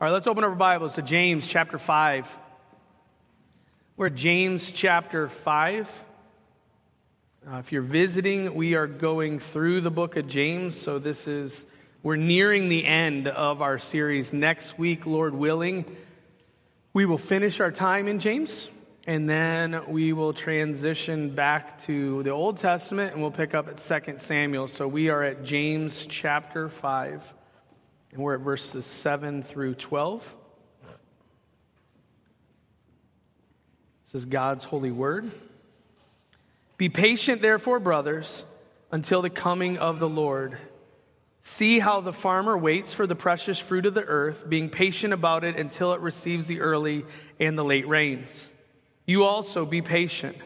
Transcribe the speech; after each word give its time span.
All 0.00 0.06
right, 0.06 0.14
let's 0.14 0.26
open 0.26 0.44
up 0.44 0.48
our 0.48 0.56
Bibles 0.56 0.94
to 0.94 1.02
James 1.02 1.46
chapter 1.46 1.76
5. 1.76 2.38
We're 3.98 4.06
at 4.06 4.14
James 4.14 4.72
chapter 4.72 5.28
5. 5.28 6.04
Uh, 7.46 7.56
if 7.56 7.70
you're 7.70 7.82
visiting, 7.82 8.54
we 8.54 8.76
are 8.76 8.86
going 8.86 9.40
through 9.40 9.82
the 9.82 9.90
book 9.90 10.16
of 10.16 10.26
James. 10.26 10.80
So 10.80 10.98
this 10.98 11.28
is, 11.28 11.66
we're 12.02 12.16
nearing 12.16 12.70
the 12.70 12.86
end 12.86 13.28
of 13.28 13.60
our 13.60 13.76
series. 13.76 14.32
Next 14.32 14.78
week, 14.78 15.04
Lord 15.04 15.34
willing, 15.34 15.84
we 16.94 17.04
will 17.04 17.18
finish 17.18 17.60
our 17.60 17.70
time 17.70 18.08
in 18.08 18.20
James. 18.20 18.70
And 19.06 19.28
then 19.28 19.82
we 19.86 20.14
will 20.14 20.32
transition 20.32 21.34
back 21.34 21.76
to 21.82 22.22
the 22.22 22.30
Old 22.30 22.56
Testament 22.56 23.12
and 23.12 23.20
we'll 23.20 23.32
pick 23.32 23.54
up 23.54 23.68
at 23.68 23.76
2 23.76 24.14
Samuel. 24.16 24.66
So 24.66 24.88
we 24.88 25.10
are 25.10 25.22
at 25.22 25.44
James 25.44 26.06
chapter 26.06 26.70
5, 26.70 27.34
and 28.12 28.22
we're 28.22 28.34
at 28.34 28.40
verses 28.40 28.84
7 28.84 29.42
through 29.42 29.74
12. 29.74 30.36
This 34.04 34.22
is 34.22 34.24
God's 34.26 34.64
holy 34.64 34.90
word. 34.90 35.30
Be 36.76 36.88
patient, 36.88 37.42
therefore, 37.42 37.78
brothers, 37.78 38.42
until 38.90 39.22
the 39.22 39.30
coming 39.30 39.78
of 39.78 40.00
the 40.00 40.08
Lord. 40.08 40.56
See 41.42 41.78
how 41.78 42.00
the 42.00 42.12
farmer 42.12 42.58
waits 42.58 42.92
for 42.92 43.06
the 43.06 43.14
precious 43.14 43.58
fruit 43.58 43.86
of 43.86 43.94
the 43.94 44.04
earth, 44.04 44.48
being 44.48 44.68
patient 44.68 45.12
about 45.12 45.44
it 45.44 45.56
until 45.56 45.92
it 45.92 46.00
receives 46.00 46.46
the 46.48 46.60
early 46.60 47.04
and 47.38 47.56
the 47.56 47.64
late 47.64 47.86
rains. 47.86 48.50
You 49.06 49.24
also 49.24 49.64
be 49.64 49.82
patient. 49.82 50.36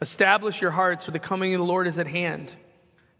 Establish 0.00 0.60
your 0.60 0.72
hearts, 0.72 1.04
for 1.04 1.12
the 1.12 1.18
coming 1.18 1.54
of 1.54 1.60
the 1.60 1.64
Lord 1.64 1.86
is 1.86 1.98
at 1.98 2.08
hand. 2.08 2.52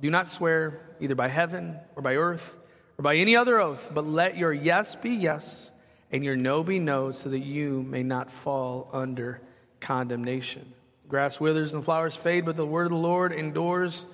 do 0.00 0.10
not 0.10 0.28
swear 0.28 0.80
either 1.00 1.14
by 1.14 1.28
heaven 1.28 1.78
or 1.96 2.02
by 2.02 2.16
earth 2.16 2.58
or 2.98 3.02
by 3.02 3.16
any 3.16 3.36
other 3.36 3.60
oath, 3.60 3.90
but 3.92 4.06
let 4.06 4.36
your 4.36 4.52
yes 4.52 4.94
be 4.94 5.10
yes 5.10 5.70
and 6.12 6.24
your 6.24 6.36
no 6.36 6.62
be 6.62 6.78
no, 6.78 7.12
so 7.12 7.28
that 7.28 7.38
you 7.38 7.82
may 7.82 8.02
not 8.02 8.30
fall 8.30 8.88
under 8.92 9.40
condemnation. 9.80 10.72
Grass 11.08 11.38
withers 11.38 11.72
and 11.72 11.84
flowers 11.84 12.16
fade, 12.16 12.44
but 12.44 12.56
the 12.56 12.66
word 12.66 12.86
of 12.86 12.90
the 12.90 12.96
Lord 12.96 13.32
endures 13.32 14.06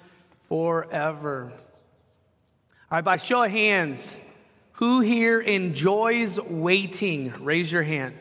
forever. 0.48 1.52
All 2.90 2.98
right, 2.98 3.04
by 3.04 3.16
show 3.16 3.44
of 3.44 3.50
hands, 3.50 4.18
who 4.72 5.00
here 5.00 5.40
enjoys 5.40 6.38
waiting? 6.38 7.32
Raise 7.42 7.72
your 7.72 7.82
hand. 7.82 8.18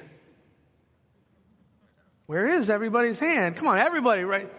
Where 2.27 2.47
is 2.47 2.69
everybody's 2.69 3.19
hand? 3.19 3.58
Come 3.58 3.67
on, 3.67 3.77
everybody, 3.77 4.23
right? 4.23 4.52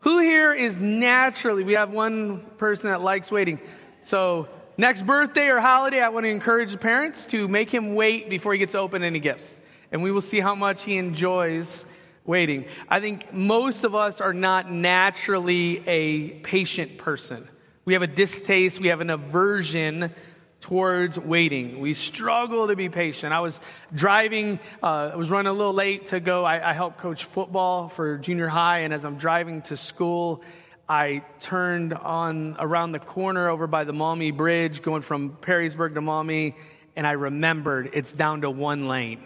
Who 0.00 0.20
here 0.20 0.52
is 0.54 0.76
naturally, 0.78 1.64
we 1.64 1.72
have 1.72 1.90
one 1.90 2.40
person 2.56 2.90
that 2.90 3.00
likes 3.00 3.30
waiting. 3.30 3.58
So, 4.04 4.48
next 4.76 5.04
birthday 5.04 5.48
or 5.48 5.58
holiday, 5.58 6.00
I 6.00 6.08
want 6.10 6.24
to 6.24 6.30
encourage 6.30 6.72
the 6.72 6.78
parents 6.78 7.26
to 7.26 7.48
make 7.48 7.70
him 7.72 7.94
wait 7.94 8.30
before 8.30 8.52
he 8.52 8.58
gets 8.58 8.72
to 8.72 8.78
open 8.78 9.02
any 9.02 9.18
gifts. 9.18 9.60
And 9.90 10.02
we 10.02 10.12
will 10.12 10.20
see 10.20 10.38
how 10.38 10.54
much 10.54 10.84
he 10.84 10.98
enjoys 10.98 11.84
waiting. 12.24 12.66
I 12.88 13.00
think 13.00 13.32
most 13.32 13.82
of 13.82 13.94
us 13.94 14.20
are 14.20 14.34
not 14.34 14.70
naturally 14.70 15.82
a 15.88 16.30
patient 16.40 16.98
person. 16.98 17.48
We 17.84 17.94
have 17.94 18.02
a 18.02 18.06
distaste, 18.06 18.80
we 18.80 18.88
have 18.88 19.00
an 19.00 19.10
aversion 19.10 20.14
towards 20.60 21.18
waiting. 21.18 21.80
We 21.80 21.94
struggle 21.94 22.68
to 22.68 22.76
be 22.76 22.88
patient. 22.88 23.32
I 23.32 23.40
was 23.40 23.60
driving, 23.94 24.58
uh, 24.82 25.10
I 25.12 25.16
was 25.16 25.30
running 25.30 25.50
a 25.50 25.52
little 25.52 25.72
late 25.72 26.06
to 26.06 26.20
go. 26.20 26.44
I, 26.44 26.70
I 26.70 26.72
helped 26.72 26.98
coach 26.98 27.24
football 27.24 27.88
for 27.88 28.18
junior 28.18 28.48
high, 28.48 28.80
and 28.80 28.92
as 28.92 29.04
I'm 29.04 29.18
driving 29.18 29.62
to 29.62 29.76
school, 29.76 30.42
I 30.88 31.22
turned 31.40 31.94
on 31.94 32.56
around 32.58 32.92
the 32.92 32.98
corner 32.98 33.48
over 33.48 33.66
by 33.66 33.84
the 33.84 33.92
Maumee 33.92 34.30
Bridge, 34.30 34.82
going 34.82 35.02
from 35.02 35.36
Perrysburg 35.40 35.94
to 35.94 36.00
Maumee, 36.00 36.54
and 36.96 37.06
I 37.06 37.12
remembered 37.12 37.90
it's 37.92 38.12
down 38.12 38.40
to 38.40 38.50
one 38.50 38.88
lane. 38.88 39.20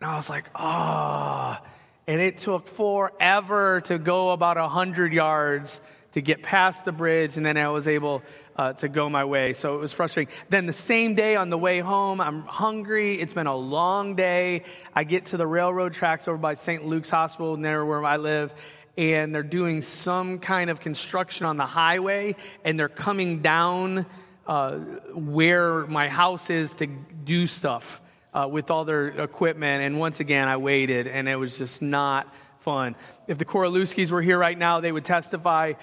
And 0.00 0.10
I 0.10 0.16
was 0.16 0.30
like, 0.30 0.50
ah. 0.54 1.60
Oh 1.62 1.68
and 2.08 2.22
it 2.22 2.38
took 2.38 2.66
forever 2.66 3.82
to 3.82 3.98
go 3.98 4.30
about 4.30 4.56
100 4.56 5.12
yards 5.12 5.78
to 6.12 6.22
get 6.22 6.42
past 6.42 6.86
the 6.86 6.90
bridge, 6.90 7.36
and 7.36 7.44
then 7.44 7.58
I 7.58 7.68
was 7.68 7.86
able 7.86 8.22
uh, 8.58 8.72
to 8.74 8.88
go 8.88 9.08
my 9.08 9.24
way. 9.24 9.52
So 9.52 9.76
it 9.76 9.78
was 9.78 9.92
frustrating. 9.92 10.34
Then 10.50 10.66
the 10.66 10.72
same 10.72 11.14
day 11.14 11.36
on 11.36 11.48
the 11.48 11.56
way 11.56 11.78
home, 11.78 12.20
I'm 12.20 12.42
hungry. 12.42 13.20
It's 13.20 13.32
been 13.32 13.46
a 13.46 13.56
long 13.56 14.16
day. 14.16 14.64
I 14.92 15.04
get 15.04 15.26
to 15.26 15.36
the 15.36 15.46
railroad 15.46 15.94
tracks 15.94 16.26
over 16.26 16.36
by 16.36 16.54
St. 16.54 16.84
Luke's 16.84 17.10
Hospital, 17.10 17.56
near 17.56 17.84
where 17.84 18.04
I 18.04 18.16
live, 18.16 18.52
and 18.96 19.32
they're 19.32 19.44
doing 19.44 19.80
some 19.80 20.40
kind 20.40 20.70
of 20.70 20.80
construction 20.80 21.46
on 21.46 21.56
the 21.56 21.66
highway, 21.66 22.34
and 22.64 22.78
they're 22.78 22.88
coming 22.88 23.42
down 23.42 24.04
uh, 24.48 24.78
where 25.14 25.86
my 25.86 26.08
house 26.08 26.50
is 26.50 26.72
to 26.72 26.86
do 26.86 27.46
stuff 27.46 28.00
uh, 28.34 28.48
with 28.50 28.72
all 28.72 28.84
their 28.84 29.08
equipment. 29.08 29.84
And 29.84 30.00
once 30.00 30.18
again, 30.18 30.48
I 30.48 30.56
waited, 30.56 31.06
and 31.06 31.28
it 31.28 31.36
was 31.36 31.56
just 31.56 31.80
not 31.80 32.34
fun. 32.60 32.96
If 33.28 33.38
the 33.38 33.44
Korolewskis 33.44 34.10
were 34.10 34.22
here 34.22 34.38
right 34.38 34.58
now, 34.58 34.80
they 34.80 34.90
would 34.90 35.04
testify. 35.04 35.74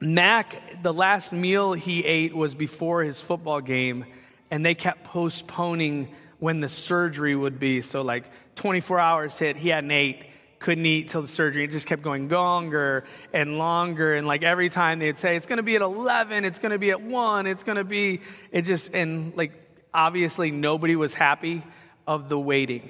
Mac, 0.00 0.82
the 0.82 0.92
last 0.92 1.32
meal 1.32 1.72
he 1.72 2.04
ate 2.04 2.34
was 2.34 2.54
before 2.54 3.02
his 3.02 3.20
football 3.20 3.60
game, 3.60 4.04
and 4.50 4.64
they 4.64 4.74
kept 4.74 5.04
postponing 5.04 6.14
when 6.38 6.60
the 6.60 6.68
surgery 6.68 7.34
would 7.34 7.58
be. 7.58 7.80
So, 7.80 8.02
like 8.02 8.30
24 8.56 8.98
hours 8.98 9.38
hit, 9.38 9.56
he 9.56 9.70
hadn't 9.70 9.90
ate, 9.90 10.26
couldn't 10.58 10.84
eat 10.84 11.08
till 11.08 11.22
the 11.22 11.28
surgery. 11.28 11.64
It 11.64 11.70
just 11.70 11.86
kept 11.86 12.02
going 12.02 12.28
longer 12.28 13.04
and 13.32 13.58
longer. 13.58 14.14
And 14.14 14.26
like 14.26 14.42
every 14.42 14.68
time 14.68 14.98
they'd 14.98 15.18
say, 15.18 15.36
it's 15.36 15.46
going 15.46 15.58
to 15.58 15.62
be 15.62 15.76
at 15.76 15.82
11, 15.82 16.44
it's 16.44 16.58
going 16.58 16.72
to 16.72 16.78
be 16.78 16.90
at 16.90 17.00
1, 17.00 17.46
it's 17.46 17.62
going 17.62 17.76
to 17.76 17.84
be, 17.84 18.20
it 18.52 18.62
just, 18.62 18.92
and 18.92 19.34
like 19.36 19.52
obviously 19.94 20.50
nobody 20.50 20.96
was 20.96 21.14
happy 21.14 21.62
of 22.06 22.28
the 22.28 22.38
waiting. 22.38 22.88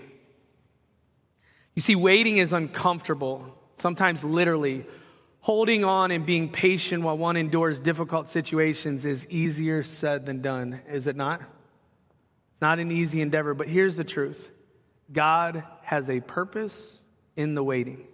You 1.74 1.82
see, 1.82 1.94
waiting 1.94 2.38
is 2.38 2.52
uncomfortable, 2.52 3.54
sometimes 3.76 4.24
literally. 4.24 4.86
Holding 5.46 5.84
on 5.84 6.10
and 6.10 6.26
being 6.26 6.48
patient 6.48 7.04
while 7.04 7.16
one 7.16 7.36
endures 7.36 7.78
difficult 7.78 8.26
situations 8.26 9.06
is 9.06 9.28
easier 9.28 9.84
said 9.84 10.26
than 10.26 10.42
done, 10.42 10.80
is 10.90 11.06
it 11.06 11.14
not? 11.14 11.40
It's 12.50 12.60
not 12.60 12.80
an 12.80 12.90
easy 12.90 13.20
endeavor, 13.20 13.54
but 13.54 13.68
here's 13.68 13.94
the 13.94 14.02
truth 14.02 14.50
God 15.12 15.62
has 15.82 16.10
a 16.10 16.18
purpose 16.18 16.98
in 17.36 17.54
the 17.54 17.62
waiting, 17.62 18.08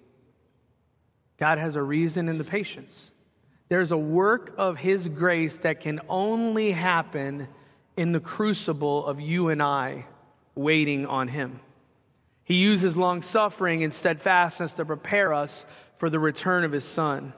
God 1.38 1.56
has 1.56 1.74
a 1.74 1.82
reason 1.82 2.28
in 2.28 2.36
the 2.36 2.44
patience. 2.44 3.10
There's 3.70 3.92
a 3.92 3.96
work 3.96 4.52
of 4.58 4.76
His 4.76 5.08
grace 5.08 5.56
that 5.56 5.80
can 5.80 6.02
only 6.10 6.72
happen 6.72 7.48
in 7.96 8.12
the 8.12 8.20
crucible 8.20 9.06
of 9.06 9.22
you 9.22 9.48
and 9.48 9.62
I 9.62 10.04
waiting 10.54 11.06
on 11.06 11.28
Him. 11.28 11.60
He 12.44 12.56
uses 12.56 12.94
long 12.94 13.22
suffering 13.22 13.82
and 13.82 13.90
steadfastness 13.90 14.74
to 14.74 14.84
prepare 14.84 15.32
us 15.32 15.64
for 15.96 16.10
the 16.10 16.18
return 16.18 16.64
of 16.64 16.72
His 16.72 16.84
Son. 16.84 17.32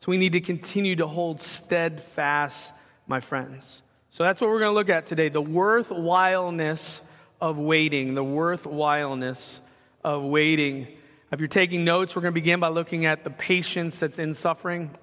So 0.00 0.10
we 0.10 0.16
need 0.16 0.32
to 0.32 0.40
continue 0.40 0.96
to 0.96 1.06
hold 1.06 1.40
steadfast, 1.40 2.72
my 3.06 3.20
friends. 3.20 3.82
So 4.10 4.24
that's 4.24 4.40
what 4.40 4.50
we're 4.50 4.60
going 4.60 4.70
to 4.70 4.74
look 4.74 4.88
at 4.88 5.06
today 5.06 5.28
the 5.28 5.42
worthwhileness 5.42 7.00
of 7.40 7.58
waiting. 7.58 8.14
The 8.14 8.24
worthwhileness 8.24 9.60
of 10.04 10.22
waiting. 10.22 10.88
If 11.30 11.40
you're 11.40 11.48
taking 11.48 11.84
notes, 11.84 12.16
we're 12.16 12.22
going 12.22 12.32
to 12.32 12.40
begin 12.40 12.60
by 12.60 12.68
looking 12.68 13.04
at 13.04 13.24
the 13.24 13.30
patience 13.30 13.98
that's 13.98 14.18
in 14.18 14.34
suffering. 14.34 14.96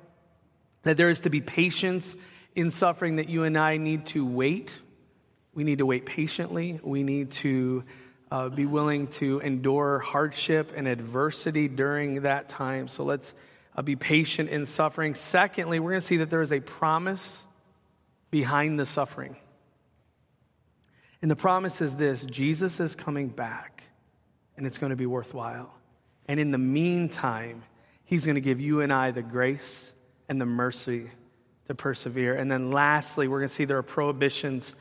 That 0.84 0.98
there 0.98 1.10
is 1.10 1.22
to 1.22 1.30
be 1.30 1.42
patience 1.42 2.16
in 2.56 2.72
suffering, 2.72 3.18
that 3.18 3.30
you 3.30 3.44
and 3.44 3.58
I 3.58 3.78
need 3.78 4.06
to 4.08 4.26
wait 4.26 4.76
we 5.56 5.64
need 5.64 5.78
to 5.78 5.86
wait 5.86 6.06
patiently. 6.06 6.80
We 6.84 7.02
need 7.02 7.32
to 7.32 7.86
uh, 8.32 8.50
be 8.50 8.66
willing 8.66 9.08
to 9.08 9.40
endure 9.40 10.00
hardship 10.00 10.74
and 10.76 10.88
adversity 10.88 11.68
during 11.68 12.22
that 12.22 12.50
time. 12.50 12.88
So 12.88 13.04
let's 13.04 13.34
uh, 13.76 13.82
be 13.82 13.96
patient 13.96 14.50
in 14.50 14.66
suffering. 14.66 15.16
Secondly, 15.16 15.80
we're 15.80 15.92
going 15.92 16.02
to 16.02 16.08
see 16.08 16.18
that 16.18 16.30
there 16.30 16.42
is 16.42 16.52
a 16.52 16.60
promise 16.60 17.44
behind 18.32 18.80
the 18.80 18.86
suffering. 18.86 19.38
And 21.22 21.32
the 21.32 21.36
promise 21.36 21.82
is 21.82 21.98
this 21.98 22.24
Jesus 22.26 22.80
is 22.80 22.96
coming 22.96 23.30
back, 23.30 23.84
and 24.58 24.68
it's 24.68 24.78
going 24.78 24.92
to 24.92 24.96
be 24.96 25.06
worthwhile. 25.06 25.74
And 26.28 26.40
in 26.40 26.52
the 26.52 26.58
meantime, 26.58 27.64
He's 28.06 28.26
going 28.26 28.36
to 28.36 28.42
give 28.42 28.62
you 28.62 28.82
and 28.82 28.94
I 28.94 29.12
the 29.12 29.24
grace 29.24 29.92
and 30.30 30.40
the 30.40 30.46
mercy 30.46 31.10
to 31.68 31.74
persevere. 31.74 32.36
And 32.36 32.52
then 32.52 32.70
lastly, 32.72 33.28
we're 33.28 33.40
going 33.40 33.50
to 33.50 33.56
see 33.56 33.66
there 33.66 33.80
are 33.80 33.84
prohibitions 33.84 34.76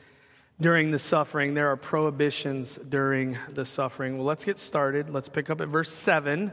during 0.60 0.90
the 0.90 0.98
suffering. 0.98 1.54
There 1.54 1.70
are 1.70 1.76
prohibitions 1.76 2.78
during 2.88 3.38
the 3.50 3.64
suffering. 3.64 4.16
Well, 4.16 4.26
let's 4.26 4.44
get 4.44 4.58
started. 4.58 5.10
Let's 5.10 5.28
pick 5.28 5.50
up 5.50 5.60
at 5.60 5.68
verse 5.68 5.90
7 5.90 6.52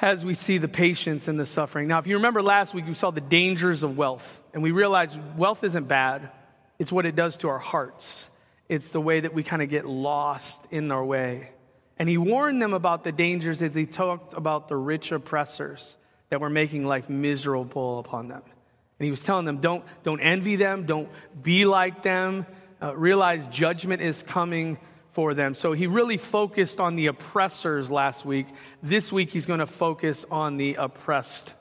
as 0.00 0.24
we 0.24 0.34
see 0.34 0.58
the 0.58 0.68
patience 0.68 1.28
in 1.28 1.36
the 1.36 1.46
suffering. 1.46 1.88
Now, 1.88 1.98
if 1.98 2.06
you 2.06 2.16
remember 2.16 2.42
last 2.42 2.74
week, 2.74 2.86
we 2.86 2.94
saw 2.94 3.10
the 3.10 3.20
dangers 3.20 3.82
of 3.82 3.96
wealth, 3.96 4.40
and 4.52 4.62
we 4.62 4.72
realized 4.72 5.18
wealth 5.36 5.62
isn't 5.62 5.86
bad, 5.86 6.30
it's 6.78 6.90
what 6.90 7.06
it 7.06 7.14
does 7.14 7.36
to 7.38 7.48
our 7.48 7.58
hearts. 7.58 8.28
It's 8.68 8.90
the 8.90 9.00
way 9.00 9.20
that 9.20 9.34
we 9.34 9.42
kind 9.42 9.62
of 9.62 9.68
get 9.68 9.86
lost 9.86 10.66
in 10.70 10.90
our 10.90 11.04
way. 11.04 11.50
And 11.98 12.08
he 12.08 12.18
warned 12.18 12.60
them 12.60 12.74
about 12.74 13.04
the 13.04 13.12
dangers 13.12 13.62
as 13.62 13.74
he 13.74 13.86
talked 13.86 14.34
about 14.34 14.68
the 14.68 14.76
rich 14.76 15.12
oppressors 15.12 15.96
that 16.30 16.40
were 16.40 16.50
making 16.50 16.84
life 16.86 17.08
miserable 17.08 18.00
upon 18.00 18.28
them. 18.28 18.42
And 18.98 19.04
he 19.04 19.10
was 19.10 19.22
telling 19.22 19.44
them, 19.44 19.58
don't, 19.58 19.84
don't 20.02 20.20
envy 20.20 20.56
them, 20.56 20.86
don't 20.86 21.08
be 21.40 21.66
like 21.66 22.02
them, 22.02 22.46
uh, 22.84 22.94
realize 22.94 23.46
judgment 23.48 24.02
is 24.02 24.22
coming 24.22 24.78
for 25.12 25.32
them. 25.32 25.54
So 25.54 25.72
he 25.72 25.86
really 25.86 26.16
focused 26.16 26.80
on 26.80 26.96
the 26.96 27.06
oppressors 27.06 27.90
last 27.90 28.26
week. 28.26 28.46
This 28.82 29.10
week, 29.10 29.30
he's 29.30 29.46
going 29.46 29.60
to 29.60 29.66
focus 29.66 30.26
on 30.30 30.58
the 30.58 30.74
oppressed, 30.74 31.54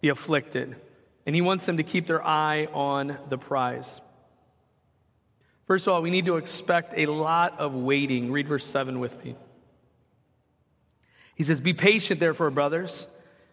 the 0.00 0.10
afflicted. 0.10 0.76
And 1.26 1.34
he 1.34 1.40
wants 1.40 1.66
them 1.66 1.78
to 1.78 1.82
keep 1.82 2.06
their 2.06 2.24
eye 2.24 2.68
on 2.72 3.18
the 3.28 3.38
prize. 3.38 4.00
First 5.66 5.86
of 5.86 5.94
all, 5.94 6.02
we 6.02 6.10
need 6.10 6.26
to 6.26 6.36
expect 6.36 6.94
a 6.96 7.06
lot 7.06 7.58
of 7.58 7.74
waiting. 7.74 8.30
Read 8.30 8.46
verse 8.46 8.66
7 8.66 9.00
with 9.00 9.24
me. 9.24 9.34
He 11.34 11.44
says, 11.44 11.60
Be 11.60 11.72
patient, 11.72 12.20
therefore, 12.20 12.50
brothers, 12.50 13.06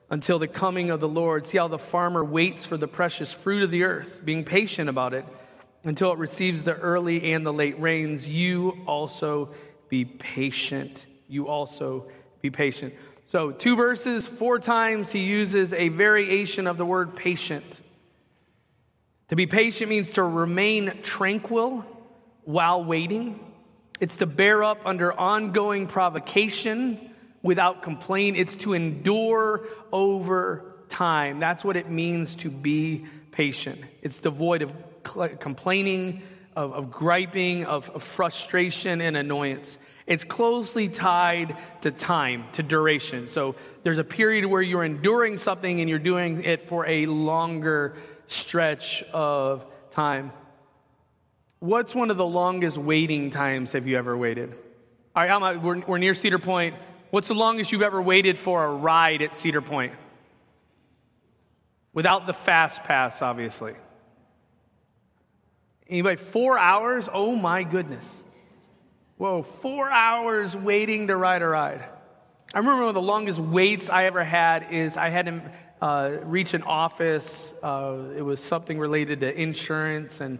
until 0.09 0.39
the 0.39 0.47
coming 0.47 0.89
of 0.89 0.99
the 0.99 1.07
Lord. 1.07 1.47
See 1.47 1.57
how 1.57 1.67
the 1.67 1.79
farmer 1.79 2.23
waits 2.23 2.65
for 2.65 2.77
the 2.77 2.87
precious 2.87 3.31
fruit 3.31 3.63
of 3.63 3.71
the 3.71 3.83
earth, 3.83 4.21
being 4.23 4.43
patient 4.43 4.89
about 4.89 5.13
it 5.13 5.25
until 5.83 6.11
it 6.11 6.17
receives 6.17 6.63
the 6.63 6.73
early 6.73 7.33
and 7.33 7.45
the 7.45 7.53
late 7.53 7.79
rains, 7.79 8.27
you 8.27 8.77
also 8.85 9.53
be 9.89 10.05
patient. 10.05 11.05
You 11.27 11.47
also 11.47 12.07
be 12.41 12.49
patient. 12.49 12.93
So, 13.25 13.51
two 13.51 13.75
verses, 13.75 14.25
four 14.25 14.59
times 14.59 15.11
he 15.11 15.19
uses 15.19 15.73
a 15.73 15.89
variation 15.89 16.65
of 16.67 16.77
the 16.77 16.85
word 16.85 17.15
patient. 17.15 17.81
To 19.29 19.35
be 19.35 19.45
patient 19.45 19.89
means 19.89 20.11
to 20.11 20.23
remain 20.23 20.99
tranquil 21.03 21.85
while 22.45 22.83
waiting. 22.83 23.39
It's 23.99 24.17
to 24.17 24.25
bear 24.25 24.63
up 24.63 24.79
under 24.85 25.11
ongoing 25.11 25.87
provocation 25.87 27.09
without 27.41 27.83
complaint. 27.83 28.37
It's 28.37 28.55
to 28.57 28.73
endure 28.73 29.67
over 29.91 30.77
time. 30.87 31.39
That's 31.39 31.63
what 31.63 31.75
it 31.75 31.89
means 31.89 32.35
to 32.35 32.49
be 32.49 33.05
patient. 33.31 33.81
It's 34.01 34.19
devoid 34.19 34.61
of 34.61 34.71
complaining, 35.07 36.21
of, 36.55 36.73
of 36.73 36.91
griping, 36.91 37.65
of, 37.65 37.89
of 37.91 38.03
frustration 38.03 38.99
and 39.01 39.15
annoyance. 39.15 39.77
It's 40.07 40.23
closely 40.23 40.87
tied 40.87 41.57
to 41.81 41.91
time, 41.91 42.45
to 42.53 42.63
duration. 42.63 43.27
So 43.27 43.55
there's 43.83 43.97
a 43.97 44.03
period 44.03 44.45
where 44.45 44.61
you're 44.61 44.83
enduring 44.83 45.37
something 45.37 45.81
and 45.81 45.89
you're 45.89 45.99
doing 45.99 46.43
it 46.43 46.65
for 46.65 46.85
a 46.87 47.05
longer 47.05 47.95
stretch 48.27 49.03
of 49.13 49.65
time. 49.91 50.31
What's 51.59 51.93
one 51.93 52.09
of 52.09 52.17
the 52.17 52.25
longest 52.25 52.77
waiting 52.77 53.29
times 53.29 53.73
have 53.73 53.85
you 53.85 53.97
ever 53.97 54.15
waited? 54.15 54.55
All 55.15 55.27
right, 55.27 55.61
we're, 55.61 55.79
we're 55.81 55.97
near 55.97 56.13
Cedar 56.13 56.39
Point. 56.39 56.75
What's 57.09 57.27
the 57.27 57.33
longest 57.33 57.71
you've 57.71 57.81
ever 57.81 58.01
waited 58.01 58.37
for 58.37 58.63
a 58.63 58.71
ride 58.71 59.21
at 59.21 59.35
Cedar 59.35 59.61
Point? 59.61 59.93
Without 61.93 62.27
the 62.27 62.33
fast 62.33 62.83
pass, 62.83 63.21
obviously. 63.21 63.73
Anybody, 65.89 66.17
four 66.17 66.57
hours? 66.57 67.07
Oh 67.11 67.35
my 67.35 67.63
goodness. 67.63 68.23
Whoa, 69.17 69.41
four 69.41 69.89
hours 69.89 70.55
waiting 70.55 71.07
to 71.07 71.17
ride 71.17 71.41
a 71.41 71.47
ride. 71.47 71.83
I 72.53 72.59
remember 72.59 72.81
one 72.81 72.89
of 72.89 72.95
the 72.95 73.01
longest 73.01 73.39
waits 73.39 73.89
I 73.89 74.05
ever 74.05 74.23
had 74.23 74.71
is 74.71 74.95
I 74.95 75.09
had 75.09 75.25
to 75.25 75.51
uh, 75.81 76.17
reach 76.23 76.53
an 76.53 76.63
office. 76.63 77.53
Uh, 77.63 78.11
it 78.15 78.21
was 78.21 78.43
something 78.43 78.79
related 78.79 79.21
to 79.21 79.33
insurance, 79.33 80.21
and 80.21 80.39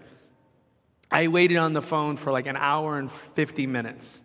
I 1.10 1.28
waited 1.28 1.58
on 1.58 1.74
the 1.74 1.82
phone 1.82 2.18
for 2.18 2.32
like 2.32 2.48
an 2.48 2.58
hour 2.58 2.98
and 2.98 3.12
50 3.12 3.68
minutes. 3.68 4.22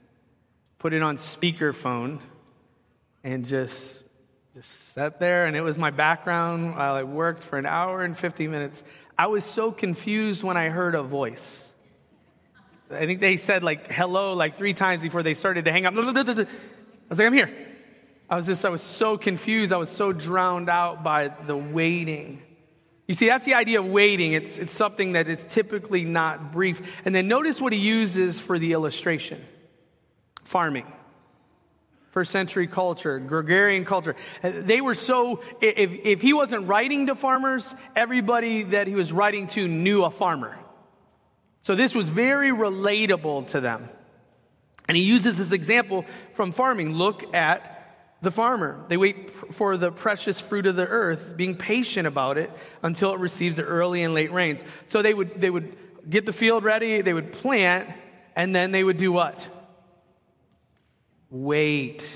Put 0.78 0.92
it 0.92 1.02
on 1.02 1.16
speakerphone 1.16 2.20
and 3.24 3.44
just 3.44 4.04
just 4.54 4.92
sat 4.92 5.18
there, 5.18 5.46
and 5.46 5.56
it 5.56 5.62
was 5.62 5.78
my 5.78 5.90
background 5.90 6.76
while 6.76 6.94
I 6.94 7.04
worked 7.04 7.42
for 7.42 7.58
an 7.58 7.64
hour 7.64 8.02
and 8.02 8.16
50 8.16 8.48
minutes. 8.48 8.82
I 9.18 9.26
was 9.26 9.44
so 9.44 9.70
confused 9.70 10.42
when 10.42 10.56
I 10.56 10.68
heard 10.68 10.94
a 10.94 11.02
voice. 11.02 11.68
I 12.90 13.06
think 13.06 13.20
they 13.20 13.36
said 13.36 13.62
like 13.62 13.90
hello 13.90 14.34
like 14.34 14.56
three 14.56 14.74
times 14.74 15.02
before 15.02 15.22
they 15.22 15.34
started 15.34 15.64
to 15.64 15.72
hang 15.72 15.86
up. 15.86 15.94
I 15.94 15.96
was 15.96 17.18
like, 17.18 17.26
I'm 17.26 17.32
here. 17.32 17.50
I 18.28 18.36
was 18.36 18.46
just, 18.46 18.64
I 18.64 18.70
was 18.70 18.82
so 18.82 19.18
confused. 19.18 19.72
I 19.72 19.76
was 19.76 19.90
so 19.90 20.12
drowned 20.12 20.70
out 20.70 21.02
by 21.02 21.28
the 21.28 21.56
waiting. 21.56 22.42
You 23.06 23.14
see, 23.14 23.26
that's 23.26 23.44
the 23.44 23.54
idea 23.54 23.80
of 23.80 23.86
waiting. 23.86 24.32
It's, 24.32 24.58
it's 24.58 24.72
something 24.72 25.12
that 25.12 25.28
is 25.28 25.44
typically 25.44 26.04
not 26.04 26.52
brief. 26.52 26.80
And 27.04 27.14
then 27.14 27.28
notice 27.28 27.60
what 27.60 27.72
he 27.72 27.78
uses 27.78 28.40
for 28.40 28.58
the 28.58 28.72
illustration 28.72 29.44
farming 30.44 30.90
first 32.12 32.30
century 32.30 32.66
culture, 32.66 33.16
agrarian 33.16 33.84
culture. 33.84 34.14
Uh, 34.44 34.52
they 34.54 34.80
were 34.80 34.94
so, 34.94 35.40
if, 35.60 35.90
if 36.04 36.20
he 36.20 36.32
wasn't 36.32 36.68
writing 36.68 37.06
to 37.06 37.14
farmers, 37.14 37.74
everybody 37.96 38.62
that 38.62 38.86
he 38.86 38.94
was 38.94 39.12
writing 39.12 39.48
to 39.48 39.66
knew 39.66 40.04
a 40.04 40.10
farmer. 40.10 40.56
So 41.62 41.74
this 41.74 41.94
was 41.94 42.08
very 42.10 42.50
relatable 42.50 43.48
to 43.48 43.60
them. 43.60 43.88
And 44.88 44.96
he 44.96 45.02
uses 45.02 45.38
this 45.38 45.52
example 45.52 46.04
from 46.34 46.52
farming. 46.52 46.94
Look 46.94 47.34
at 47.34 47.68
the 48.20 48.30
farmer. 48.30 48.84
They 48.88 48.98
wait 48.98 49.54
for 49.54 49.78
the 49.78 49.90
precious 49.90 50.38
fruit 50.38 50.66
of 50.66 50.76
the 50.76 50.86
earth, 50.86 51.34
being 51.36 51.56
patient 51.56 52.06
about 52.06 52.36
it 52.36 52.50
until 52.82 53.14
it 53.14 53.20
receives 53.20 53.56
the 53.56 53.64
early 53.64 54.02
and 54.02 54.12
late 54.12 54.32
rains. 54.32 54.60
So 54.86 55.00
they 55.00 55.14
would, 55.14 55.40
they 55.40 55.50
would 55.50 55.76
get 56.08 56.26
the 56.26 56.32
field 56.32 56.62
ready, 56.62 57.00
they 57.00 57.14
would 57.14 57.32
plant, 57.32 57.88
and 58.36 58.54
then 58.54 58.70
they 58.70 58.84
would 58.84 58.98
do 58.98 59.12
what? 59.12 59.48
Wait. 61.32 62.08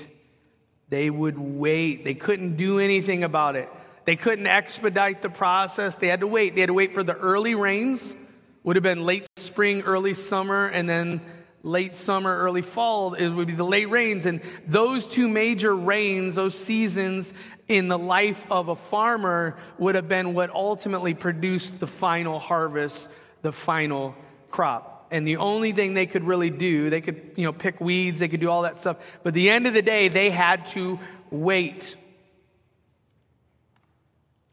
They 0.89 1.09
would 1.09 1.37
wait. 1.37 2.05
They 2.05 2.13
couldn't 2.13 2.55
do 2.55 2.79
anything 2.79 3.23
about 3.23 3.55
it. 3.55 3.69
They 4.05 4.15
couldn't 4.15 4.47
expedite 4.47 5.21
the 5.21 5.29
process. 5.29 5.95
They 5.95 6.07
had 6.07 6.21
to 6.21 6.27
wait. 6.27 6.55
They 6.55 6.61
had 6.61 6.67
to 6.67 6.73
wait 6.73 6.93
for 6.93 7.03
the 7.03 7.15
early 7.15 7.55
rains, 7.55 8.15
would 8.63 8.77
have 8.77 8.83
been 8.83 9.05
late 9.05 9.27
spring, 9.35 9.81
early 9.81 10.13
summer, 10.13 10.67
and 10.67 10.87
then 10.87 11.19
late 11.63 11.95
summer, 11.95 12.37
early 12.37 12.61
fall, 12.61 13.15
it 13.15 13.27
would 13.27 13.47
be 13.47 13.53
the 13.53 13.65
late 13.65 13.89
rains. 13.89 14.25
And 14.25 14.41
those 14.65 15.07
two 15.07 15.27
major 15.27 15.75
rains, 15.75 16.35
those 16.35 16.57
seasons 16.57 17.33
in 17.67 17.89
the 17.89 17.97
life 17.97 18.45
of 18.49 18.69
a 18.69 18.75
farmer, 18.75 19.57
would 19.77 19.95
have 19.95 20.07
been 20.07 20.33
what 20.33 20.51
ultimately 20.51 21.13
produced 21.13 21.79
the 21.81 21.87
final 21.87 22.39
harvest, 22.39 23.09
the 23.41 23.51
final 23.51 24.15
crop 24.49 24.96
and 25.11 25.27
the 25.27 25.37
only 25.37 25.71
thing 25.71 25.93
they 25.93 26.05
could 26.05 26.23
really 26.23 26.49
do, 26.49 26.89
they 26.89 27.01
could, 27.01 27.31
you 27.35 27.43
know, 27.43 27.53
pick 27.53 27.79
weeds, 27.79 28.19
they 28.19 28.27
could 28.27 28.39
do 28.39 28.49
all 28.49 28.63
that 28.63 28.77
stuff. 28.77 28.97
But 29.23 29.33
the 29.33 29.49
end 29.49 29.67
of 29.67 29.73
the 29.73 29.81
day, 29.81 30.07
they 30.07 30.29
had 30.29 30.65
to 30.67 30.99
wait. 31.31 31.95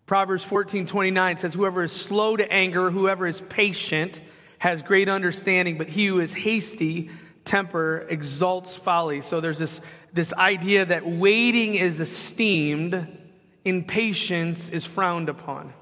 Proverbs 0.06 0.44
14 0.44 0.86
29 0.86 1.38
says, 1.38 1.54
Whoever 1.54 1.82
is 1.82 1.92
slow 1.92 2.36
to 2.36 2.50
anger, 2.52 2.90
whoever 2.90 3.26
is 3.26 3.40
patient, 3.40 4.20
has 4.58 4.82
great 4.82 5.08
understanding, 5.08 5.78
but 5.78 5.88
he 5.88 6.06
who 6.06 6.20
is 6.20 6.32
hasty 6.32 7.10
temper 7.44 8.06
exalts 8.08 8.76
folly. 8.76 9.20
So 9.20 9.40
there's 9.40 9.58
this, 9.58 9.80
this 10.12 10.32
idea 10.32 10.86
that 10.86 11.06
waiting 11.06 11.74
is 11.74 12.00
esteemed, 12.00 13.18
impatience 13.64 14.68
is 14.68 14.84
frowned 14.84 15.28
upon 15.28 15.72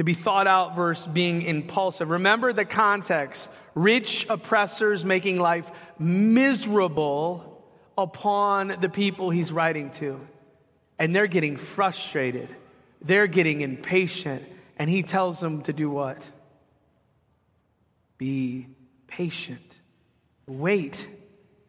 to 0.00 0.04
be 0.04 0.14
thought 0.14 0.46
out 0.46 0.74
versus 0.76 1.06
being 1.06 1.42
impulsive. 1.42 2.08
Remember 2.08 2.54
the 2.54 2.64
context 2.64 3.50
rich 3.74 4.24
oppressors 4.30 5.04
making 5.04 5.38
life 5.38 5.70
miserable 5.98 7.62
upon 7.98 8.80
the 8.80 8.88
people 8.88 9.28
he's 9.28 9.52
writing 9.52 9.90
to. 9.90 10.18
And 10.98 11.14
they're 11.14 11.26
getting 11.26 11.58
frustrated, 11.58 12.48
they're 13.02 13.26
getting 13.26 13.60
impatient. 13.60 14.42
And 14.78 14.88
he 14.88 15.02
tells 15.02 15.38
them 15.38 15.60
to 15.64 15.74
do 15.74 15.90
what? 15.90 16.26
Be 18.16 18.68
patient. 19.06 19.80
Wait. 20.46 21.06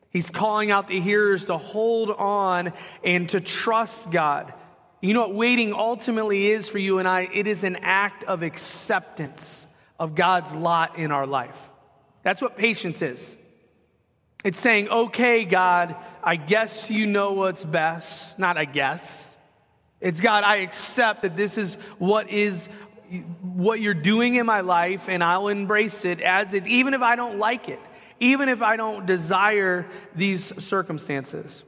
He's 0.09 0.29
calling 0.29 0.71
out 0.71 0.87
the 0.87 1.01
hearers 1.01 1.43
to 1.47 1.57
hold 1.57 2.09
on 2.09 2.71
and 3.03 3.27
to 3.31 3.41
trust 3.41 4.09
God. 4.09 4.53
You 5.01 5.15
know 5.15 5.21
what 5.21 5.33
waiting 5.33 5.73
ultimately 5.73 6.51
is 6.51 6.69
for 6.69 6.77
you 6.77 6.99
and 6.99 7.07
I? 7.07 7.21
It 7.33 7.47
is 7.47 7.63
an 7.63 7.77
act 7.77 8.23
of 8.23 8.43
acceptance 8.43 9.65
of 9.99 10.13
God's 10.15 10.53
lot 10.53 10.97
in 10.97 11.11
our 11.11 11.25
life. 11.25 11.59
That's 12.23 12.41
what 12.41 12.55
patience 12.55 13.01
is. 13.01 13.35
It's 14.43 14.59
saying, 14.59 14.89
okay, 14.89 15.43
God, 15.43 15.95
I 16.23 16.35
guess 16.35 16.89
you 16.89 17.07
know 17.07 17.33
what's 17.33 17.63
best. 17.63 18.37
Not 18.37 18.57
I 18.57 18.65
guess. 18.65 19.35
It's 19.99 20.21
God, 20.21 20.43
I 20.43 20.57
accept 20.57 21.23
that 21.23 21.35
this 21.35 21.57
is 21.57 21.75
what 21.97 22.29
is 22.29 22.67
what 23.41 23.81
you're 23.81 23.93
doing 23.93 24.35
in 24.35 24.45
my 24.45 24.61
life, 24.61 25.09
and 25.09 25.23
I'll 25.23 25.49
embrace 25.49 26.05
it 26.05 26.21
as 26.21 26.53
it, 26.53 26.65
even 26.65 26.93
if 26.93 27.01
I 27.01 27.15
don't 27.15 27.39
like 27.39 27.69
it, 27.69 27.79
even 28.19 28.49
if 28.49 28.61
I 28.61 28.77
don't 28.77 29.05
desire 29.05 29.85
these 30.15 30.53
circumstances. 30.63 31.63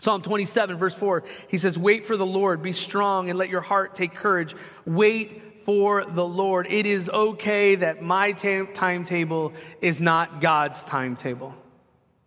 Psalm 0.00 0.22
27, 0.22 0.76
verse 0.76 0.94
4, 0.94 1.24
he 1.48 1.58
says, 1.58 1.76
Wait 1.76 2.06
for 2.06 2.16
the 2.16 2.26
Lord, 2.26 2.62
be 2.62 2.72
strong, 2.72 3.30
and 3.30 3.38
let 3.38 3.48
your 3.48 3.60
heart 3.60 3.96
take 3.96 4.14
courage. 4.14 4.54
Wait 4.84 5.64
for 5.64 6.04
the 6.04 6.24
Lord. 6.24 6.68
It 6.70 6.86
is 6.86 7.10
okay 7.10 7.74
that 7.74 8.00
my 8.00 8.32
timetable 8.32 9.52
is 9.80 10.00
not 10.00 10.40
God's 10.40 10.84
timetable. 10.84 11.54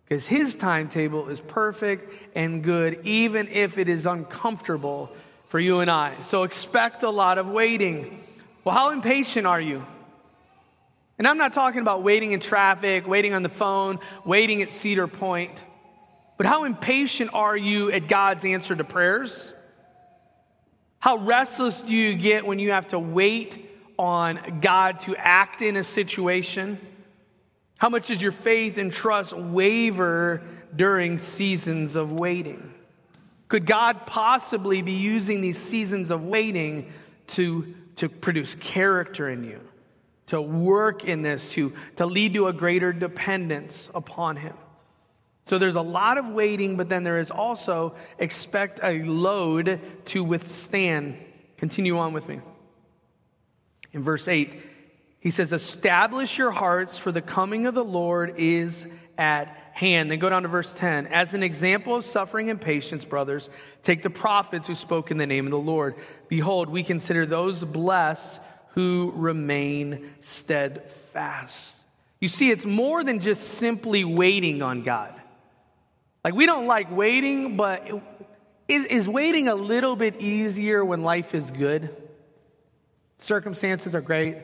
Because 0.03 0.27
his 0.27 0.57
timetable 0.57 1.29
is 1.29 1.39
perfect 1.39 2.13
and 2.35 2.61
good, 2.61 3.05
even 3.05 3.47
if 3.47 3.77
it 3.77 3.87
is 3.87 4.05
uncomfortable 4.05 5.09
for 5.47 5.57
you 5.57 5.79
and 5.79 5.89
I. 5.89 6.13
So 6.23 6.43
expect 6.43 7.03
a 7.03 7.09
lot 7.09 7.37
of 7.37 7.47
waiting. 7.47 8.21
Well, 8.65 8.75
how 8.75 8.89
impatient 8.89 9.47
are 9.47 9.61
you? 9.61 9.85
And 11.17 11.25
I'm 11.25 11.37
not 11.37 11.53
talking 11.53 11.79
about 11.79 12.03
waiting 12.03 12.33
in 12.33 12.41
traffic, 12.41 13.07
waiting 13.07 13.33
on 13.33 13.43
the 13.43 13.49
phone, 13.49 13.99
waiting 14.25 14.61
at 14.61 14.73
Cedar 14.73 15.07
Point. 15.07 15.63
But 16.41 16.47
how 16.47 16.63
impatient 16.63 17.35
are 17.35 17.55
you 17.55 17.91
at 17.91 18.07
God's 18.07 18.45
answer 18.45 18.75
to 18.75 18.83
prayers? 18.83 19.53
How 20.97 21.17
restless 21.17 21.81
do 21.81 21.93
you 21.93 22.15
get 22.15 22.47
when 22.47 22.57
you 22.57 22.71
have 22.71 22.87
to 22.87 22.97
wait 22.97 23.69
on 23.95 24.59
God 24.59 25.01
to 25.01 25.15
act 25.15 25.61
in 25.61 25.77
a 25.77 25.83
situation? 25.83 26.79
How 27.77 27.89
much 27.89 28.07
does 28.07 28.23
your 28.23 28.31
faith 28.31 28.79
and 28.79 28.91
trust 28.91 29.33
waver 29.33 30.41
during 30.75 31.19
seasons 31.19 31.95
of 31.95 32.11
waiting? 32.11 32.73
Could 33.47 33.67
God 33.67 34.07
possibly 34.07 34.81
be 34.81 34.93
using 34.93 35.41
these 35.41 35.59
seasons 35.59 36.09
of 36.09 36.23
waiting 36.23 36.91
to, 37.27 37.71
to 37.97 38.09
produce 38.09 38.55
character 38.55 39.29
in 39.29 39.43
you, 39.43 39.59
to 40.25 40.41
work 40.41 41.05
in 41.05 41.21
this, 41.21 41.51
to, 41.51 41.71
to 41.97 42.07
lead 42.07 42.33
to 42.33 42.47
a 42.47 42.53
greater 42.53 42.91
dependence 42.91 43.91
upon 43.93 44.37
Him? 44.37 44.55
So 45.45 45.57
there's 45.57 45.75
a 45.75 45.81
lot 45.81 46.17
of 46.17 46.27
waiting, 46.27 46.77
but 46.77 46.89
then 46.89 47.03
there 47.03 47.19
is 47.19 47.31
also 47.31 47.95
expect 48.19 48.79
a 48.83 49.03
load 49.03 49.79
to 50.05 50.23
withstand. 50.23 51.17
Continue 51.57 51.97
on 51.97 52.13
with 52.13 52.27
me. 52.27 52.39
In 53.91 54.01
verse 54.03 54.27
8, 54.27 54.61
he 55.19 55.31
says, 55.31 55.53
Establish 55.53 56.37
your 56.37 56.51
hearts, 56.51 56.97
for 56.97 57.11
the 57.11 57.21
coming 57.21 57.65
of 57.65 57.75
the 57.75 57.83
Lord 57.83 58.35
is 58.37 58.87
at 59.17 59.55
hand. 59.73 60.09
Then 60.09 60.19
go 60.19 60.29
down 60.29 60.43
to 60.43 60.47
verse 60.47 60.73
10. 60.73 61.07
As 61.07 61.33
an 61.33 61.43
example 61.43 61.95
of 61.95 62.05
suffering 62.05 62.49
and 62.49 62.59
patience, 62.59 63.05
brothers, 63.05 63.49
take 63.83 64.01
the 64.01 64.09
prophets 64.09 64.67
who 64.67 64.75
spoke 64.75 65.11
in 65.11 65.17
the 65.17 65.27
name 65.27 65.45
of 65.45 65.51
the 65.51 65.59
Lord. 65.59 65.95
Behold, 66.27 66.69
we 66.69 66.83
consider 66.83 67.25
those 67.25 67.63
blessed 67.63 68.39
who 68.69 69.11
remain 69.15 70.11
steadfast. 70.21 71.75
You 72.19 72.27
see, 72.27 72.51
it's 72.51 72.65
more 72.65 73.03
than 73.03 73.19
just 73.19 73.43
simply 73.43 74.03
waiting 74.03 74.61
on 74.61 74.83
God. 74.83 75.20
Like, 76.23 76.35
we 76.35 76.45
don't 76.45 76.67
like 76.67 76.91
waiting, 76.91 77.57
but 77.57 77.87
is, 78.67 78.85
is 78.85 79.07
waiting 79.07 79.47
a 79.47 79.55
little 79.55 79.95
bit 79.95 80.21
easier 80.21 80.85
when 80.85 81.01
life 81.01 81.33
is 81.33 81.51
good? 81.51 81.95
Circumstances 83.17 83.95
are 83.95 84.01
great 84.01 84.37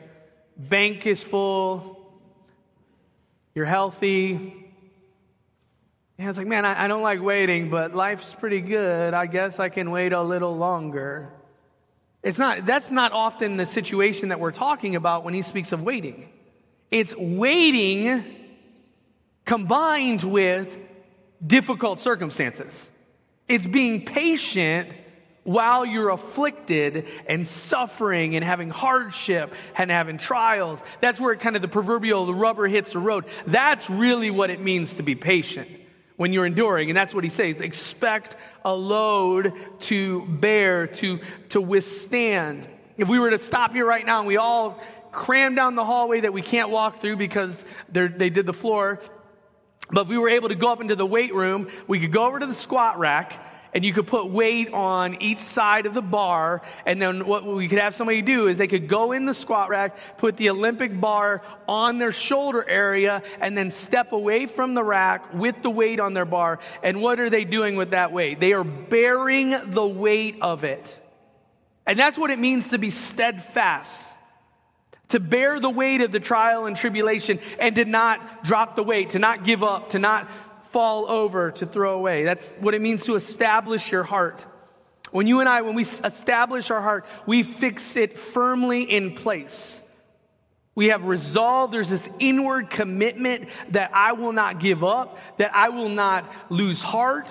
bank 0.58 1.06
is 1.06 1.22
full, 1.22 1.96
you're 3.54 3.64
healthy. 3.64 4.54
And 6.18 6.28
it's 6.28 6.36
like, 6.36 6.48
man, 6.48 6.64
I, 6.64 6.84
I 6.84 6.88
don't 6.88 7.02
like 7.02 7.22
waiting, 7.22 7.70
but 7.70 7.94
life's 7.94 8.34
pretty 8.34 8.60
good. 8.60 9.14
I 9.14 9.26
guess 9.26 9.60
I 9.60 9.68
can 9.68 9.92
wait 9.92 10.12
a 10.12 10.20
little 10.20 10.56
longer. 10.56 11.32
It's 12.24 12.38
not, 12.38 12.66
that's 12.66 12.90
not 12.90 13.12
often 13.12 13.56
the 13.56 13.66
situation 13.66 14.30
that 14.30 14.40
we're 14.40 14.50
talking 14.50 14.96
about 14.96 15.22
when 15.22 15.32
he 15.32 15.42
speaks 15.42 15.70
of 15.70 15.82
waiting. 15.82 16.28
It's 16.90 17.14
waiting 17.16 18.24
combined 19.44 20.24
with 20.24 20.76
difficult 21.44 22.00
circumstances. 22.00 22.90
It's 23.48 23.66
being 23.66 24.04
patient 24.04 24.92
while 25.44 25.86
you're 25.86 26.10
afflicted 26.10 27.06
and 27.26 27.46
suffering 27.46 28.36
and 28.36 28.44
having 28.44 28.68
hardship 28.68 29.54
and 29.76 29.90
having 29.90 30.18
trials. 30.18 30.82
That's 31.00 31.18
where 31.18 31.34
kind 31.36 31.56
of 31.56 31.62
the 31.62 31.68
proverbial 31.68 32.26
the 32.26 32.34
rubber 32.34 32.68
hits 32.68 32.92
the 32.92 32.98
road. 32.98 33.24
That's 33.46 33.88
really 33.88 34.30
what 34.30 34.50
it 34.50 34.60
means 34.60 34.96
to 34.96 35.02
be 35.02 35.14
patient 35.14 35.70
when 36.16 36.34
you're 36.34 36.44
enduring. 36.44 36.90
And 36.90 36.96
that's 36.96 37.14
what 37.14 37.24
he 37.24 37.30
says. 37.30 37.62
Expect 37.62 38.36
a 38.62 38.74
load 38.74 39.54
to 39.80 40.26
bear, 40.26 40.86
to, 40.86 41.20
to 41.50 41.60
withstand. 41.62 42.68
If 42.98 43.08
we 43.08 43.18
were 43.18 43.30
to 43.30 43.38
stop 43.38 43.72
here 43.72 43.86
right 43.86 44.04
now 44.04 44.18
and 44.18 44.28
we 44.28 44.36
all 44.36 44.78
cram 45.12 45.54
down 45.54 45.76
the 45.76 45.84
hallway 45.84 46.20
that 46.20 46.34
we 46.34 46.42
can't 46.42 46.68
walk 46.68 47.00
through 47.00 47.16
because 47.16 47.64
they 47.90 48.28
did 48.28 48.44
the 48.44 48.52
floor, 48.52 49.00
but 49.90 50.02
if 50.02 50.08
we 50.08 50.18
were 50.18 50.28
able 50.28 50.48
to 50.48 50.54
go 50.54 50.70
up 50.70 50.80
into 50.80 50.96
the 50.96 51.06
weight 51.06 51.34
room, 51.34 51.68
we 51.86 52.00
could 52.00 52.12
go 52.12 52.26
over 52.26 52.38
to 52.38 52.46
the 52.46 52.54
squat 52.54 52.98
rack 52.98 53.44
and 53.74 53.84
you 53.84 53.92
could 53.92 54.06
put 54.06 54.26
weight 54.26 54.72
on 54.72 55.20
each 55.20 55.38
side 55.38 55.86
of 55.86 55.94
the 55.94 56.02
bar. 56.02 56.62
And 56.86 57.00
then 57.00 57.26
what 57.26 57.44
we 57.44 57.68
could 57.68 57.78
have 57.78 57.94
somebody 57.94 58.22
do 58.22 58.48
is 58.48 58.58
they 58.58 58.66
could 58.66 58.88
go 58.88 59.12
in 59.12 59.26
the 59.26 59.34
squat 59.34 59.68
rack, 59.68 60.18
put 60.18 60.36
the 60.36 60.50
Olympic 60.50 60.98
bar 60.98 61.42
on 61.66 61.98
their 61.98 62.12
shoulder 62.12 62.66
area, 62.66 63.22
and 63.40 63.56
then 63.56 63.70
step 63.70 64.12
away 64.12 64.46
from 64.46 64.74
the 64.74 64.82
rack 64.82 65.34
with 65.34 65.62
the 65.62 65.70
weight 65.70 66.00
on 66.00 66.14
their 66.14 66.24
bar. 66.24 66.58
And 66.82 67.00
what 67.00 67.20
are 67.20 67.30
they 67.30 67.44
doing 67.44 67.76
with 67.76 67.90
that 67.90 68.12
weight? 68.12 68.40
They 68.40 68.52
are 68.52 68.64
bearing 68.64 69.50
the 69.66 69.86
weight 69.86 70.38
of 70.40 70.64
it. 70.64 70.98
And 71.86 71.98
that's 71.98 72.18
what 72.18 72.30
it 72.30 72.38
means 72.38 72.70
to 72.70 72.78
be 72.78 72.90
steadfast. 72.90 74.07
To 75.08 75.20
bear 75.20 75.58
the 75.58 75.70
weight 75.70 76.00
of 76.02 76.12
the 76.12 76.20
trial 76.20 76.66
and 76.66 76.76
tribulation 76.76 77.40
and 77.58 77.74
to 77.76 77.84
not 77.84 78.44
drop 78.44 78.76
the 78.76 78.82
weight, 78.82 79.10
to 79.10 79.18
not 79.18 79.44
give 79.44 79.62
up, 79.62 79.90
to 79.90 79.98
not 79.98 80.28
fall 80.70 81.10
over 81.10 81.50
to 81.52 81.66
throw 81.66 81.94
away. 81.94 82.24
That's 82.24 82.52
what 82.60 82.74
it 82.74 82.80
means 82.80 83.04
to 83.04 83.14
establish 83.14 83.90
your 83.90 84.04
heart. 84.04 84.44
When 85.10 85.26
you 85.26 85.40
and 85.40 85.48
I, 85.48 85.62
when 85.62 85.74
we 85.74 85.82
establish 85.82 86.70
our 86.70 86.82
heart, 86.82 87.06
we 87.26 87.42
fix 87.42 87.96
it 87.96 88.18
firmly 88.18 88.82
in 88.82 89.14
place. 89.14 89.80
We 90.74 90.88
have 90.88 91.04
resolve. 91.04 91.70
There's 91.70 91.88
this 91.88 92.08
inward 92.18 92.70
commitment 92.70 93.48
that 93.70 93.90
I 93.94 94.12
will 94.12 94.32
not 94.32 94.60
give 94.60 94.84
up, 94.84 95.18
that 95.38 95.54
I 95.54 95.70
will 95.70 95.88
not 95.88 96.30
lose 96.50 96.82
heart, 96.82 97.28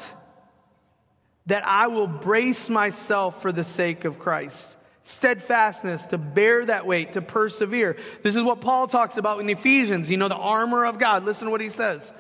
that 1.46 1.66
I 1.66 1.88
will 1.88 2.08
brace 2.08 2.70
myself 2.70 3.42
for 3.42 3.52
the 3.52 3.64
sake 3.64 4.04
of 4.04 4.20
Christ. 4.20 4.77
Steadfastness, 5.08 6.08
to 6.08 6.18
bear 6.18 6.66
that 6.66 6.86
weight, 6.86 7.14
to 7.14 7.22
persevere. 7.22 7.96
This 8.24 8.36
is 8.36 8.44
what 8.44 8.60
Paul 8.60 8.88
talks 8.88 9.16
about 9.16 9.40
in 9.40 9.50
Ephesians. 9.50 10.10
You 10.10 10.18
know, 10.18 10.28
the 10.28 10.36
armor 10.36 10.86
of 10.86 11.00
God. 11.00 11.24
Listen 11.24 11.46
to 11.46 11.52
what 11.52 11.62
he 11.62 11.70
says. 11.70 12.12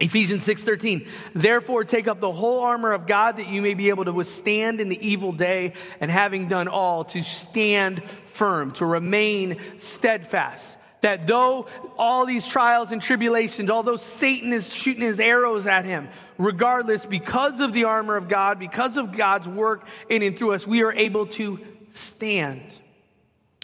Ephesians 0.00 0.44
6:13 0.44 1.06
Therefore 1.32 1.84
take 1.84 2.08
up 2.08 2.18
the 2.18 2.32
whole 2.32 2.58
armor 2.58 2.92
of 2.92 3.06
God 3.06 3.36
that 3.36 3.46
you 3.46 3.62
may 3.62 3.74
be 3.74 3.90
able 3.90 4.04
to 4.04 4.12
withstand 4.12 4.80
in 4.80 4.88
the 4.88 5.08
evil 5.08 5.30
day 5.30 5.74
and 6.00 6.10
having 6.10 6.48
done 6.48 6.66
all 6.66 7.04
to 7.04 7.22
stand 7.22 8.02
firm 8.24 8.72
to 8.72 8.84
remain 8.84 9.56
steadfast 9.78 10.76
that 11.02 11.28
though 11.28 11.66
all 11.96 12.26
these 12.26 12.46
trials 12.46 12.90
and 12.90 13.00
tribulations 13.00 13.70
although 13.70 13.96
Satan 13.96 14.52
is 14.52 14.74
shooting 14.74 15.02
his 15.02 15.20
arrows 15.20 15.68
at 15.68 15.84
him 15.84 16.08
regardless 16.36 17.06
because 17.06 17.60
of 17.60 17.72
the 17.72 17.84
armor 17.84 18.16
of 18.16 18.28
God 18.28 18.58
because 18.58 18.98
of 18.98 19.16
God's 19.16 19.48
work 19.48 19.86
in 20.10 20.22
and 20.22 20.36
through 20.36 20.52
us 20.52 20.66
we 20.66 20.82
are 20.82 20.92
able 20.92 21.26
to 21.28 21.58
stand 21.96 22.78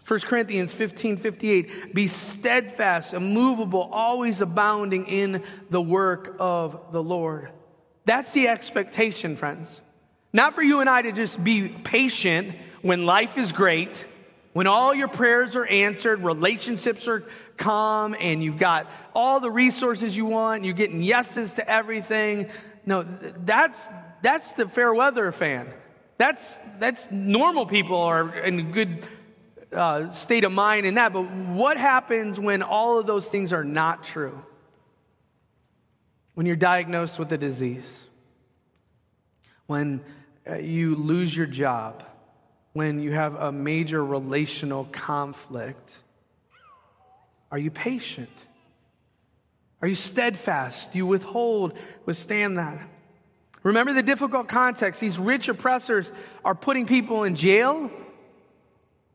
1 0.06 0.20
Corinthians 0.20 0.72
15 0.72 1.16
58, 1.16 1.94
be 1.94 2.06
steadfast, 2.06 3.14
immovable, 3.14 3.88
always 3.92 4.40
abounding 4.40 5.06
in 5.06 5.42
the 5.70 5.80
work 5.80 6.36
of 6.38 6.92
the 6.92 7.02
Lord. 7.02 7.50
That's 8.04 8.32
the 8.32 8.48
expectation, 8.48 9.36
friends. 9.36 9.80
Not 10.32 10.54
for 10.54 10.62
you 10.62 10.80
and 10.80 10.90
I 10.90 11.02
to 11.02 11.12
just 11.12 11.42
be 11.42 11.68
patient 11.68 12.56
when 12.80 13.06
life 13.06 13.38
is 13.38 13.52
great, 13.52 14.06
when 14.54 14.66
all 14.66 14.92
your 14.92 15.08
prayers 15.08 15.54
are 15.54 15.66
answered, 15.66 16.24
relationships 16.24 17.06
are 17.06 17.24
calm, 17.56 18.16
and 18.18 18.42
you've 18.42 18.58
got 18.58 18.90
all 19.14 19.38
the 19.38 19.50
resources 19.50 20.16
you 20.16 20.26
want, 20.26 20.64
you're 20.64 20.74
getting 20.74 21.00
yeses 21.00 21.52
to 21.54 21.70
everything. 21.70 22.50
No, 22.84 23.06
that's, 23.44 23.88
that's 24.20 24.52
the 24.54 24.66
fair 24.66 24.92
weather 24.92 25.30
fan. 25.30 25.72
That's, 26.22 26.60
that's 26.78 27.10
normal 27.10 27.66
people 27.66 27.96
are 27.96 28.44
in 28.44 28.60
a 28.60 28.62
good 28.62 29.04
uh, 29.72 30.12
state 30.12 30.44
of 30.44 30.52
mind 30.52 30.86
in 30.86 30.94
that, 30.94 31.12
but 31.12 31.28
what 31.28 31.76
happens 31.76 32.38
when 32.38 32.62
all 32.62 33.00
of 33.00 33.08
those 33.08 33.28
things 33.28 33.52
are 33.52 33.64
not 33.64 34.04
true? 34.04 34.40
When 36.34 36.46
you're 36.46 36.54
diagnosed 36.54 37.18
with 37.18 37.32
a 37.32 37.38
disease, 37.38 38.06
when 39.66 40.00
uh, 40.48 40.58
you 40.58 40.94
lose 40.94 41.36
your 41.36 41.46
job, 41.46 42.04
when 42.72 43.02
you 43.02 43.10
have 43.10 43.34
a 43.34 43.50
major 43.50 44.04
relational 44.04 44.84
conflict, 44.92 45.98
are 47.50 47.58
you 47.58 47.72
patient? 47.72 48.46
Are 49.80 49.88
you 49.88 49.96
steadfast? 49.96 50.92
Do 50.92 50.98
you 50.98 51.06
withhold, 51.06 51.76
withstand 52.06 52.58
that? 52.58 52.78
Remember 53.62 53.92
the 53.92 54.02
difficult 54.02 54.49
context. 54.49 55.00
These 55.00 55.19
rich 55.19 55.49
oppressors 55.49 56.11
are 56.45 56.54
putting 56.54 56.87
people 56.87 57.25
in 57.25 57.37
jail 57.37 57.90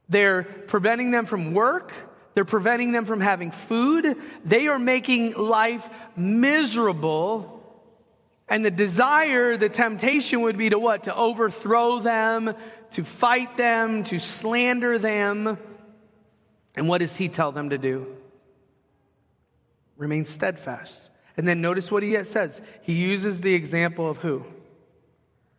They're 0.10 0.44
preventing 0.44 1.12
them 1.12 1.25
from 1.25 1.54
work. 1.54 1.94
They're 2.34 2.46
preventing 2.46 2.92
them 2.92 3.06
from 3.06 3.20
having 3.20 3.51
food. 3.51 4.16
They 4.46 4.68
are 4.68 4.80
making 4.80 5.34
life 5.34 5.89
miserable. 6.16 7.54
And 8.48 8.63
the 8.63 8.72
desire, 8.72 9.58
the 9.58 9.70
temptation 9.70 10.42
would 10.42 10.58
be 10.58 10.70
to 10.70 10.80
what? 10.80 11.04
To 11.04 11.16
overthrow 11.16 12.00
them, 12.00 12.54
to 12.92 13.04
fight 13.04 13.58
them, 13.58 14.06
to 14.06 14.20
slander 14.20 14.98
them. 14.98 15.58
And 16.75 16.88
what 16.88 17.00
does 17.00 17.16
he 17.16 17.27
tell 17.27 17.51
them 17.51 17.72
to 17.72 17.77
do? 17.77 18.16
Remain 19.98 20.24
steadfast. 20.24 21.10
And 21.38 21.48
then 21.48 21.62
notice 21.62 21.91
what 21.91 22.03
he 22.03 22.22
says. 22.25 22.62
He 22.82 22.94
uses 22.94 23.41
the 23.41 23.53
example 23.53 24.10
of 24.10 24.17
who? 24.17 24.44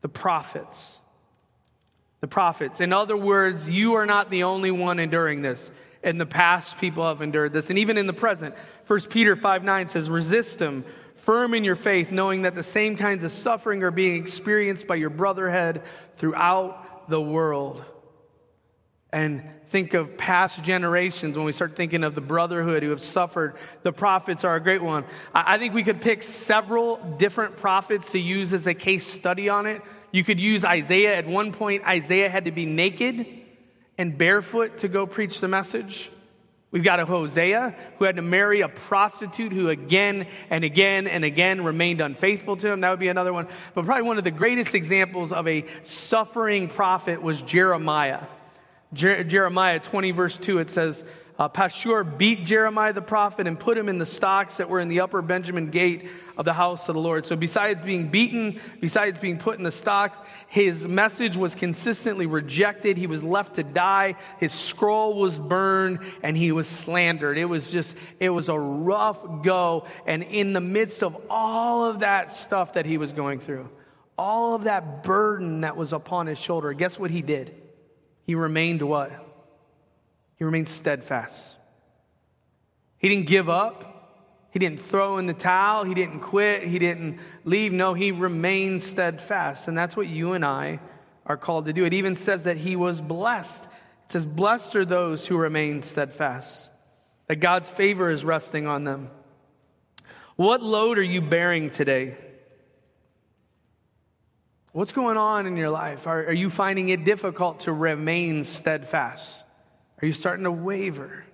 The 0.02 0.08
prophets. 0.08 0.98
The 2.20 2.26
prophets. 2.26 2.80
In 2.80 2.92
other 2.92 3.16
words, 3.16 3.68
you 3.68 3.94
are 3.94 4.06
not 4.06 4.28
the 4.28 4.42
only 4.42 4.72
one 4.72 4.98
enduring 4.98 5.42
this. 5.42 5.70
In 6.02 6.18
the 6.18 6.26
past, 6.26 6.78
people 6.78 7.06
have 7.06 7.22
endured 7.22 7.52
this. 7.52 7.70
And 7.70 7.78
even 7.78 7.96
in 7.96 8.06
the 8.06 8.12
present, 8.12 8.54
1 8.86 9.00
Peter 9.02 9.36
5 9.36 9.64
9 9.64 9.88
says, 9.88 10.10
resist 10.10 10.58
them, 10.58 10.84
firm 11.14 11.54
in 11.54 11.64
your 11.64 11.76
faith, 11.76 12.10
knowing 12.10 12.42
that 12.42 12.54
the 12.54 12.62
same 12.62 12.96
kinds 12.96 13.24
of 13.24 13.32
suffering 13.32 13.82
are 13.82 13.90
being 13.90 14.20
experienced 14.20 14.86
by 14.86 14.96
your 14.96 15.10
brotherhood 15.10 15.82
throughout 16.16 17.08
the 17.08 17.20
world. 17.20 17.84
And 19.12 19.42
think 19.68 19.94
of 19.94 20.16
past 20.16 20.62
generations 20.62 21.36
when 21.36 21.46
we 21.46 21.52
start 21.52 21.76
thinking 21.76 22.04
of 22.04 22.14
the 22.14 22.20
brotherhood 22.20 22.82
who 22.82 22.90
have 22.90 23.02
suffered. 23.02 23.56
The 23.82 23.92
prophets 23.92 24.44
are 24.44 24.56
a 24.56 24.60
great 24.60 24.82
one. 24.82 25.04
I 25.34 25.58
think 25.58 25.74
we 25.74 25.82
could 25.82 26.00
pick 26.00 26.22
several 26.22 26.96
different 27.18 27.56
prophets 27.56 28.12
to 28.12 28.18
use 28.18 28.52
as 28.52 28.66
a 28.66 28.74
case 28.74 29.06
study 29.06 29.48
on 29.48 29.66
it. 29.66 29.82
You 30.12 30.24
could 30.24 30.40
use 30.40 30.64
Isaiah. 30.64 31.16
At 31.16 31.26
one 31.26 31.52
point, 31.52 31.84
Isaiah 31.86 32.28
had 32.28 32.46
to 32.46 32.50
be 32.50 32.66
naked 32.66 33.26
and 33.96 34.16
barefoot 34.16 34.78
to 34.78 34.88
go 34.88 35.06
preach 35.06 35.40
the 35.40 35.48
message. 35.48 36.10
We've 36.70 36.84
got 36.84 37.00
a 37.00 37.06
Hosea 37.06 37.74
who 37.98 38.04
had 38.04 38.16
to 38.16 38.22
marry 38.22 38.60
a 38.60 38.68
prostitute 38.68 39.52
who 39.52 39.70
again 39.70 40.26
and 40.50 40.64
again 40.64 41.06
and 41.06 41.24
again 41.24 41.64
remained 41.64 42.02
unfaithful 42.02 42.56
to 42.56 42.70
him. 42.70 42.82
That 42.82 42.90
would 42.90 42.98
be 42.98 43.08
another 43.08 43.32
one. 43.32 43.48
But 43.74 43.86
probably 43.86 44.02
one 44.02 44.18
of 44.18 44.24
the 44.24 44.30
greatest 44.30 44.74
examples 44.74 45.32
of 45.32 45.48
a 45.48 45.64
suffering 45.82 46.68
prophet 46.68 47.22
was 47.22 47.40
Jeremiah. 47.40 48.26
Jer- 48.92 49.24
Jeremiah 49.24 49.78
20, 49.78 50.10
verse 50.12 50.38
2, 50.38 50.58
it 50.58 50.70
says, 50.70 51.04
uh, 51.38 51.48
Pashur 51.48 52.18
beat 52.18 52.44
Jeremiah 52.44 52.92
the 52.92 53.00
prophet 53.00 53.46
and 53.46 53.58
put 53.60 53.78
him 53.78 53.88
in 53.88 53.98
the 53.98 54.06
stocks 54.06 54.56
that 54.56 54.68
were 54.68 54.80
in 54.80 54.88
the 54.88 55.00
upper 55.00 55.22
Benjamin 55.22 55.70
gate 55.70 56.08
of 56.36 56.44
the 56.44 56.52
house 56.52 56.88
of 56.88 56.96
the 56.96 57.00
Lord. 57.00 57.26
So, 57.26 57.36
besides 57.36 57.84
being 57.84 58.08
beaten, 58.08 58.60
besides 58.80 59.20
being 59.20 59.38
put 59.38 59.56
in 59.56 59.62
the 59.62 59.70
stocks, 59.70 60.18
his 60.48 60.88
message 60.88 61.36
was 61.36 61.54
consistently 61.54 62.26
rejected. 62.26 62.96
He 62.96 63.06
was 63.06 63.22
left 63.22 63.54
to 63.54 63.62
die. 63.62 64.16
His 64.40 64.52
scroll 64.52 65.14
was 65.14 65.38
burned 65.38 66.00
and 66.24 66.36
he 66.36 66.50
was 66.50 66.66
slandered. 66.66 67.38
It 67.38 67.44
was 67.44 67.70
just, 67.70 67.96
it 68.18 68.30
was 68.30 68.48
a 68.48 68.58
rough 68.58 69.24
go. 69.44 69.86
And 70.06 70.24
in 70.24 70.52
the 70.52 70.60
midst 70.60 71.04
of 71.04 71.16
all 71.30 71.84
of 71.84 72.00
that 72.00 72.32
stuff 72.32 72.72
that 72.72 72.84
he 72.84 72.98
was 72.98 73.12
going 73.12 73.38
through, 73.38 73.68
all 74.16 74.56
of 74.56 74.64
that 74.64 75.04
burden 75.04 75.60
that 75.60 75.76
was 75.76 75.92
upon 75.92 76.26
his 76.26 76.38
shoulder, 76.38 76.72
guess 76.72 76.98
what 76.98 77.12
he 77.12 77.22
did? 77.22 77.67
He 78.28 78.34
remained 78.34 78.82
what? 78.82 79.10
He 80.36 80.44
remained 80.44 80.68
steadfast. 80.68 81.56
He 82.98 83.08
didn't 83.08 83.26
give 83.26 83.48
up. 83.48 84.50
He 84.50 84.58
didn't 84.58 84.80
throw 84.80 85.16
in 85.16 85.24
the 85.24 85.32
towel. 85.32 85.84
He 85.84 85.94
didn't 85.94 86.20
quit. 86.20 86.62
He 86.62 86.78
didn't 86.78 87.20
leave. 87.44 87.72
No, 87.72 87.94
he 87.94 88.12
remained 88.12 88.82
steadfast. 88.82 89.66
And 89.66 89.78
that's 89.78 89.96
what 89.96 90.08
you 90.08 90.34
and 90.34 90.44
I 90.44 90.78
are 91.24 91.38
called 91.38 91.64
to 91.64 91.72
do. 91.72 91.86
It 91.86 91.94
even 91.94 92.16
says 92.16 92.44
that 92.44 92.58
he 92.58 92.76
was 92.76 93.00
blessed. 93.00 93.64
It 93.64 94.12
says, 94.12 94.26
Blessed 94.26 94.76
are 94.76 94.84
those 94.84 95.26
who 95.26 95.38
remain 95.38 95.80
steadfast, 95.80 96.68
that 97.28 97.36
God's 97.36 97.70
favor 97.70 98.10
is 98.10 98.26
resting 98.26 98.66
on 98.66 98.84
them. 98.84 99.08
What 100.36 100.62
load 100.62 100.98
are 100.98 101.02
you 101.02 101.22
bearing 101.22 101.70
today? 101.70 102.18
What's 104.78 104.92
going 104.92 105.16
on 105.16 105.48
in 105.48 105.56
your 105.56 105.70
life? 105.70 106.06
Are, 106.06 106.26
are 106.26 106.32
you 106.32 106.48
finding 106.48 106.88
it 106.90 107.02
difficult 107.02 107.62
to 107.62 107.72
remain 107.72 108.44
steadfast? 108.44 109.36
Are 110.00 110.06
you 110.06 110.12
starting 110.12 110.44
to 110.44 110.52
waver? 110.52 111.24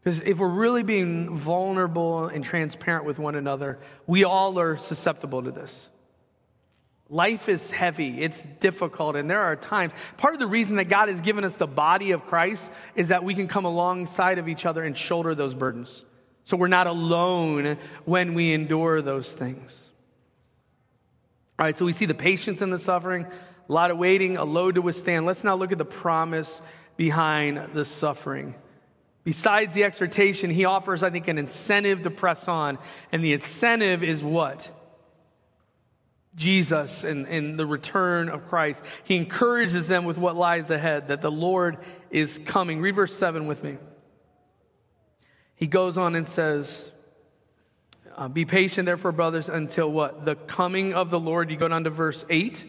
Because 0.00 0.20
if 0.22 0.38
we're 0.38 0.48
really 0.48 0.82
being 0.82 1.36
vulnerable 1.36 2.26
and 2.26 2.42
transparent 2.42 3.04
with 3.04 3.20
one 3.20 3.36
another, 3.36 3.78
we 4.08 4.24
all 4.24 4.58
are 4.58 4.76
susceptible 4.78 5.44
to 5.44 5.52
this. 5.52 5.88
Life 7.08 7.48
is 7.48 7.70
heavy, 7.70 8.20
it's 8.20 8.42
difficult, 8.58 9.14
and 9.14 9.30
there 9.30 9.42
are 9.42 9.54
times. 9.54 9.92
Part 10.16 10.34
of 10.34 10.40
the 10.40 10.48
reason 10.48 10.74
that 10.74 10.88
God 10.88 11.08
has 11.08 11.20
given 11.20 11.44
us 11.44 11.54
the 11.54 11.68
body 11.68 12.10
of 12.10 12.26
Christ 12.26 12.68
is 12.96 13.08
that 13.08 13.22
we 13.22 13.36
can 13.36 13.46
come 13.46 13.64
alongside 13.64 14.38
of 14.38 14.48
each 14.48 14.66
other 14.66 14.82
and 14.82 14.98
shoulder 14.98 15.36
those 15.36 15.54
burdens. 15.54 16.04
So 16.46 16.56
we're 16.56 16.66
not 16.66 16.88
alone 16.88 17.78
when 18.06 18.34
we 18.34 18.54
endure 18.54 19.02
those 19.02 19.32
things. 19.32 19.87
All 21.58 21.64
right, 21.64 21.76
so 21.76 21.84
we 21.84 21.92
see 21.92 22.06
the 22.06 22.14
patience 22.14 22.62
in 22.62 22.70
the 22.70 22.78
suffering, 22.78 23.26
a 23.68 23.72
lot 23.72 23.90
of 23.90 23.98
waiting, 23.98 24.36
a 24.36 24.44
load 24.44 24.76
to 24.76 24.82
withstand. 24.82 25.26
Let's 25.26 25.42
now 25.42 25.56
look 25.56 25.72
at 25.72 25.78
the 25.78 25.84
promise 25.84 26.62
behind 26.96 27.70
the 27.74 27.84
suffering. 27.84 28.54
Besides 29.24 29.74
the 29.74 29.84
exhortation, 29.84 30.50
he 30.50 30.64
offers, 30.64 31.02
I 31.02 31.10
think, 31.10 31.28
an 31.28 31.36
incentive 31.36 32.02
to 32.02 32.10
press 32.10 32.46
on. 32.46 32.78
And 33.10 33.24
the 33.24 33.32
incentive 33.32 34.02
is 34.02 34.22
what? 34.22 34.70
Jesus 36.36 37.02
and, 37.02 37.26
and 37.26 37.58
the 37.58 37.66
return 37.66 38.28
of 38.28 38.46
Christ. 38.48 38.82
He 39.04 39.16
encourages 39.16 39.88
them 39.88 40.04
with 40.04 40.16
what 40.16 40.36
lies 40.36 40.70
ahead, 40.70 41.08
that 41.08 41.20
the 41.20 41.30
Lord 41.30 41.78
is 42.10 42.38
coming. 42.38 42.80
Read 42.80 42.94
verse 42.94 43.14
7 43.14 43.46
with 43.46 43.64
me. 43.64 43.78
He 45.56 45.66
goes 45.66 45.98
on 45.98 46.14
and 46.14 46.28
says, 46.28 46.92
uh, 48.18 48.28
Be 48.28 48.44
patient, 48.44 48.84
therefore, 48.84 49.12
brothers, 49.12 49.48
until 49.48 49.90
what? 49.90 50.24
The 50.26 50.34
coming 50.34 50.92
of 50.92 51.10
the 51.10 51.20
Lord. 51.20 51.50
You 51.50 51.56
go 51.56 51.68
down 51.68 51.84
to 51.84 51.90
verse 51.90 52.24
8. 52.28 52.64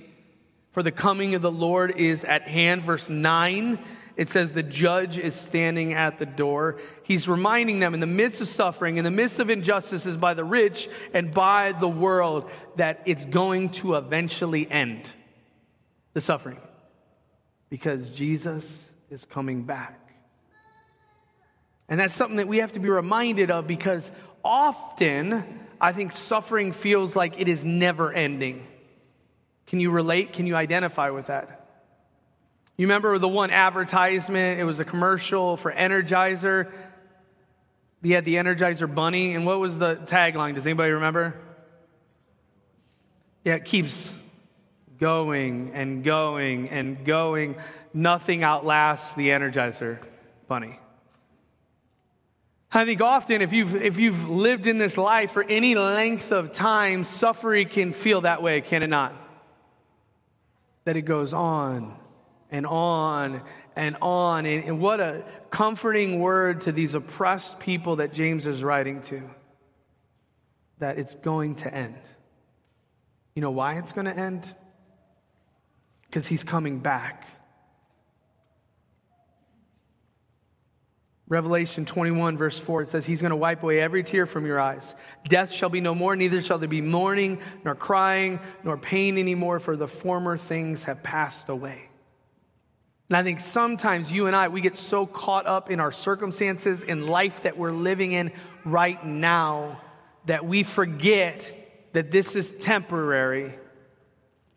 For 0.72 0.84
the 0.84 0.92
coming 0.92 1.36
of 1.36 1.42
the 1.42 1.52
Lord 1.52 1.98
is 1.98 2.24
at 2.24 2.44
hand. 2.44 2.84
Verse 2.84 3.10
9 3.10 3.80
it 4.20 4.30
says 4.30 4.52
the 4.52 4.64
judge 4.64 5.18
is 5.18 5.34
standing 5.34 5.94
at 5.94 6.20
the 6.20 6.26
door. 6.26 6.78
He's 7.04 7.26
reminding 7.26 7.80
them 7.80 7.94
in 7.94 8.02
the 8.02 8.06
midst 8.06 8.42
of 8.42 8.50
suffering, 8.50 8.98
in 8.98 9.06
the 9.06 9.10
midst 9.10 9.40
of 9.40 9.50
injustices 9.50 10.18
by 10.18 10.34
the 10.34 10.44
rich 10.44 10.90
and 11.14 11.34
by 11.34 11.72
the 11.72 11.88
world, 11.88 12.52
that 12.76 13.02
it's 13.06 13.24
going 13.24 13.70
to 13.70 13.96
eventually 13.96 14.70
end 14.70 15.10
the 16.12 16.20
suffering 16.20 16.60
because 17.70 18.10
Jesus 18.10 18.92
is 19.10 19.24
coming 19.24 19.64
back. 19.64 19.98
And 21.88 21.98
that's 21.98 22.14
something 22.14 22.36
that 22.38 22.48
we 22.50 22.58
have 22.58 22.74
to 22.74 22.80
be 22.82 22.90
reminded 22.90 23.52
of 23.52 23.68
because 23.68 24.12
often 24.44 25.60
I 25.82 25.94
think 25.94 26.12
suffering 26.12 26.72
feels 26.72 27.16
like 27.16 27.40
it 27.40 27.48
is 27.48 27.64
never 27.64 28.12
ending. 28.12 28.66
Can 29.68 29.80
you 29.80 29.92
relate? 29.92 30.34
Can 30.34 30.46
you 30.46 30.56
identify 30.56 31.10
with 31.12 31.28
that? 31.28 31.68
You 32.76 32.88
remember 32.88 33.18
the 33.18 33.28
one 33.28 33.52
advertisement? 33.52 34.60
It 34.60 34.64
was 34.64 34.80
a 34.80 34.86
commercial 34.86 35.58
for 35.58 35.72
Energizer. 35.72 36.72
He 38.02 38.12
had 38.12 38.26
the 38.26 38.36
Energizer 38.36 38.94
bunny. 38.94 39.36
And 39.36 39.46
what 39.46 39.60
was 39.60 39.78
the 39.78 39.96
tagline? 39.96 40.56
Does 40.56 40.66
anybody 40.66 40.92
remember? 40.92 41.36
Yeah, 43.44 43.56
it 43.56 43.66
keeps 43.66 44.14
going 45.00 45.72
and 45.74 46.04
going 46.04 46.70
and 46.70 47.06
going. 47.06 47.56
Nothing 47.94 48.44
outlasts 48.44 49.14
the 49.14 49.30
Energizer 49.30 50.00
bunny. 50.48 50.80
I 52.72 52.86
think 52.86 53.02
often 53.02 53.42
if 53.42 53.52
you've, 53.52 53.76
if 53.76 53.98
you've 53.98 54.30
lived 54.30 54.68
in 54.68 54.78
this 54.78 54.96
life 54.96 55.32
for 55.32 55.44
any 55.44 55.74
length 55.74 56.32
of 56.32 56.52
time, 56.52 57.04
suffering 57.04 57.68
can 57.68 57.94
feel 57.94 58.22
that 58.22 58.44
way, 58.44 58.62
can 58.62 58.84
it 58.84 58.90
not? 58.90 59.16
That 60.86 60.96
it 60.96 61.02
goes 61.02 61.34
on 61.34 61.96
and 62.52 62.68
on 62.68 63.42
and 63.76 63.98
on. 64.02 64.46
And, 64.46 64.64
and, 64.64 64.80
what 64.80 65.00
a 65.00 65.24
comforting 65.50 66.20
word 66.20 66.62
to 66.62 66.72
these 66.72 66.94
oppressed 66.94 67.60
people 67.60 67.98
that 67.98 68.14
James 68.14 68.46
is 68.46 68.64
writing 68.64 69.02
to 69.04 69.28
that 70.78 70.98
it's 70.98 71.16
going 71.16 71.56
to 71.56 71.74
end. 71.74 72.00
You 73.34 73.42
know 73.42 73.52
why 73.52 73.78
it's 73.80 73.94
going 73.94 74.06
to 74.06 74.16
end? 74.16 74.54
Because 76.06 76.28
he's 76.28 76.44
coming 76.44 76.80
back. 76.80 77.28
Revelation 81.30 81.86
21, 81.86 82.38
verse 82.38 82.58
4, 82.58 82.82
it 82.82 82.90
says, 82.90 83.06
He's 83.06 83.22
going 83.22 83.30
to 83.30 83.36
wipe 83.36 83.62
away 83.62 83.80
every 83.80 84.04
tear 84.04 84.26
from 84.26 84.48
your 84.48 84.60
eyes. 84.60 84.96
Death 85.26 85.52
shall 85.52 85.70
be 85.70 85.80
no 85.80 85.94
more, 85.94 86.16
neither 86.16 86.42
shall 86.42 86.58
there 86.58 86.68
be 86.68 86.82
mourning, 86.82 87.40
nor 87.64 87.76
crying, 87.76 88.40
nor 88.64 88.78
pain 88.78 89.18
anymore, 89.18 89.60
for 89.60 89.78
the 89.78 89.88
former 89.88 90.38
things 90.38 90.86
have 90.86 91.04
passed 91.04 91.48
away. 91.48 91.90
And 93.10 93.18
I 93.18 93.24
think 93.24 93.40
sometimes 93.40 94.12
you 94.12 94.26
and 94.26 94.36
I, 94.36 94.48
we 94.48 94.62
get 94.62 94.76
so 94.76 95.06
caught 95.06 95.46
up 95.46 95.70
in 95.70 95.80
our 95.80 95.92
circumstances 95.92 96.82
in 96.82 97.08
life 97.08 97.44
that 97.44 97.58
we're 97.58 97.72
living 97.72 98.12
in 98.12 98.32
right 98.66 99.04
now 99.06 99.80
that 100.26 100.46
we 100.46 100.64
forget 100.64 101.52
that 101.94 102.12
this 102.12 102.36
is 102.36 102.52
temporary 102.52 103.54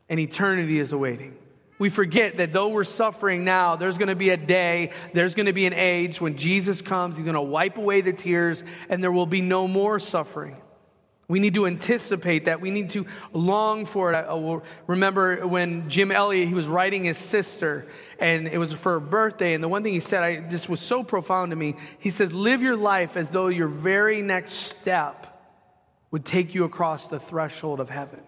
and 0.09 0.19
eternity 0.21 0.79
is 0.79 0.93
awaiting. 0.93 1.37
We 1.83 1.89
forget 1.89 2.37
that 2.37 2.53
though 2.53 2.69
we're 2.69 2.85
suffering 2.85 3.43
now, 3.43 3.75
there's 3.75 3.99
going 3.99 4.07
to 4.07 4.15
be 4.15 4.31
a 4.31 4.37
day, 4.37 4.93
there's 5.15 5.35
going 5.35 5.47
to 5.47 5.53
be 5.53 5.67
an 5.67 5.75
age 5.75 6.21
when 6.21 6.37
Jesus 6.37 6.81
comes, 6.81 7.17
he's 7.17 7.25
going 7.25 7.35
to 7.35 7.41
wipe 7.41 7.77
away 7.77 8.03
the 8.03 8.13
tears, 8.13 8.63
and 8.89 9.03
there 9.03 9.11
will 9.11 9.27
be 9.27 9.41
no 9.43 9.67
more 9.67 9.99
suffering. 9.99 10.57
We 11.27 11.41
need 11.41 11.55
to 11.55 11.67
anticipate 11.67 12.45
that. 12.45 12.61
We 12.61 12.71
need 12.71 12.91
to 12.91 13.07
long 13.33 13.85
for 13.85 14.13
it. 14.13 14.17
I 14.17 14.33
will 14.35 14.63
remember 14.87 15.45
when 15.45 15.91
Jim 15.91 16.13
Elliot, 16.13 16.47
he 16.47 16.55
was 16.55 16.69
writing 16.69 17.03
his 17.03 17.19
sister, 17.19 17.89
and 18.21 18.47
it 18.47 18.59
was 18.59 18.73
for 18.73 18.93
her 18.93 19.01
birthday. 19.01 19.53
And 19.53 19.65
the 19.65 19.69
one 19.69 19.83
thing 19.83 19.93
he 19.93 19.99
said, 19.99 20.23
I 20.23 20.37
just 20.37 20.69
was 20.69 20.79
so 20.79 21.03
profound 21.03 21.51
to 21.51 21.57
me. 21.57 21.75
He 21.99 22.11
says, 22.11 22.33
Live 22.33 22.63
your 22.63 22.77
life 22.77 23.17
as 23.17 23.29
though 23.31 23.49
your 23.49 23.67
very 23.67 24.23
next 24.23 24.53
step 24.53 25.27
would 26.13 26.25
take 26.25 26.55
you 26.55 26.63
across 26.63 27.09
the 27.09 27.19
threshold 27.19 27.81
of 27.81 27.91
heaven. 27.91 28.21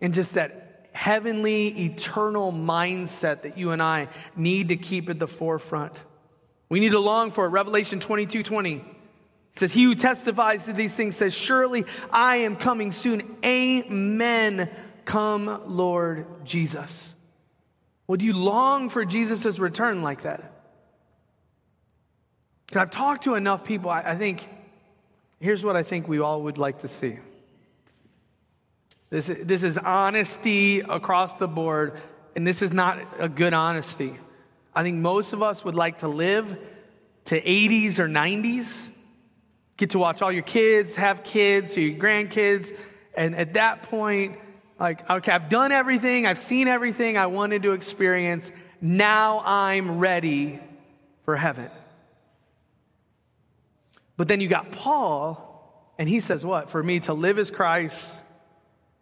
And 0.00 0.14
just 0.14 0.34
that 0.34 0.73
heavenly, 0.94 1.86
eternal 1.86 2.52
mindset 2.52 3.42
that 3.42 3.58
you 3.58 3.72
and 3.72 3.82
I 3.82 4.08
need 4.36 4.68
to 4.68 4.76
keep 4.76 5.10
at 5.10 5.18
the 5.18 5.26
forefront. 5.26 5.92
We 6.68 6.80
need 6.80 6.90
to 6.90 7.00
long 7.00 7.30
for 7.30 7.46
it. 7.46 7.50
Revelation 7.50 8.00
22 8.00 8.42
20. 8.42 8.84
Says, 9.56 9.72
He 9.72 9.84
who 9.84 9.94
testifies 9.94 10.64
to 10.64 10.72
these 10.72 10.94
things 10.94 11.16
says, 11.16 11.34
Surely 11.34 11.84
I 12.10 12.36
am 12.38 12.56
coming 12.56 12.92
soon. 12.92 13.36
Amen. 13.44 14.70
Come, 15.04 15.62
Lord 15.66 16.26
Jesus. 16.44 17.14
Would 18.06 18.22
you 18.22 18.32
long 18.32 18.88
for 18.88 19.04
Jesus' 19.04 19.58
return 19.58 20.02
like 20.02 20.22
that? 20.22 20.52
I've 22.74 22.90
talked 22.90 23.24
to 23.24 23.34
enough 23.34 23.64
people, 23.64 23.90
I, 23.90 24.00
I 24.00 24.16
think, 24.16 24.48
here's 25.38 25.62
what 25.62 25.76
I 25.76 25.82
think 25.82 26.08
we 26.08 26.18
all 26.18 26.42
would 26.42 26.58
like 26.58 26.80
to 26.80 26.88
see. 26.88 27.18
This, 29.14 29.30
this 29.44 29.62
is 29.62 29.78
honesty 29.78 30.80
across 30.80 31.36
the 31.36 31.46
board, 31.46 32.00
and 32.34 32.44
this 32.44 32.62
is 32.62 32.72
not 32.72 32.98
a 33.20 33.28
good 33.28 33.54
honesty. 33.54 34.18
I 34.74 34.82
think 34.82 34.96
most 34.96 35.32
of 35.32 35.40
us 35.40 35.64
would 35.64 35.76
like 35.76 36.00
to 36.00 36.08
live 36.08 36.58
to 37.26 37.40
80s 37.40 38.00
or 38.00 38.08
90s 38.08 38.88
Get 39.76 39.90
to 39.90 40.00
watch 40.00 40.20
all 40.20 40.32
your 40.32 40.42
kids, 40.42 40.96
have 40.96 41.22
kids, 41.22 41.76
or 41.76 41.80
your 41.80 41.96
grandkids. 41.96 42.76
And 43.16 43.36
at 43.36 43.54
that 43.54 43.84
point, 43.84 44.36
like, 44.80 45.08
okay, 45.08 45.30
I've 45.30 45.48
done 45.48 45.70
everything, 45.70 46.26
I've 46.26 46.40
seen 46.40 46.66
everything 46.66 47.16
I 47.16 47.26
wanted 47.26 47.62
to 47.62 47.72
experience. 47.72 48.50
Now 48.80 49.42
I'm 49.44 49.98
ready 49.98 50.58
for 51.24 51.36
heaven. 51.36 51.70
But 54.16 54.26
then 54.26 54.40
you 54.40 54.48
got 54.48 54.72
Paul, 54.72 55.92
and 56.00 56.08
he 56.08 56.18
says, 56.18 56.44
What? 56.44 56.68
For 56.68 56.82
me 56.82 56.98
to 57.00 57.14
live 57.14 57.38
as 57.38 57.52
Christ 57.52 58.16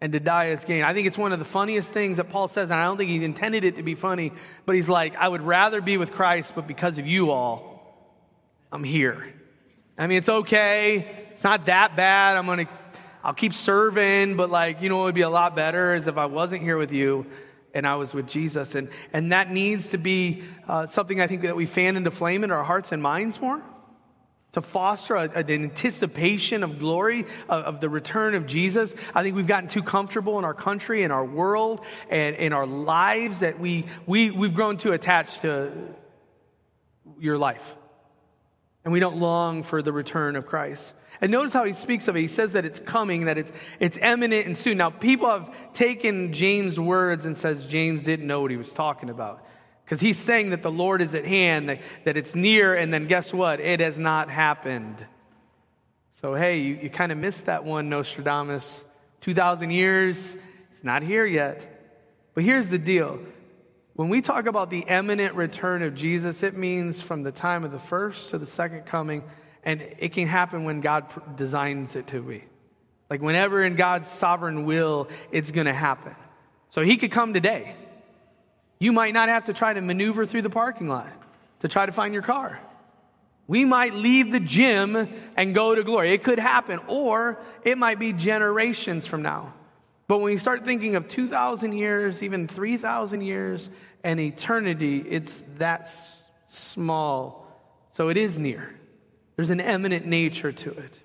and 0.03 0.11
to 0.11 0.19
die 0.19 0.49
as 0.49 0.65
gain. 0.65 0.83
I 0.83 0.93
think 0.93 1.07
it's 1.07 1.17
one 1.17 1.31
of 1.31 1.39
the 1.39 1.45
funniest 1.45 1.93
things 1.93 2.17
that 2.17 2.29
Paul 2.29 2.49
says, 2.49 2.69
and 2.69 2.77
I 2.77 2.83
don't 2.83 2.97
think 2.97 3.09
he 3.09 3.23
intended 3.23 3.63
it 3.63 3.77
to 3.77 3.83
be 3.83 3.95
funny, 3.95 4.33
but 4.65 4.75
he's 4.75 4.89
like, 4.89 5.15
I 5.15 5.29
would 5.29 5.41
rather 5.41 5.79
be 5.79 5.95
with 5.95 6.11
Christ, 6.11 6.51
but 6.55 6.67
because 6.67 6.97
of 6.97 7.07
you 7.07 7.31
all, 7.31 8.19
I'm 8.69 8.83
here. 8.83 9.33
I 9.97 10.07
mean, 10.07 10.17
it's 10.17 10.27
okay. 10.27 11.29
It's 11.31 11.45
not 11.45 11.67
that 11.67 11.95
bad. 11.95 12.35
I'm 12.35 12.45
going 12.47 12.65
to, 12.65 12.71
I'll 13.23 13.33
keep 13.33 13.53
serving, 13.53 14.35
but 14.35 14.49
like, 14.49 14.81
you 14.81 14.89
know, 14.89 15.03
it 15.03 15.05
would 15.05 15.15
be 15.15 15.21
a 15.21 15.29
lot 15.29 15.55
better 15.55 15.93
as 15.93 16.05
if 16.05 16.17
I 16.17 16.25
wasn't 16.25 16.63
here 16.63 16.77
with 16.77 16.91
you 16.91 17.25
and 17.73 17.87
I 17.87 17.95
was 17.95 18.13
with 18.13 18.27
Jesus. 18.27 18.75
And, 18.75 18.89
and 19.13 19.31
that 19.31 19.51
needs 19.51 19.91
to 19.91 19.97
be 19.97 20.43
uh, 20.67 20.85
something 20.85 21.21
I 21.21 21.27
think 21.27 21.43
that 21.43 21.55
we 21.55 21.65
fan 21.65 21.95
into 21.95 22.11
flame 22.11 22.43
in 22.43 22.51
our 22.51 22.65
hearts 22.65 22.91
and 22.91 23.01
minds 23.01 23.39
more 23.39 23.63
to 24.53 24.61
foster 24.61 25.15
a, 25.15 25.29
an 25.29 25.49
anticipation 25.49 26.63
of 26.63 26.79
glory 26.79 27.25
of, 27.49 27.65
of, 27.65 27.81
the 27.81 27.89
return 27.89 28.35
of 28.35 28.45
Jesus. 28.45 28.95
I 29.13 29.23
think 29.23 29.35
we've 29.35 29.47
gotten 29.47 29.67
too 29.67 29.83
comfortable 29.83 30.39
in 30.39 30.45
our 30.45 30.53
country, 30.53 31.03
in 31.03 31.11
our 31.11 31.25
world, 31.25 31.81
and 32.09 32.35
in 32.35 32.53
our 32.53 32.65
lives 32.65 33.39
that 33.39 33.59
we, 33.59 33.85
we, 34.05 34.31
we've 34.31 34.53
grown 34.53 34.77
too 34.77 34.93
attached 34.93 35.41
to 35.41 35.71
your 37.19 37.37
life 37.37 37.75
and 38.83 38.91
we 38.91 38.99
don't 38.99 39.17
long 39.17 39.63
for 39.63 39.81
the 39.81 39.93
return 39.93 40.35
of 40.35 40.45
Christ. 40.45 40.93
And 41.21 41.31
notice 41.31 41.53
how 41.53 41.63
he 41.63 41.73
speaks 41.73 42.07
of 42.07 42.17
it. 42.17 42.21
He 42.21 42.27
says 42.27 42.51
that 42.51 42.65
it's 42.65 42.79
coming, 42.79 43.25
that 43.25 43.37
it's, 43.37 43.51
it's 43.79 43.97
imminent 43.97 44.45
and 44.45 44.57
soon. 44.57 44.77
Now, 44.77 44.89
people 44.89 45.29
have 45.29 45.73
taken 45.73 46.33
James' 46.33 46.79
words 46.79 47.25
and 47.25 47.37
says 47.37 47.65
James 47.65 48.03
didn't 48.03 48.27
know 48.27 48.41
what 48.41 48.51
he 48.51 48.57
was 48.57 48.73
talking 48.73 49.09
about. 49.09 49.45
Because 49.83 49.99
he's 49.99 50.17
saying 50.17 50.51
that 50.51 50.61
the 50.61 50.71
Lord 50.71 51.01
is 51.01 51.13
at 51.13 51.25
hand, 51.25 51.69
that, 51.69 51.81
that 52.05 52.17
it's 52.17 52.35
near, 52.35 52.73
and 52.73 52.93
then 52.93 53.07
guess 53.07 53.33
what? 53.33 53.59
It 53.59 53.79
has 53.79 53.97
not 53.97 54.29
happened. 54.29 55.05
So, 56.13 56.35
hey, 56.35 56.59
you, 56.59 56.79
you 56.83 56.89
kind 56.89 57.11
of 57.11 57.17
missed 57.17 57.45
that 57.45 57.65
one, 57.65 57.89
Nostradamus. 57.89 58.83
2,000 59.21 59.71
years, 59.71 60.37
it's 60.71 60.83
not 60.83 61.03
here 61.03 61.25
yet. 61.25 61.69
But 62.33 62.43
here's 62.43 62.69
the 62.69 62.77
deal 62.77 63.19
when 63.95 64.09
we 64.09 64.21
talk 64.21 64.47
about 64.47 64.69
the 64.69 64.79
imminent 64.79 65.35
return 65.35 65.83
of 65.83 65.93
Jesus, 65.93 66.41
it 66.41 66.57
means 66.57 67.01
from 67.01 67.21
the 67.21 67.31
time 67.31 67.63
of 67.63 67.71
the 67.71 67.79
first 67.79 68.31
to 68.31 68.39
the 68.39 68.45
second 68.45 68.85
coming, 68.85 69.23
and 69.63 69.81
it 69.99 70.13
can 70.13 70.27
happen 70.27 70.63
when 70.63 70.81
God 70.81 71.05
designs 71.35 71.95
it 71.95 72.07
to 72.07 72.21
be. 72.21 72.43
Like 73.09 73.21
whenever 73.21 73.63
in 73.63 73.75
God's 73.75 74.07
sovereign 74.07 74.65
will, 74.65 75.09
it's 75.31 75.51
going 75.51 75.67
to 75.67 75.73
happen. 75.73 76.15
So 76.69 76.81
he 76.81 76.97
could 76.97 77.11
come 77.11 77.33
today. 77.33 77.75
You 78.83 78.91
might 78.91 79.13
not 79.13 79.29
have 79.29 79.45
to 79.45 79.53
try 79.53 79.71
to 79.71 79.79
maneuver 79.79 80.25
through 80.25 80.41
the 80.41 80.49
parking 80.49 80.89
lot 80.89 81.07
to 81.61 81.69
try 81.69 81.85
to 81.85 81.93
find 81.93 82.13
your 82.13 82.21
car. 82.21 82.59
We 83.47 83.63
might 83.63 83.93
leave 83.93 84.29
the 84.33 84.41
gym 84.41 85.07
and 85.37 85.55
go 85.55 85.73
to 85.73 85.83
glory. 85.83 86.11
It 86.11 86.21
could 86.21 86.37
happen, 86.37 86.81
or 86.87 87.39
it 87.63 87.77
might 87.77 87.97
be 87.97 88.11
generations 88.11 89.07
from 89.07 89.21
now. 89.21 89.53
But 90.07 90.17
when 90.17 90.33
you 90.33 90.37
start 90.37 90.65
thinking 90.65 90.97
of 90.97 91.07
2,000 91.07 91.71
years, 91.71 92.21
even 92.21 92.45
3,000 92.45 93.21
years, 93.21 93.69
and 94.03 94.19
eternity, 94.19 94.97
it's 94.97 95.39
that 95.59 95.89
small. 96.47 97.47
So 97.91 98.09
it 98.09 98.17
is 98.17 98.37
near. 98.37 98.75
There's 99.37 99.49
an 99.49 99.61
eminent 99.61 100.07
nature 100.07 100.51
to 100.51 100.71
it. 100.71 100.99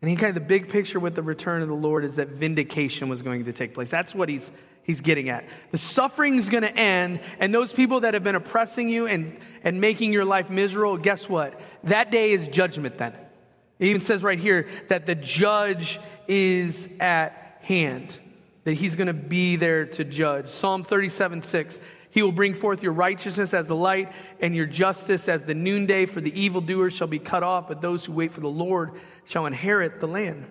And 0.00 0.08
he 0.08 0.14
kind 0.14 0.28
of 0.28 0.34
the 0.34 0.48
big 0.48 0.68
picture 0.68 1.00
with 1.00 1.16
the 1.16 1.24
return 1.24 1.60
of 1.60 1.66
the 1.66 1.74
Lord 1.74 2.04
is 2.04 2.14
that 2.16 2.28
vindication 2.28 3.08
was 3.08 3.22
going 3.22 3.46
to 3.46 3.52
take 3.52 3.74
place. 3.74 3.90
That's 3.90 4.14
what 4.14 4.28
he's 4.28 4.48
he's 4.86 5.00
getting 5.00 5.28
at. 5.28 5.44
The 5.72 5.78
suffering 5.78 6.36
is 6.36 6.48
going 6.48 6.62
to 6.62 6.74
end, 6.74 7.20
and 7.40 7.52
those 7.52 7.72
people 7.72 8.00
that 8.00 8.14
have 8.14 8.22
been 8.22 8.36
oppressing 8.36 8.88
you 8.88 9.06
and, 9.06 9.36
and 9.64 9.80
making 9.80 10.12
your 10.12 10.24
life 10.24 10.48
miserable, 10.48 10.96
guess 10.96 11.28
what? 11.28 11.60
That 11.84 12.10
day 12.10 12.32
is 12.32 12.46
judgment 12.48 12.96
then. 12.98 13.12
It 13.78 13.88
even 13.88 14.00
says 14.00 14.22
right 14.22 14.38
here 14.38 14.68
that 14.88 15.04
the 15.04 15.14
judge 15.14 16.00
is 16.28 16.88
at 17.00 17.58
hand, 17.62 18.18
that 18.64 18.74
he's 18.74 18.94
going 18.94 19.08
to 19.08 19.12
be 19.12 19.56
there 19.56 19.86
to 19.86 20.04
judge. 20.04 20.48
Psalm 20.48 20.84
37 20.84 21.42
6. 21.42 21.78
He 22.10 22.22
will 22.22 22.32
bring 22.32 22.54
forth 22.54 22.82
your 22.82 22.92
righteousness 22.92 23.52
as 23.52 23.68
the 23.68 23.76
light 23.76 24.10
and 24.40 24.56
your 24.56 24.64
justice 24.64 25.28
as 25.28 25.44
the 25.44 25.52
noonday, 25.52 26.06
for 26.06 26.22
the 26.22 26.40
evildoers 26.40 26.94
shall 26.94 27.08
be 27.08 27.18
cut 27.18 27.42
off, 27.42 27.68
but 27.68 27.82
those 27.82 28.06
who 28.06 28.12
wait 28.12 28.32
for 28.32 28.40
the 28.40 28.48
Lord 28.48 28.92
shall 29.26 29.44
inherit 29.44 30.00
the 30.00 30.08
land. 30.08 30.46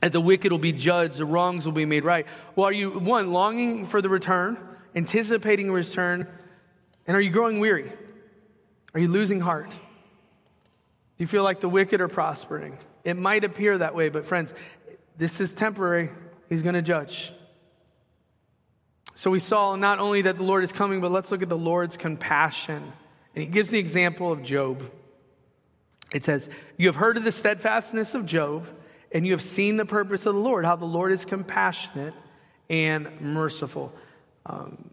As 0.00 0.12
the 0.12 0.20
wicked 0.20 0.52
will 0.52 0.58
be 0.58 0.72
judged, 0.72 1.18
the 1.18 1.24
wrongs 1.24 1.64
will 1.64 1.72
be 1.72 1.84
made 1.84 2.04
right. 2.04 2.26
Well, 2.54 2.68
are 2.68 2.72
you, 2.72 2.90
one, 2.90 3.32
longing 3.32 3.84
for 3.84 4.00
the 4.00 4.08
return, 4.08 4.56
anticipating 4.94 5.68
a 5.70 5.72
return, 5.72 6.28
and 7.06 7.16
are 7.16 7.20
you 7.20 7.30
growing 7.30 7.58
weary? 7.58 7.92
Are 8.94 9.00
you 9.00 9.08
losing 9.08 9.40
heart? 9.40 9.70
Do 9.70 9.78
you 11.24 11.26
feel 11.26 11.42
like 11.42 11.60
the 11.60 11.68
wicked 11.68 12.00
are 12.00 12.08
prospering? 12.08 12.78
It 13.02 13.16
might 13.16 13.42
appear 13.42 13.78
that 13.78 13.94
way, 13.94 14.08
but 14.08 14.24
friends, 14.24 14.54
this 15.16 15.40
is 15.40 15.52
temporary. 15.52 16.10
He's 16.48 16.62
going 16.62 16.76
to 16.76 16.82
judge. 16.82 17.32
So 19.16 19.32
we 19.32 19.40
saw 19.40 19.74
not 19.74 19.98
only 19.98 20.22
that 20.22 20.36
the 20.36 20.44
Lord 20.44 20.62
is 20.62 20.70
coming, 20.70 21.00
but 21.00 21.10
let's 21.10 21.32
look 21.32 21.42
at 21.42 21.48
the 21.48 21.56
Lord's 21.56 21.96
compassion. 21.96 22.92
And 23.34 23.42
he 23.42 23.46
gives 23.46 23.70
the 23.70 23.78
example 23.80 24.30
of 24.30 24.44
Job. 24.44 24.88
It 26.12 26.24
says, 26.24 26.48
You 26.76 26.86
have 26.86 26.96
heard 26.96 27.16
of 27.16 27.24
the 27.24 27.32
steadfastness 27.32 28.14
of 28.14 28.26
Job, 28.26 28.68
and 29.12 29.26
you 29.26 29.32
have 29.32 29.42
seen 29.42 29.76
the 29.76 29.86
purpose 29.86 30.26
of 30.26 30.34
the 30.34 30.40
Lord, 30.40 30.64
how 30.64 30.76
the 30.76 30.84
Lord 30.84 31.12
is 31.12 31.24
compassionate 31.24 32.14
and 32.68 33.20
merciful. 33.20 33.92
Um, 34.46 34.90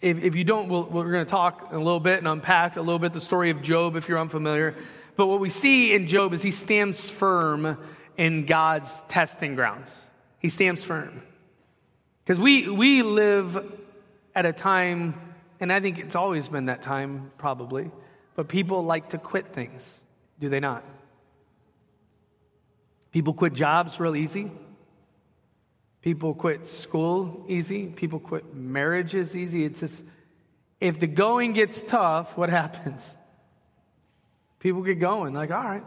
if, 0.00 0.22
if, 0.22 0.34
you 0.36 0.44
don't, 0.44 0.68
we 0.68 0.80
we 0.80 1.06
are 1.06 1.12
going 1.12 1.24
to 1.24 1.30
talk 1.30 1.72
a 1.72 1.78
little 1.78 2.00
bit 2.00 2.18
and 2.18 2.28
unpack 2.28 2.76
a 2.76 2.80
little 2.80 2.98
bit 2.98 3.12
the 3.12 3.20
story 3.20 3.50
of 3.50 3.62
Job 3.62 3.96
if 3.96 4.08
you're 4.08 4.18
unfamiliar. 4.18 4.74
But 5.16 5.26
what 5.26 5.40
we 5.40 5.50
see 5.50 5.92
in 5.92 6.06
Job 6.06 6.32
is 6.32 6.42
he 6.42 6.50
stands 6.50 7.08
firm 7.08 7.76
in 8.16 8.46
God's 8.46 8.90
testing 9.08 9.54
grounds. 9.54 9.94
He 10.38 10.48
stands 10.48 10.82
firm. 10.82 11.22
Because 12.24 12.40
we, 12.40 12.68
we 12.68 13.02
live 13.02 13.78
at 14.34 14.46
a 14.46 14.52
time, 14.52 15.34
and 15.58 15.72
I 15.72 15.80
think 15.80 15.98
it's 15.98 16.14
always 16.14 16.48
been 16.48 16.66
that 16.66 16.80
time, 16.80 17.32
probably, 17.36 17.90
but 18.36 18.48
people 18.48 18.84
like 18.84 19.10
to 19.10 19.18
quit 19.18 19.52
things, 19.52 20.00
do 20.38 20.48
they 20.48 20.60
not? 20.60 20.84
People 23.12 23.34
quit 23.34 23.52
jobs 23.52 23.98
real 23.98 24.16
easy. 24.16 24.50
People 26.02 26.34
quit 26.34 26.66
school 26.66 27.44
easy. 27.48 27.86
People 27.86 28.20
quit 28.20 28.54
marriages 28.54 29.36
easy. 29.36 29.64
It's 29.64 29.80
just, 29.80 30.04
if 30.80 30.98
the 30.98 31.06
going 31.06 31.52
gets 31.52 31.82
tough, 31.82 32.36
what 32.36 32.48
happens? 32.50 33.14
People 34.60 34.82
get 34.82 35.00
going, 35.00 35.34
like, 35.34 35.50
all 35.50 35.62
right. 35.62 35.84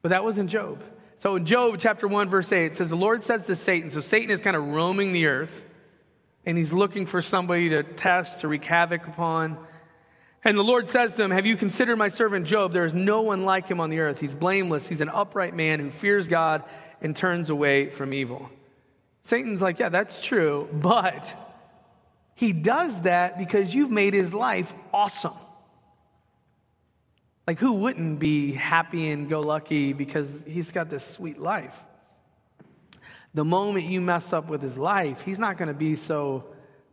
But 0.00 0.10
that 0.10 0.24
wasn't 0.24 0.48
Job. 0.48 0.82
So 1.16 1.34
in 1.34 1.44
Job 1.44 1.76
chapter 1.78 2.06
1, 2.06 2.28
verse 2.28 2.52
8, 2.52 2.66
it 2.66 2.76
says, 2.76 2.90
The 2.90 2.96
Lord 2.96 3.22
says 3.22 3.46
to 3.46 3.56
Satan, 3.56 3.90
so 3.90 4.00
Satan 4.00 4.30
is 4.30 4.40
kind 4.40 4.56
of 4.56 4.64
roaming 4.64 5.12
the 5.12 5.26
earth, 5.26 5.66
and 6.46 6.56
he's 6.56 6.72
looking 6.72 7.06
for 7.06 7.20
somebody 7.20 7.70
to 7.70 7.82
test, 7.82 8.40
to 8.40 8.48
wreak 8.48 8.64
havoc 8.64 9.06
upon. 9.06 9.58
And 10.48 10.56
the 10.56 10.64
Lord 10.64 10.88
says 10.88 11.14
to 11.16 11.22
him, 11.22 11.30
Have 11.30 11.44
you 11.44 11.58
considered 11.58 11.96
my 11.96 12.08
servant 12.08 12.46
Job? 12.46 12.72
There 12.72 12.86
is 12.86 12.94
no 12.94 13.20
one 13.20 13.44
like 13.44 13.68
him 13.68 13.80
on 13.80 13.90
the 13.90 13.98
earth. 13.98 14.18
He's 14.18 14.32
blameless. 14.32 14.88
He's 14.88 15.02
an 15.02 15.10
upright 15.10 15.54
man 15.54 15.78
who 15.78 15.90
fears 15.90 16.26
God 16.26 16.64
and 17.02 17.14
turns 17.14 17.50
away 17.50 17.90
from 17.90 18.14
evil. 18.14 18.48
Satan's 19.24 19.60
like, 19.60 19.78
Yeah, 19.78 19.90
that's 19.90 20.22
true, 20.22 20.66
but 20.72 21.36
he 22.34 22.54
does 22.54 23.02
that 23.02 23.36
because 23.36 23.74
you've 23.74 23.90
made 23.90 24.14
his 24.14 24.32
life 24.32 24.74
awesome. 24.90 25.34
Like, 27.46 27.58
who 27.58 27.74
wouldn't 27.74 28.18
be 28.18 28.52
happy 28.52 29.10
and 29.10 29.28
go 29.28 29.40
lucky 29.40 29.92
because 29.92 30.44
he's 30.46 30.72
got 30.72 30.88
this 30.88 31.04
sweet 31.04 31.38
life? 31.38 31.84
The 33.34 33.44
moment 33.44 33.84
you 33.84 34.00
mess 34.00 34.32
up 34.32 34.48
with 34.48 34.62
his 34.62 34.78
life, 34.78 35.20
he's 35.20 35.38
not 35.38 35.58
going 35.58 35.68
to 35.68 35.74
be 35.74 35.94
so, 35.94 36.46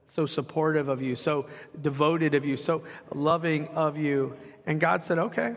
so 0.08 0.26
supportive 0.26 0.88
of 0.88 1.02
you, 1.02 1.16
so 1.16 1.48
devoted 1.82 2.36
of 2.36 2.46
you, 2.46 2.58
so 2.58 2.84
loving 3.14 3.68
of 3.70 3.98
you. 3.98 4.36
And 4.66 4.80
God 4.80 5.04
said, 5.04 5.20
okay, 5.20 5.56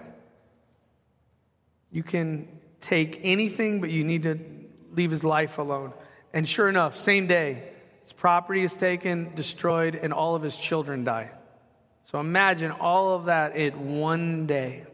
you 1.90 2.02
can 2.02 2.48
take 2.80 3.20
anything, 3.22 3.80
but 3.80 3.90
you 3.90 4.04
need 4.04 4.22
to 4.24 4.38
leave 4.92 5.10
his 5.10 5.24
life 5.24 5.58
alone. 5.58 5.92
And 6.32 6.48
sure 6.48 6.68
enough, 6.68 6.96
same 6.96 7.26
day, 7.26 7.70
his 8.02 8.12
property 8.12 8.62
is 8.62 8.74
taken, 8.74 9.34
destroyed, 9.34 9.94
and 9.94 10.12
all 10.12 10.34
of 10.34 10.42
his 10.42 10.56
children 10.56 11.04
die. 11.04 11.30
So 12.10 12.20
imagine 12.20 12.70
all 12.70 13.14
of 13.14 13.26
that 13.26 13.56
in 13.56 13.98
one 13.98 14.46
day. 14.46 14.84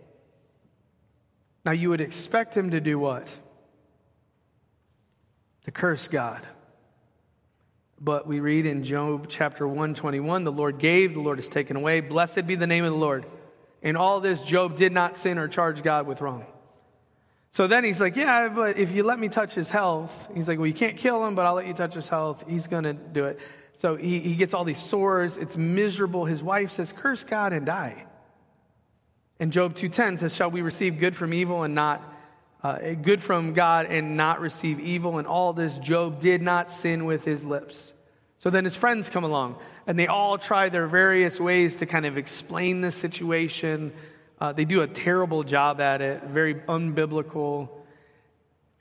Now, 1.65 1.73
you 1.73 1.89
would 1.91 2.01
expect 2.01 2.57
him 2.57 2.73
to 2.73 2.81
do 2.81 2.99
what? 2.99 3.35
To 5.65 5.71
curse 5.71 6.09
God. 6.09 6.47
But 8.05 8.27
we 8.27 8.39
read 8.41 8.67
in 8.67 8.85
Job 8.85 9.29
chapter 9.31 9.67
121 9.67 10.45
the 10.45 10.53
Lord 10.53 10.79
gave, 10.79 11.15
the 11.15 11.21
Lord 11.21 11.39
has 11.39 11.49
taken 11.49 11.75
away. 11.75 12.01
Blessed 12.01 12.47
be 12.47 12.55
the 12.55 12.67
name 12.67 12.85
of 12.85 12.93
the 12.93 12.99
Lord. 12.99 13.25
In 13.81 13.97
all 13.97 14.21
this, 14.21 14.43
Job 14.43 14.77
did 14.77 14.93
not 14.93 15.17
sin 15.17 15.39
or 15.39 15.49
charge 15.49 15.83
God 15.83 16.07
with 16.07 16.21
wrong. 16.21 16.45
So 17.53 17.67
then 17.67 17.83
he's 17.83 18.03
like, 18.03 18.15
Yeah, 18.15 18.49
but 18.49 18.77
if 18.77 18.93
you 18.93 19.05
let 19.05 19.19
me 19.19 19.31
touch 19.31 19.55
his 19.55 19.71
health, 19.71 20.29
he's 20.35 20.49
like, 20.49 20.59
Well, 20.59 20.67
you 20.67 20.75
can't 20.75 20.99
kill 20.99 21.25
him, 21.25 21.35
but 21.35 21.47
I'll 21.47 21.55
let 21.55 21.67
you 21.67 21.73
touch 21.73 21.95
his 21.95 22.07
health. 22.07 22.45
He's 22.47 22.67
going 22.67 22.85
to 22.85 22.93
do 22.93 23.25
it. 23.25 23.41
So 23.79 23.97
he, 23.97 24.21
he 24.21 24.35
gets 24.35 24.53
all 24.53 24.65
these 24.65 24.83
sores. 24.83 25.39
It's 25.39 25.57
miserable. 25.57 26.27
His 26.27 26.43
wife 26.43 26.73
says, 26.73 26.93
Curse 26.93 27.25
God 27.25 27.55
and 27.55 27.65
die. 27.65 28.05
And 29.41 29.51
Job 29.51 29.75
2.10 29.75 30.19
says, 30.19 30.35
Shall 30.35 30.51
we 30.51 30.61
receive 30.61 30.99
good 30.99 31.17
from 31.17 31.33
evil 31.33 31.63
and 31.63 31.75
not, 31.75 32.03
uh, 32.63 32.81
good 33.01 33.23
from 33.23 33.55
God 33.55 33.87
and 33.87 34.15
not 34.15 34.43
receive 34.43 34.79
evil? 34.79 35.17
And 35.17 35.27
all 35.27 35.55
this, 35.55 35.79
Job 35.79 36.21
did 36.21 36.43
not 36.43 36.71
sin 36.71 37.07
with 37.07 37.25
his 37.25 37.47
lips. 37.47 37.93
So 38.45 38.51
then 38.51 38.67
his 38.67 38.77
friends 38.77 39.09
come 39.09 39.25
along 39.25 39.57
and 39.87 39.99
they 39.99 40.07
all 40.07 40.37
try 40.37 40.69
their 40.69 40.87
various 40.87 41.41
ways 41.41 41.77
to 41.77 41.87
kind 41.87 42.05
of 42.05 42.19
explain 42.19 42.83
the 42.83 42.91
situation. 42.91 43.91
Uh, 44.39 44.53
they 44.53 44.67
do 44.67 44.83
a 44.83 44.87
terrible 44.87 45.45
job 45.45 45.81
at 45.81 46.03
it, 46.03 46.25
very 46.25 46.57
unbiblical. 46.57 47.71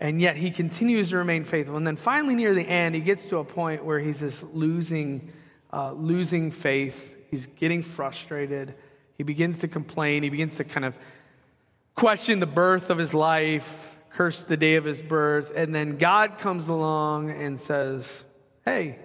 And 0.02 0.20
yet 0.20 0.36
he 0.36 0.52
continues 0.52 1.12
to 1.12 1.18
remain 1.18 1.46
faithful. 1.46 1.78
And 1.78 1.88
then 1.88 1.96
finally, 1.96 2.36
near 2.36 2.54
the 2.54 2.68
end, 2.68 2.94
he 2.94 3.00
gets 3.00 3.26
to 3.28 3.38
a 3.38 3.46
point 3.46 3.86
where 3.86 4.00
he's 4.00 4.20
just 4.20 4.44
losing, 4.44 5.32
uh, 5.72 5.94
losing 5.94 6.52
faith. 6.52 7.16
He's 7.32 7.46
getting 7.46 7.84
frustrated. 7.84 8.76
He 9.18 9.24
begins 9.24 9.60
to 9.60 9.70
complain. 9.70 10.24
He 10.24 10.30
begins 10.30 10.58
to 10.58 10.66
kind 10.66 10.86
of 10.86 10.94
question 11.96 12.42
the 12.42 12.46
birth 12.46 12.90
of 12.90 12.98
his 12.98 13.14
life, 13.14 13.96
curse 14.10 14.44
the 14.44 14.58
day 14.58 14.76
of 14.76 14.84
his 14.84 15.02
birth. 15.02 15.54
And 15.56 15.74
then 15.74 15.98
God 15.98 16.38
comes 16.38 16.68
along 16.68 17.32
and 17.32 17.62
says, 17.62 18.26
Hey, 18.66 19.00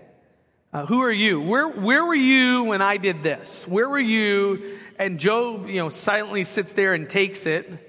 uh, 0.72 0.86
who 0.86 1.02
are 1.02 1.12
you? 1.12 1.40
Where, 1.40 1.68
where 1.68 2.04
were 2.04 2.14
you 2.14 2.64
when 2.64 2.82
I 2.82 2.96
did 2.96 3.22
this? 3.22 3.66
Where 3.66 3.88
were 3.88 3.98
you 3.98 4.78
and 4.98 5.20
Job, 5.20 5.68
you 5.68 5.76
know, 5.76 5.88
silently 5.88 6.44
sits 6.44 6.72
there 6.72 6.92
and 6.92 7.08
takes 7.08 7.46
it. 7.46 7.84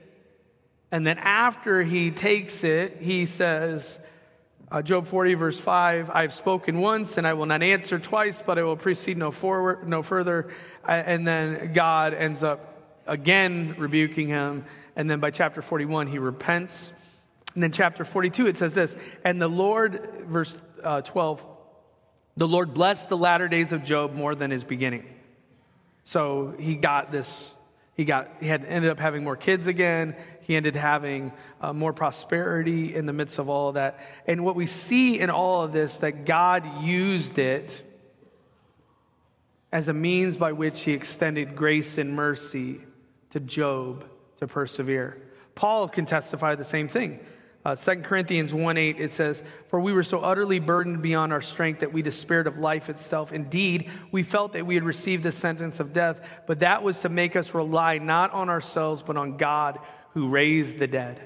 And 0.91 1.05
then 1.05 1.17
after 1.17 1.83
he 1.83 2.11
takes 2.11 2.63
it, 2.63 2.97
he 2.99 3.25
says, 3.25 3.99
uh, 4.71 4.83
Job 4.83 5.07
40, 5.07 5.33
verse 5.33 5.59
5, 5.59 6.11
I've 6.11 6.33
spoken 6.33 6.79
once 6.79 7.17
and 7.17 7.25
I 7.25 7.33
will 7.33 7.47
not 7.47 7.63
answer 7.63 7.97
twice, 7.97 8.43
but 8.45 8.59
I 8.59 8.63
will 8.63 8.77
proceed 8.77 9.17
no, 9.17 9.31
forward, 9.31 9.87
no 9.87 10.03
further. 10.03 10.51
And 10.87 11.25
then 11.25 11.73
God 11.73 12.13
ends 12.13 12.43
up 12.43 12.77
again 13.07 13.75
rebuking 13.77 14.27
him. 14.27 14.65
And 14.95 15.09
then 15.09 15.19
by 15.19 15.31
chapter 15.31 15.61
41, 15.63 16.07
he 16.07 16.19
repents. 16.19 16.93
And 17.55 17.63
then 17.63 17.71
chapter 17.71 18.05
42, 18.05 18.47
it 18.47 18.57
says 18.57 18.75
this 18.75 18.95
And 19.23 19.41
the 19.41 19.47
Lord, 19.47 20.25
verse 20.27 20.57
uh, 20.83 21.01
12, 21.01 21.45
the 22.39 22.47
Lord 22.47 22.73
blessed 22.73 23.09
the 23.09 23.17
latter 23.17 23.49
days 23.49 23.73
of 23.73 23.83
Job 23.83 24.13
more 24.13 24.33
than 24.33 24.49
his 24.49 24.63
beginning. 24.63 25.03
So 26.05 26.55
he 26.57 26.75
got 26.75 27.11
this, 27.11 27.51
he 27.95 28.05
got, 28.05 28.29
he 28.39 28.47
had 28.47 28.63
ended 28.63 28.89
up 28.91 28.97
having 28.97 29.25
more 29.25 29.35
kids 29.35 29.67
again. 29.67 30.15
He 30.43 30.55
ended 30.55 30.77
having 30.77 31.33
uh, 31.59 31.73
more 31.73 31.91
prosperity 31.91 32.95
in 32.95 33.05
the 33.05 33.11
midst 33.11 33.39
of 33.39 33.49
all 33.49 33.67
of 33.67 33.73
that. 33.73 33.99
And 34.25 34.45
what 34.45 34.55
we 34.55 34.67
see 34.67 35.19
in 35.19 35.29
all 35.29 35.63
of 35.63 35.73
this, 35.73 35.97
that 35.97 36.25
God 36.25 36.81
used 36.81 37.37
it 37.37 37.83
as 39.73 39.89
a 39.89 39.93
means 39.93 40.37
by 40.37 40.53
which 40.53 40.81
he 40.83 40.93
extended 40.93 41.57
grace 41.57 41.97
and 41.97 42.15
mercy 42.15 42.79
to 43.31 43.41
Job 43.41 44.05
to 44.39 44.47
persevere. 44.47 45.21
Paul 45.55 45.89
can 45.89 46.05
testify 46.05 46.55
the 46.55 46.63
same 46.63 46.87
thing. 46.87 47.19
Uh, 47.65 47.75
2 47.75 48.03
Corinthians 48.03 48.53
1 48.53 48.77
8, 48.77 49.01
it 49.01 49.11
says, 49.11 49.43
For 49.67 49.79
we 49.79 49.91
were 49.91 50.03
so 50.03 50.21
utterly 50.21 50.59
burdened 50.59 51.01
beyond 51.01 51.33
our 51.33 51.41
strength 51.41 51.81
that 51.81 51.91
we 51.91 52.01
despaired 52.01 52.47
of 52.47 52.57
life 52.57 52.89
itself. 52.89 53.33
Indeed, 53.33 53.89
we 54.11 54.23
felt 54.23 54.53
that 54.53 54.65
we 54.65 54.75
had 54.75 54.85
received 54.85 55.23
the 55.23 55.33
sentence 55.33 55.81
of 55.81 55.93
death, 55.93 56.21
but 56.47 56.59
that 56.59 56.83
was 56.83 57.01
to 57.01 57.09
make 57.09 57.35
us 57.35 57.53
rely 57.53 57.97
not 57.97 58.31
on 58.31 58.49
ourselves, 58.49 59.03
but 59.05 59.17
on 59.17 59.35
God 59.35 59.79
who 60.13 60.29
raised 60.29 60.77
the 60.77 60.87
dead. 60.87 61.19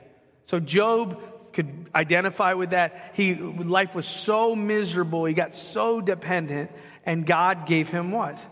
So 0.48 0.60
Job 0.60 1.22
could 1.54 1.90
identify 1.94 2.54
with 2.54 2.72
that. 2.72 3.12
He, 3.14 3.36
life 3.36 3.94
was 3.94 4.08
so 4.08 4.56
miserable, 4.56 5.26
he 5.26 5.36
got 5.36 5.54
so 5.54 6.02
dependent, 6.02 6.72
and 7.06 7.28
God 7.28 7.68
gave 7.68 7.90
him 7.90 8.12
what? 8.12 8.44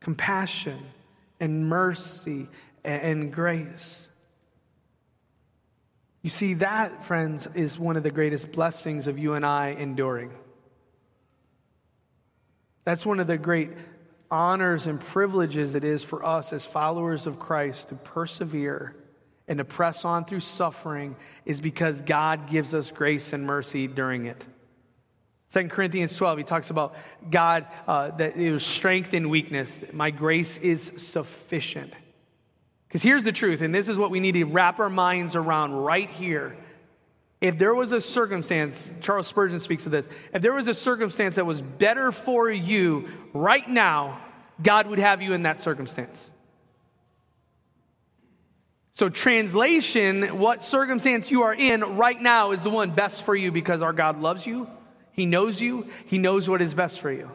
Compassion 0.00 0.78
and 1.40 1.68
mercy 1.68 2.48
and 2.84 3.32
grace. 3.32 4.08
You 6.22 6.30
see, 6.30 6.54
that, 6.54 7.04
friends, 7.04 7.48
is 7.54 7.78
one 7.78 7.96
of 7.96 8.04
the 8.04 8.10
greatest 8.10 8.52
blessings 8.52 9.08
of 9.08 9.18
you 9.18 9.34
and 9.34 9.44
I 9.44 9.70
enduring. 9.70 10.30
That's 12.84 13.04
one 13.04 13.20
of 13.20 13.26
the 13.26 13.36
great 13.36 13.70
honors 14.30 14.86
and 14.86 14.98
privileges 14.98 15.74
it 15.74 15.84
is 15.84 16.04
for 16.04 16.24
us 16.24 16.52
as 16.52 16.64
followers 16.64 17.26
of 17.26 17.38
Christ 17.38 17.88
to 17.88 17.96
persevere 17.96 18.96
and 19.48 19.58
to 19.58 19.64
press 19.64 20.04
on 20.04 20.24
through 20.24 20.40
suffering 20.40 21.16
is 21.44 21.60
because 21.60 22.00
God 22.00 22.48
gives 22.48 22.72
us 22.72 22.90
grace 22.90 23.32
and 23.32 23.44
mercy 23.44 23.88
during 23.88 24.26
it. 24.26 24.44
2 25.52 25.68
Corinthians 25.68 26.16
12, 26.16 26.38
he 26.38 26.44
talks 26.44 26.70
about 26.70 26.94
God, 27.30 27.66
uh, 27.86 28.12
that 28.12 28.36
it 28.36 28.50
was 28.52 28.64
strength 28.64 29.12
in 29.12 29.28
weakness. 29.28 29.82
My 29.92 30.10
grace 30.10 30.56
is 30.56 30.92
sufficient. 30.96 31.92
Because 32.92 33.04
here's 33.04 33.24
the 33.24 33.32
truth, 33.32 33.62
and 33.62 33.74
this 33.74 33.88
is 33.88 33.96
what 33.96 34.10
we 34.10 34.20
need 34.20 34.32
to 34.32 34.44
wrap 34.44 34.78
our 34.78 34.90
minds 34.90 35.34
around 35.34 35.72
right 35.72 36.10
here. 36.10 36.54
If 37.40 37.56
there 37.56 37.74
was 37.74 37.90
a 37.92 38.02
circumstance, 38.02 38.86
Charles 39.00 39.26
Spurgeon 39.26 39.60
speaks 39.60 39.86
of 39.86 39.92
this, 39.92 40.06
if 40.34 40.42
there 40.42 40.52
was 40.52 40.68
a 40.68 40.74
circumstance 40.74 41.36
that 41.36 41.46
was 41.46 41.62
better 41.62 42.12
for 42.12 42.50
you 42.50 43.08
right 43.32 43.66
now, 43.66 44.20
God 44.62 44.88
would 44.88 44.98
have 44.98 45.22
you 45.22 45.32
in 45.32 45.44
that 45.44 45.58
circumstance. 45.58 46.30
So, 48.92 49.08
translation, 49.08 50.38
what 50.38 50.62
circumstance 50.62 51.30
you 51.30 51.44
are 51.44 51.54
in 51.54 51.96
right 51.96 52.20
now 52.20 52.50
is 52.50 52.62
the 52.62 52.68
one 52.68 52.90
best 52.90 53.22
for 53.22 53.34
you 53.34 53.50
because 53.50 53.80
our 53.80 53.94
God 53.94 54.20
loves 54.20 54.44
you, 54.44 54.68
He 55.12 55.24
knows 55.24 55.62
you, 55.62 55.88
He 56.04 56.18
knows 56.18 56.46
what 56.46 56.60
is 56.60 56.74
best 56.74 57.00
for 57.00 57.10
you. 57.10 57.30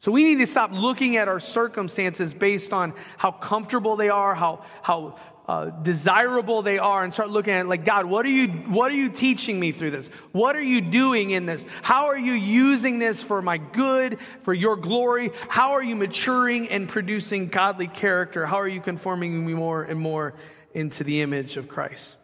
So 0.00 0.12
we 0.12 0.24
need 0.24 0.36
to 0.36 0.46
stop 0.46 0.72
looking 0.72 1.16
at 1.16 1.26
our 1.26 1.40
circumstances 1.40 2.32
based 2.32 2.72
on 2.72 2.94
how 3.16 3.32
comfortable 3.32 3.96
they 3.96 4.10
are, 4.10 4.34
how, 4.34 4.64
how 4.80 5.16
uh, 5.48 5.70
desirable 5.70 6.62
they 6.62 6.78
are, 6.78 7.02
and 7.02 7.12
start 7.12 7.30
looking 7.30 7.54
at 7.54 7.66
like, 7.66 7.84
God, 7.84 8.06
what 8.06 8.24
are, 8.24 8.30
you, 8.30 8.46
what 8.46 8.92
are 8.92 8.96
you 8.96 9.08
teaching 9.08 9.58
me 9.58 9.72
through 9.72 9.90
this? 9.90 10.08
What 10.30 10.54
are 10.54 10.62
you 10.62 10.80
doing 10.80 11.30
in 11.30 11.46
this? 11.46 11.64
How 11.82 12.06
are 12.06 12.18
you 12.18 12.34
using 12.34 13.00
this 13.00 13.22
for 13.22 13.42
my 13.42 13.56
good, 13.56 14.18
for 14.42 14.54
your 14.54 14.76
glory? 14.76 15.32
How 15.48 15.72
are 15.72 15.82
you 15.82 15.96
maturing 15.96 16.68
and 16.68 16.88
producing 16.88 17.48
godly 17.48 17.88
character? 17.88 18.46
How 18.46 18.60
are 18.60 18.68
you 18.68 18.80
conforming 18.80 19.44
me 19.44 19.54
more 19.54 19.82
and 19.82 19.98
more 19.98 20.34
into 20.74 21.02
the 21.02 21.22
image 21.22 21.56
of 21.56 21.66
Christ? 21.66 22.16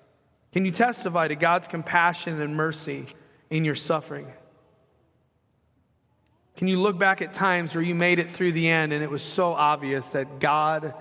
Can 0.53 0.65
you 0.65 0.71
testify 0.71 1.27
to 1.27 1.35
God's 1.35 1.67
compassion 1.67 2.41
and 2.41 2.55
mercy 2.55 3.07
in 3.51 3.65
your 3.65 3.75
suffering? 3.75 4.29
Can 6.57 6.69
you 6.69 6.81
look 6.81 6.99
back 6.99 7.21
at 7.21 7.35
times 7.35 7.75
where 7.75 7.83
you 7.83 7.95
made 7.95 8.19
it 8.19 8.31
through 8.31 8.53
the 8.53 8.69
end 8.69 8.93
and 8.93 9.03
it 9.03 9.11
was 9.11 9.23
so 9.23 9.53
obvious 9.53 10.11
that 10.11 10.39
God 10.39 10.95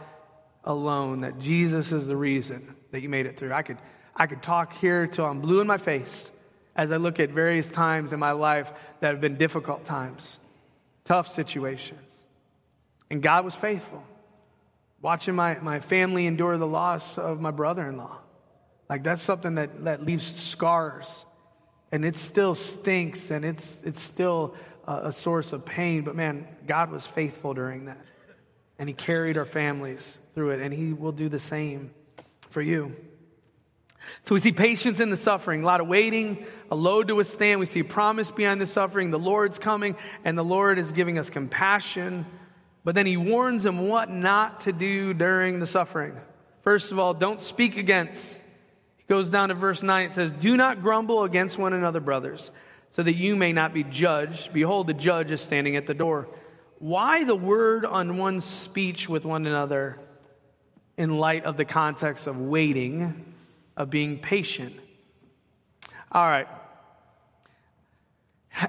alone, 0.63 1.21
that 1.21 1.39
Jesus 1.39 1.91
is 1.91 2.07
the 2.07 2.17
reason 2.17 2.75
that 2.91 3.01
you 3.01 3.09
made 3.09 3.27
it 3.27 3.37
through? 3.37 3.53
I 3.53 3.61
could, 3.61 3.77
I 4.15 4.25
could 4.25 4.41
talk 4.41 4.73
here 4.73 5.05
till 5.05 5.25
I'm 5.25 5.41
blue 5.41 5.61
in 5.61 5.67
my 5.67 5.77
face 5.77 6.31
as 6.75 6.91
I 6.91 6.97
look 6.97 7.19
at 7.19 7.29
various 7.29 7.71
times 7.71 8.13
in 8.13 8.19
my 8.19 8.31
life 8.31 8.73
that 8.99 9.11
have 9.11 9.21
been 9.21 9.37
difficult 9.37 9.83
times, 9.83 10.39
tough 11.05 11.27
situations. 11.27 12.25
And 13.11 13.21
God 13.21 13.45
was 13.45 13.53
faithful. 13.53 14.03
Watching 15.01 15.35
my, 15.35 15.59
my 15.59 15.79
family 15.79 16.25
endure 16.25 16.57
the 16.57 16.65
loss 16.65 17.17
of 17.17 17.39
my 17.39 17.51
brother 17.51 17.87
in 17.87 17.97
law. 17.97 18.17
Like 18.89 19.03
that's 19.03 19.21
something 19.21 19.55
that, 19.55 19.83
that 19.83 20.03
leaves 20.03 20.35
scars. 20.35 21.25
And 21.91 22.03
it 22.03 22.15
still 22.15 22.55
stinks 22.55 23.29
and 23.29 23.45
it's, 23.45 23.83
it's 23.83 24.01
still 24.01 24.55
a, 24.87 25.11
source 25.11 25.53
of 25.53 25.65
pain. 25.65 26.03
But 26.03 26.15
man, 26.15 26.47
God 26.67 26.91
was 26.91 27.05
faithful 27.05 27.53
during 27.53 27.85
that. 27.85 27.99
And 28.79 28.89
He 28.89 28.93
carried 28.93 29.37
our 29.37 29.45
families 29.45 30.19
through 30.35 30.51
it. 30.51 30.61
And 30.61 30.73
He 30.73 30.93
will 30.93 31.11
do 31.11 31.29
the 31.29 31.39
same 31.39 31.91
for 32.49 32.61
you. 32.61 32.95
So 34.23 34.35
we 34.35 34.39
see 34.39 34.51
patience 34.51 34.99
in 34.99 35.09
the 35.09 35.17
suffering, 35.17 35.63
a 35.63 35.65
lot 35.65 35.81
of 35.81 35.87
waiting, 35.87 36.45
a 36.69 36.75
load 36.75 37.07
to 37.07 37.15
withstand. 37.15 37.59
We 37.59 37.65
see 37.65 37.83
promise 37.83 38.31
behind 38.31 38.59
the 38.59 38.67
suffering. 38.67 39.11
The 39.11 39.19
Lord's 39.19 39.59
coming, 39.59 39.95
and 40.23 40.37
the 40.37 40.43
Lord 40.43 40.77
is 40.77 40.91
giving 40.91 41.17
us 41.17 41.29
compassion. 41.29 42.25
But 42.83 42.95
then 42.95 43.05
he 43.05 43.17
warns 43.17 43.63
them 43.63 43.87
what 43.87 44.09
not 44.09 44.61
to 44.61 44.73
do 44.73 45.13
during 45.13 45.59
the 45.59 45.65
suffering. 45.65 46.17
First 46.61 46.91
of 46.91 46.99
all, 46.99 47.13
don't 47.13 47.41
speak 47.41 47.77
against. 47.77 48.35
He 48.97 49.03
goes 49.07 49.29
down 49.29 49.49
to 49.49 49.55
verse 49.55 49.83
9. 49.83 50.05
It 50.07 50.13
says, 50.13 50.31
Do 50.31 50.57
not 50.57 50.81
grumble 50.81 51.23
against 51.23 51.57
one 51.57 51.73
another, 51.73 51.99
brothers, 51.99 52.51
so 52.93 53.03
that 53.03 53.15
you 53.15 53.35
may 53.35 53.51
not 53.51 53.73
be 53.73 53.83
judged. 53.83 54.53
Behold, 54.53 54.87
the 54.87 54.93
judge 54.93 55.31
is 55.31 55.41
standing 55.41 55.75
at 55.75 55.85
the 55.85 55.93
door. 55.93 56.27
Why 56.79 57.25
the 57.25 57.35
word 57.35 57.85
on 57.85 58.17
one's 58.17 58.45
speech 58.45 59.09
with 59.09 59.25
one 59.25 59.45
another 59.45 59.99
in 60.97 61.17
light 61.17 61.43
of 61.43 61.57
the 61.57 61.65
context 61.65 62.27
of 62.27 62.39
waiting? 62.39 63.33
of 63.75 63.89
being 63.89 64.19
patient. 64.19 64.75
All 66.11 66.27
right. 66.27 66.47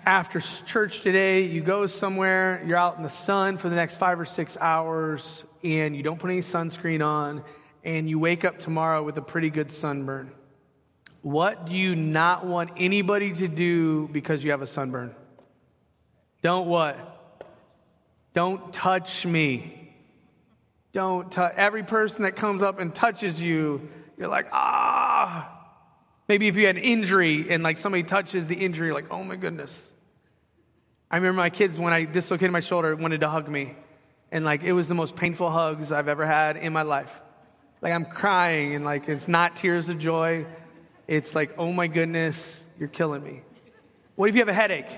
After 0.06 0.40
church 0.40 1.00
today, 1.00 1.44
you 1.44 1.60
go 1.60 1.86
somewhere, 1.86 2.64
you're 2.66 2.78
out 2.78 2.96
in 2.96 3.02
the 3.02 3.10
sun 3.10 3.58
for 3.58 3.68
the 3.68 3.76
next 3.76 3.96
five 3.96 4.18
or 4.18 4.24
six 4.24 4.56
hours, 4.58 5.44
and 5.62 5.94
you 5.94 6.02
don't 6.02 6.18
put 6.18 6.30
any 6.30 6.40
sunscreen 6.40 7.04
on, 7.04 7.44
and 7.84 8.08
you 8.08 8.18
wake 8.18 8.46
up 8.46 8.58
tomorrow 8.58 9.02
with 9.02 9.18
a 9.18 9.22
pretty 9.22 9.50
good 9.50 9.70
sunburn. 9.70 10.30
What 11.24 11.66
do 11.66 11.74
you 11.74 11.96
not 11.96 12.46
want 12.46 12.70
anybody 12.76 13.32
to 13.32 13.48
do 13.48 14.08
because 14.12 14.44
you 14.44 14.52
have 14.52 14.62
a 14.62 14.66
sunburn? 14.66 15.14
Don't 16.42 16.68
what? 16.68 17.42
Don't 18.34 18.72
touch 18.72 19.24
me. 19.24 19.92
Don't 20.92 21.32
touch. 21.32 21.54
Every 21.56 21.82
person 21.82 22.24
that 22.24 22.36
comes 22.36 22.60
up 22.62 22.78
and 22.78 22.94
touches 22.94 23.40
you 23.40 23.88
you're 24.16 24.28
like, 24.28 24.46
ah. 24.52 25.50
Maybe 26.28 26.48
if 26.48 26.56
you 26.56 26.66
had 26.66 26.76
an 26.76 26.82
injury 26.82 27.50
and 27.50 27.62
like 27.62 27.78
somebody 27.78 28.02
touches 28.02 28.46
the 28.46 28.54
injury, 28.54 28.92
like, 28.92 29.10
oh 29.10 29.22
my 29.22 29.36
goodness. 29.36 29.82
I 31.10 31.16
remember 31.16 31.38
my 31.38 31.50
kids 31.50 31.78
when 31.78 31.92
I 31.92 32.04
dislocated 32.04 32.50
my 32.50 32.60
shoulder 32.60 32.94
wanted 32.96 33.20
to 33.20 33.28
hug 33.28 33.48
me. 33.48 33.76
And 34.32 34.44
like 34.44 34.62
it 34.62 34.72
was 34.72 34.88
the 34.88 34.94
most 34.94 35.16
painful 35.16 35.50
hugs 35.50 35.92
I've 35.92 36.08
ever 36.08 36.26
had 36.26 36.56
in 36.56 36.72
my 36.72 36.82
life. 36.82 37.20
Like 37.82 37.92
I'm 37.92 38.04
crying 38.04 38.74
and 38.74 38.84
like 38.84 39.08
it's 39.08 39.28
not 39.28 39.56
tears 39.56 39.88
of 39.88 39.98
joy. 39.98 40.46
It's 41.06 41.34
like, 41.34 41.54
oh 41.58 41.72
my 41.72 41.86
goodness, 41.86 42.64
you're 42.78 42.88
killing 42.88 43.22
me. 43.22 43.42
What 44.16 44.28
if 44.28 44.34
you 44.34 44.40
have 44.40 44.48
a 44.48 44.54
headache? 44.54 44.88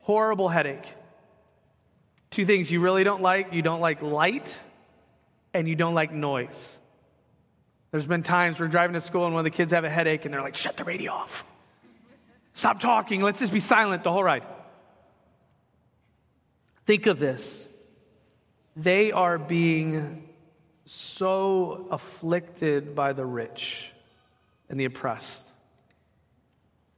Horrible 0.00 0.48
headache. 0.48 0.92
Two 2.30 2.44
things 2.44 2.70
you 2.70 2.80
really 2.80 3.04
don't 3.04 3.22
like 3.22 3.52
you 3.52 3.62
don't 3.62 3.80
like 3.80 4.02
light 4.02 4.58
and 5.54 5.68
you 5.68 5.74
don't 5.74 5.94
like 5.94 6.12
noise. 6.12 6.78
There's 7.90 8.06
been 8.06 8.22
times 8.22 8.58
we're 8.58 8.68
driving 8.68 8.94
to 8.94 9.00
school 9.00 9.24
and 9.24 9.34
one 9.34 9.40
of 9.40 9.44
the 9.44 9.56
kids 9.56 9.72
have 9.72 9.84
a 9.84 9.90
headache 9.90 10.24
and 10.24 10.34
they're 10.34 10.42
like, 10.42 10.56
shut 10.56 10.76
the 10.76 10.84
radio 10.84 11.12
off. 11.12 11.44
Stop 12.52 12.80
talking. 12.80 13.22
Let's 13.22 13.40
just 13.40 13.52
be 13.52 13.60
silent 13.60 14.02
the 14.02 14.12
whole 14.12 14.24
ride. 14.24 14.44
Think 16.84 17.06
of 17.06 17.18
this. 17.18 17.66
They 18.74 19.12
are 19.12 19.38
being 19.38 20.28
so 20.84 21.88
afflicted 21.90 22.94
by 22.94 23.12
the 23.12 23.24
rich 23.24 23.92
and 24.68 24.78
the 24.78 24.84
oppressed. 24.84 25.42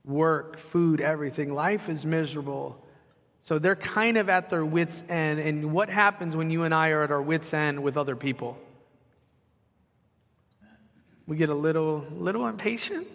Work, 0.05 0.59
food, 0.59 1.01
everything. 1.01 1.53
Life 1.53 1.89
is 1.89 2.07
miserable. 2.07 2.85
So 3.43 3.59
they're 3.59 3.77
kind 3.77 4.17
of 4.17 4.29
at 4.29 4.51
their 4.51 4.65
wits' 4.65 5.03
end. 5.09 5.41
And 5.41 5.73
what 5.73 5.89
happens 5.89 6.35
when 6.37 6.51
you 6.51 6.65
and 6.65 6.75
I 6.75 6.91
are 6.91 7.03
at 7.03 7.11
our 7.11 7.23
wits' 7.23 7.53
end 7.53 7.83
with 7.83 7.97
other 7.97 8.17
people? 8.17 8.59
we 11.29 11.37
get 11.37 11.51
a 11.51 11.55
little, 11.55 12.07
little 12.11 12.49
impatient, 12.49 13.07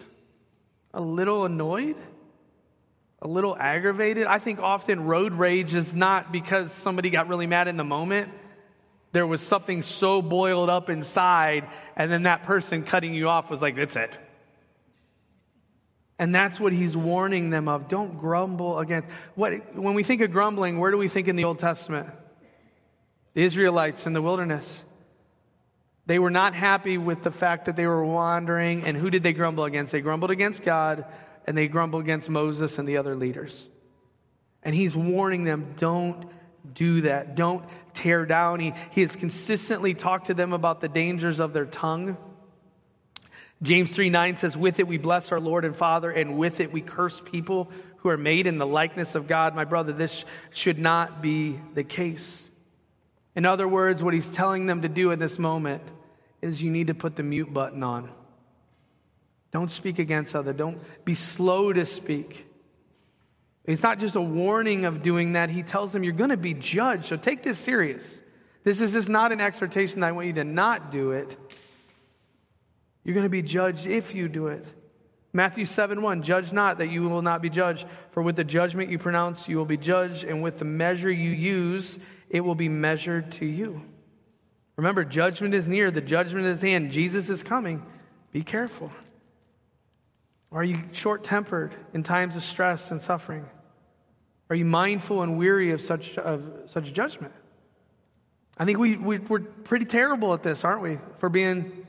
a 0.94 1.00
little 1.00 1.44
annoyed, 1.44 1.96
a 3.20 3.26
little 3.26 3.56
aggravated. 3.58 4.28
I 4.28 4.38
think 4.38 4.60
often 4.60 5.04
road 5.04 5.32
rage 5.32 5.74
is 5.74 5.92
not 5.92 6.30
because 6.30 6.72
somebody 6.72 7.10
got 7.10 7.26
really 7.26 7.48
mad 7.48 7.66
in 7.66 7.76
the 7.76 7.84
moment. 7.84 8.30
There 9.10 9.26
was 9.26 9.40
something 9.40 9.82
so 9.82 10.22
boiled 10.22 10.70
up 10.70 10.90
inside, 10.90 11.68
and 11.96 12.10
then 12.10 12.22
that 12.22 12.44
person 12.44 12.84
cutting 12.84 13.14
you 13.14 13.28
off 13.28 13.50
was 13.50 13.60
like, 13.60 13.74
that's 13.74 13.96
it. 13.96 14.12
And 16.18 16.34
that's 16.34 16.60
what 16.60 16.72
he's 16.72 16.96
warning 16.96 17.50
them 17.50 17.68
of. 17.68 17.88
Don't 17.88 18.18
grumble 18.18 18.78
against. 18.78 19.08
What, 19.34 19.74
when 19.74 19.94
we 19.94 20.04
think 20.04 20.20
of 20.20 20.30
grumbling, 20.30 20.78
where 20.78 20.90
do 20.90 20.96
we 20.96 21.08
think 21.08 21.26
in 21.26 21.36
the 21.36 21.44
Old 21.44 21.58
Testament? 21.58 22.08
The 23.34 23.42
Israelites 23.42 24.06
in 24.06 24.12
the 24.12 24.22
wilderness. 24.22 24.84
They 26.06 26.18
were 26.18 26.30
not 26.30 26.54
happy 26.54 26.98
with 26.98 27.22
the 27.22 27.30
fact 27.30 27.64
that 27.64 27.76
they 27.76 27.86
were 27.86 28.04
wandering. 28.04 28.84
And 28.84 28.96
who 28.96 29.10
did 29.10 29.22
they 29.22 29.32
grumble 29.32 29.64
against? 29.64 29.90
They 29.90 30.00
grumbled 30.00 30.30
against 30.30 30.62
God 30.62 31.04
and 31.46 31.58
they 31.58 31.66
grumbled 31.66 32.02
against 32.02 32.30
Moses 32.30 32.78
and 32.78 32.88
the 32.88 32.96
other 32.96 33.16
leaders. 33.16 33.68
And 34.62 34.74
he's 34.74 34.94
warning 34.94 35.44
them 35.44 35.74
don't 35.76 36.26
do 36.72 37.02
that. 37.02 37.34
Don't 37.34 37.64
tear 37.92 38.24
down. 38.24 38.60
He, 38.60 38.72
he 38.90 39.02
has 39.02 39.16
consistently 39.16 39.94
talked 39.94 40.26
to 40.26 40.34
them 40.34 40.52
about 40.52 40.80
the 40.80 40.88
dangers 40.88 41.40
of 41.40 41.52
their 41.52 41.66
tongue. 41.66 42.16
James 43.64 43.92
3 43.94 44.10
9 44.10 44.36
says, 44.36 44.56
With 44.56 44.78
it 44.78 44.86
we 44.86 44.98
bless 44.98 45.32
our 45.32 45.40
Lord 45.40 45.64
and 45.64 45.74
Father, 45.74 46.10
and 46.10 46.36
with 46.36 46.60
it 46.60 46.70
we 46.70 46.82
curse 46.82 47.20
people 47.24 47.70
who 47.98 48.10
are 48.10 48.18
made 48.18 48.46
in 48.46 48.58
the 48.58 48.66
likeness 48.66 49.14
of 49.14 49.26
God. 49.26 49.54
My 49.54 49.64
brother, 49.64 49.92
this 49.92 50.26
should 50.50 50.78
not 50.78 51.22
be 51.22 51.58
the 51.72 51.82
case. 51.82 52.50
In 53.34 53.46
other 53.46 53.66
words, 53.66 54.02
what 54.02 54.12
he's 54.12 54.30
telling 54.30 54.66
them 54.66 54.82
to 54.82 54.88
do 54.88 55.10
at 55.10 55.18
this 55.18 55.38
moment 55.38 55.82
is 56.42 56.62
you 56.62 56.70
need 56.70 56.88
to 56.88 56.94
put 56.94 57.16
the 57.16 57.22
mute 57.22 57.52
button 57.52 57.82
on. 57.82 58.10
Don't 59.50 59.70
speak 59.70 59.98
against 59.98 60.36
other. 60.36 60.52
Don't 60.52 60.78
be 61.06 61.14
slow 61.14 61.72
to 61.72 61.86
speak. 61.86 62.46
It's 63.64 63.82
not 63.82 63.98
just 63.98 64.14
a 64.14 64.20
warning 64.20 64.84
of 64.84 65.00
doing 65.00 65.32
that. 65.32 65.48
He 65.48 65.62
tells 65.62 65.92
them 65.92 66.04
you're 66.04 66.12
going 66.12 66.30
to 66.30 66.36
be 66.36 66.52
judged. 66.52 67.06
So 67.06 67.16
take 67.16 67.42
this 67.42 67.58
serious. 67.58 68.20
This 68.62 68.82
is 68.82 68.92
just 68.92 69.08
not 69.08 69.32
an 69.32 69.40
exhortation 69.40 70.02
I 70.02 70.12
want 70.12 70.26
you 70.26 70.34
to 70.34 70.44
not 70.44 70.92
do 70.92 71.12
it. 71.12 71.34
You're 73.04 73.14
going 73.14 73.24
to 73.24 73.30
be 73.30 73.42
judged 73.42 73.86
if 73.86 74.14
you 74.14 74.28
do 74.28 74.48
it. 74.48 74.72
Matthew 75.32 75.66
7 75.66 76.00
1, 76.00 76.22
judge 76.22 76.52
not 76.52 76.78
that 76.78 76.88
you 76.88 77.02
will 77.08 77.22
not 77.22 77.42
be 77.42 77.50
judged, 77.50 77.86
for 78.12 78.22
with 78.22 78.36
the 78.36 78.44
judgment 78.44 78.90
you 78.90 78.98
pronounce, 78.98 79.48
you 79.48 79.56
will 79.56 79.64
be 79.64 79.76
judged, 79.76 80.24
and 80.24 80.42
with 80.42 80.58
the 80.58 80.64
measure 80.64 81.10
you 81.10 81.30
use, 81.30 81.98
it 82.30 82.40
will 82.40 82.54
be 82.54 82.68
measured 82.68 83.32
to 83.32 83.46
you. 83.46 83.82
Remember, 84.76 85.04
judgment 85.04 85.54
is 85.54 85.68
near, 85.68 85.90
the 85.90 86.00
judgment 86.00 86.46
is 86.46 86.62
hand. 86.62 86.92
Jesus 86.92 87.28
is 87.28 87.42
coming. 87.42 87.84
Be 88.32 88.42
careful. 88.42 88.90
Are 90.50 90.64
you 90.64 90.84
short 90.92 91.24
tempered 91.24 91.74
in 91.92 92.04
times 92.04 92.36
of 92.36 92.44
stress 92.44 92.92
and 92.92 93.02
suffering? 93.02 93.44
Are 94.50 94.56
you 94.56 94.64
mindful 94.64 95.22
and 95.22 95.36
weary 95.36 95.72
of 95.72 95.80
such, 95.80 96.16
of 96.16 96.48
such 96.66 96.92
judgment? 96.92 97.32
I 98.56 98.64
think 98.64 98.78
we, 98.78 98.96
we, 98.96 99.18
we're 99.18 99.40
pretty 99.40 99.84
terrible 99.84 100.32
at 100.32 100.44
this, 100.44 100.64
aren't 100.64 100.82
we? 100.82 100.98
For 101.18 101.28
being 101.28 101.83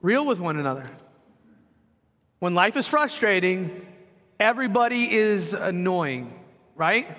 real 0.00 0.24
with 0.26 0.40
one 0.40 0.58
another. 0.58 0.86
When 2.38 2.54
life 2.54 2.76
is 2.76 2.86
frustrating, 2.86 3.86
everybody 4.38 5.12
is 5.14 5.52
annoying, 5.52 6.32
right? 6.74 7.16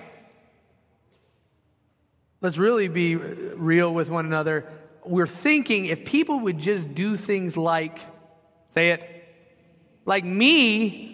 Let's 2.40 2.58
really 2.58 2.88
be 2.88 3.14
real 3.14 3.94
with 3.94 4.10
one 4.10 4.26
another. 4.26 4.66
We're 5.04 5.28
thinking 5.28 5.86
if 5.86 6.04
people 6.04 6.40
would 6.40 6.58
just 6.58 6.94
do 6.94 7.16
things 7.16 7.56
like, 7.56 7.98
say 8.70 8.90
it, 8.90 9.08
like 10.04 10.24
me, 10.24 11.12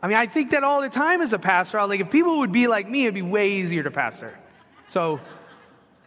I 0.00 0.06
mean, 0.06 0.16
I 0.18 0.26
think 0.26 0.50
that 0.50 0.64
all 0.64 0.82
the 0.82 0.90
time 0.90 1.22
as 1.22 1.32
a 1.32 1.38
pastor. 1.38 1.78
I 1.78 1.84
like, 1.84 2.00
if 2.00 2.10
people 2.10 2.38
would 2.40 2.52
be 2.52 2.66
like 2.66 2.88
me, 2.88 3.04
it'd 3.04 3.14
be 3.14 3.22
way 3.22 3.52
easier 3.52 3.82
to 3.82 3.90
pastor. 3.90 4.38
So 4.88 5.20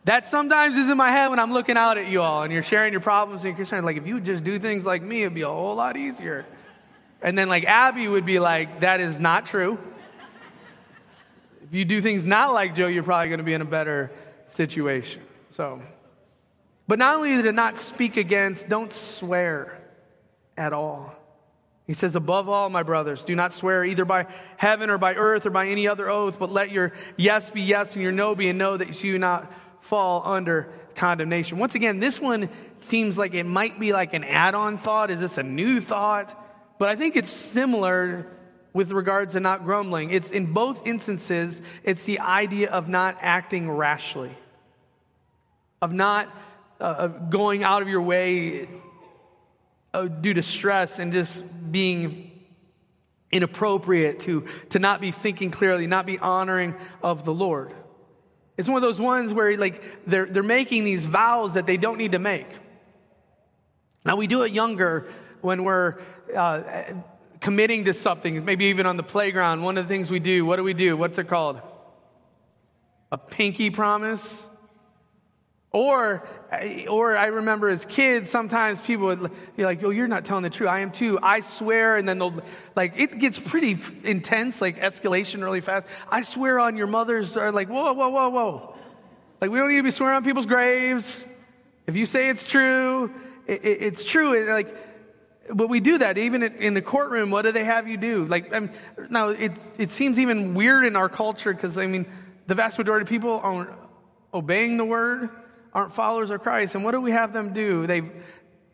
that 0.08 0.26
sometimes 0.26 0.78
is 0.78 0.90
in 0.90 0.96
my 0.96 1.12
head 1.12 1.28
when 1.28 1.38
I'm 1.38 1.52
looking 1.52 1.76
out 1.76 1.98
at 1.98 2.08
you 2.08 2.22
all 2.22 2.44
and 2.44 2.54
you're 2.54 2.64
sharing 2.64 2.94
your 2.94 3.02
problems 3.02 3.44
and 3.44 3.58
concerns. 3.58 3.84
Like, 3.84 3.98
if 3.98 4.08
you 4.08 4.22
just 4.22 4.42
do 4.42 4.58
things 4.58 4.86
like 4.86 5.04
me, 5.04 5.24
it'd 5.24 5.34
be 5.34 5.42
a 5.42 5.50
whole 5.50 5.76
lot 5.76 5.98
easier. 5.98 6.46
And 7.22 7.38
then, 7.38 7.50
like, 7.50 7.66
Abby 7.66 8.08
would 8.08 8.26
be 8.26 8.40
like, 8.40 8.80
that 8.80 9.02
is 9.02 9.20
not 9.20 9.48
true. 9.48 9.78
If 11.62 11.74
you 11.74 11.84
do 11.84 12.02
things 12.02 12.24
not 12.24 12.54
like 12.54 12.74
Joe, 12.74 12.88
you're 12.88 13.04
probably 13.04 13.28
going 13.28 13.40
to 13.40 13.44
be 13.44 13.54
in 13.54 13.62
a 13.62 13.66
better 13.66 14.10
situation. 14.52 15.24
So, 15.58 15.82
but 16.88 17.00
not 17.00 17.18
only 17.18 17.42
to 17.42 17.52
not 17.52 17.76
speak 17.76 18.16
against, 18.16 18.70
don't 18.70 18.94
swear 18.94 19.78
at 20.56 20.72
all. 20.72 21.14
He 21.86 21.94
says, 21.94 22.16
Above 22.16 22.48
all, 22.48 22.70
my 22.70 22.84
brothers, 22.84 23.26
do 23.26 23.36
not 23.36 23.52
swear 23.52 23.84
either 23.84 24.06
by 24.06 24.28
heaven 24.56 24.90
or 24.90 24.98
by 24.98 25.16
earth 25.16 25.46
or 25.46 25.50
by 25.50 25.68
any 25.68 25.86
other 25.86 26.10
oath, 26.10 26.40
but 26.40 26.50
let 26.50 26.72
your 26.72 26.94
yes 27.18 27.50
be 27.50 27.62
yes 27.62 27.94
and 27.94 28.02
your 28.02 28.14
no 28.14 28.36
be 28.36 28.48
and 28.48 28.58
no, 28.58 28.78
that 28.78 29.04
you 29.04 29.20
not 29.20 29.52
fall 29.88 30.22
under 30.26 30.72
condemnation. 30.96 31.58
Once 31.58 31.76
again, 31.76 32.00
this 32.00 32.20
one 32.20 32.50
seems 32.82 33.18
like 33.18 33.34
it 33.34 33.46
might 33.46 33.80
be 33.80 33.94
like 33.94 34.14
an 34.14 34.24
add 34.24 34.56
on 34.56 34.78
thought. 34.78 35.10
Is 35.12 35.20
this 35.20 35.38
a 35.38 35.44
new 35.44 35.80
thought? 35.80 36.38
But 36.78 36.90
I 36.90 36.96
think 36.96 37.16
it's 37.16 37.32
similar 37.32 38.28
with 38.74 38.92
regards 38.92 39.34
to 39.34 39.40
not 39.40 39.64
grumbling. 39.64 40.12
It's 40.12 40.30
in 40.30 40.54
both 40.54 40.86
instances, 40.86 41.62
it's 41.84 42.06
the 42.06 42.20
idea 42.20 42.70
of 42.70 42.88
not 42.88 43.18
acting 43.22 43.72
rashly, 43.72 44.38
of 45.82 45.94
not 45.94 46.30
uh, 46.80 47.08
going 47.08 47.64
out 47.64 47.82
of 47.82 47.88
your 47.88 48.02
way 48.02 48.70
uh, 49.94 50.04
due 50.04 50.34
to 50.34 50.44
stress 50.44 51.00
and 51.00 51.12
just 51.12 51.44
being 51.72 52.32
inappropriate 53.32 54.20
to, 54.22 54.46
to 54.70 54.80
not 54.80 55.02
be 55.02 55.12
thinking 55.12 55.50
clearly, 55.50 55.88
not 55.88 56.06
be 56.06 56.20
honoring 56.20 56.76
of 57.02 57.26
the 57.26 57.34
Lord. 57.34 57.74
It's 58.58 58.68
one 58.68 58.78
of 58.78 58.82
those 58.82 59.00
ones 59.00 59.34
where 59.34 59.56
like 59.58 59.84
they're, 60.06 60.26
they're 60.26 60.44
making 60.44 60.84
these 60.84 61.06
vows 61.06 61.54
that 61.54 61.68
they 61.68 61.78
don't 61.78 61.98
need 61.98 62.14
to 62.14 62.20
make. 62.20 62.48
Now 64.04 64.16
we 64.16 64.26
do 64.28 64.42
it 64.44 64.52
younger 64.52 65.08
when 65.42 65.64
we're 65.64 66.00
uh, 66.36 66.64
committing 67.40 67.86
to 67.86 67.94
something, 67.94 68.44
maybe 68.44 68.66
even 68.66 68.86
on 68.86 68.98
the 68.98 69.04
playground. 69.04 69.62
One 69.62 69.78
of 69.78 69.86
the 69.86 69.94
things 69.94 70.10
we 70.10 70.20
do, 70.20 70.46
what 70.46 70.56
do 70.56 70.64
we 70.64 70.74
do? 70.74 70.98
What's 70.98 71.18
it 71.18 71.28
called? 71.28 71.62
A 73.12 73.18
pinky 73.18 73.70
promise? 73.70 74.48
Or, 75.74 76.28
or 76.90 77.18
I 77.18 77.26
remember 77.28 77.70
as 77.70 77.86
kids, 77.86 78.30
sometimes 78.30 78.80
people 78.80 79.08
would 79.08 79.32
be 79.58 79.66
like, 79.66 79.84
oh, 79.84 79.90
you're 79.90 80.08
not 80.08 80.24
telling 80.24 80.44
the 80.44 80.50
truth. 80.50 80.70
I 80.70 80.80
am 80.80 80.92
too. 80.92 81.20
I 81.22 81.42
swear. 81.42 81.98
And 81.98 82.08
then 82.08 82.20
they'll, 82.20 82.42
like, 82.76 82.98
it 82.98 83.20
gets 83.20 83.38
pretty 83.38 83.78
intense, 84.04 84.62
like 84.62 84.78
escalation 84.80 85.44
really 85.44 85.62
fast. 85.62 85.86
I 86.10 86.22
swear 86.22 86.60
on 86.60 86.78
your 86.78 86.88
mother's, 86.88 87.36
are 87.36 87.52
like, 87.52 87.68
whoa, 87.68 87.92
whoa, 87.94 88.10
whoa, 88.10 88.30
whoa. 88.30 88.76
Like, 89.42 89.52
we 89.52 89.60
don't 89.60 89.70
need 89.70 89.78
to 89.78 89.84
be 89.84 89.92
swearing 89.92 90.16
on 90.16 90.24
people's 90.24 90.46
graves. 90.46 91.24
If 91.86 91.96
you 91.96 92.06
say 92.06 92.30
it's 92.30 92.46
true, 92.46 93.14
it, 93.46 93.64
it, 93.64 93.82
it's 93.82 94.06
true. 94.06 94.50
Like, 94.50 94.76
but 95.54 95.68
we 95.68 95.80
do 95.80 95.98
that 95.98 96.18
even 96.18 96.44
in 96.44 96.74
the 96.74 96.82
courtroom. 96.82 97.30
What 97.30 97.44
do 97.44 97.52
they 97.52 97.66
have 97.66 97.88
you 97.88 97.98
do? 97.98 98.26
Like, 98.26 98.54
I 98.54 98.62
mean, 98.62 98.72
now 99.10 99.30
it, 99.30 99.52
it 99.78 99.92
seems 99.92 100.18
even 100.18 100.54
weird 100.54 100.86
in 100.86 100.96
our 100.96 101.10
culture 101.10 101.54
because, 101.54 101.78
I 101.78 101.88
mean, 101.88 102.06
the 102.48 102.56
vast 102.56 102.78
majority 102.78 103.04
of 103.04 103.10
people 103.10 103.40
aren't 103.44 103.70
obeying 104.34 104.78
the 104.78 104.86
word 104.86 105.30
aren't 105.78 105.94
followers 105.94 106.32
of 106.32 106.42
Christ. 106.42 106.74
And 106.74 106.84
what 106.84 106.94
do 106.94 107.02
we 107.02 107.12
have 107.12 107.34
them 107.34 107.54
do? 107.54 107.86
They, 107.86 108.02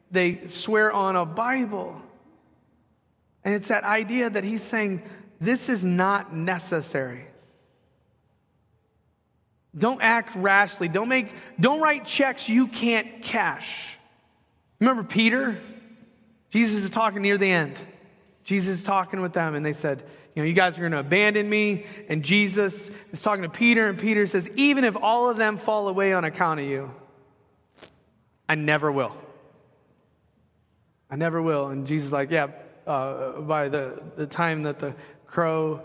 they 0.10 0.48
swear 0.48 0.90
on 0.90 1.18
a 1.18 1.26
Bible. 1.26 2.02
And 3.44 3.54
it's 3.54 3.68
that 3.68 3.84
idea 3.84 4.30
that 4.30 4.46
he's 4.46 4.64
saying, 4.64 5.04
this 5.42 5.68
is 5.68 5.84
not 5.84 6.34
necessary. 6.34 7.26
Don't 9.78 10.02
act 10.02 10.34
rashly. 10.38 10.88
Don't 10.88 11.10
make, 11.10 11.36
don't 11.60 11.82
write 11.82 12.06
checks 12.06 12.48
you 12.48 12.68
can't 12.68 13.22
cash. 13.22 13.98
Remember 14.80 15.04
Peter? 15.04 15.60
Jesus 16.52 16.86
is 16.86 16.90
talking 16.90 17.22
near 17.22 17.38
the 17.38 17.52
end. 17.52 17.82
Jesus 18.46 18.78
is 18.78 18.84
talking 18.84 19.22
with 19.22 19.34
them, 19.34 19.56
and 19.56 19.66
they 19.66 19.74
said, 19.74 20.04
you 20.36 20.42
know, 20.42 20.48
you 20.48 20.54
guys 20.54 20.78
are 20.78 20.82
going 20.82 20.94
to 20.94 21.00
abandon 21.00 21.48
me. 21.48 21.86
And 22.10 22.24
Jesus 22.24 22.90
is 23.12 23.22
talking 23.22 23.44
to 23.44 23.50
Peter, 23.50 23.88
and 23.88 24.00
Peter 24.00 24.26
says, 24.26 24.50
Even 24.56 24.84
if 24.84 24.98
all 24.98 25.30
of 25.30 25.38
them 25.38 25.58
fall 25.58 25.88
away 25.88 26.14
on 26.14 26.24
account 26.24 26.60
of 26.60 26.66
you, 26.66 26.94
I 28.50 28.56
never 28.56 28.92
will. 28.92 29.16
I 31.10 31.16
never 31.16 31.42
will. 31.42 31.68
And 31.68 31.86
Jesus 31.86 32.08
is 32.08 32.14
like, 32.14 32.32
Yeah, 32.32 32.48
uh, 32.88 33.42
by 33.42 33.70
the, 33.70 34.02
the 34.16 34.26
time 34.26 34.64
that 34.64 34.80
the 34.80 34.96
crow, 35.28 35.84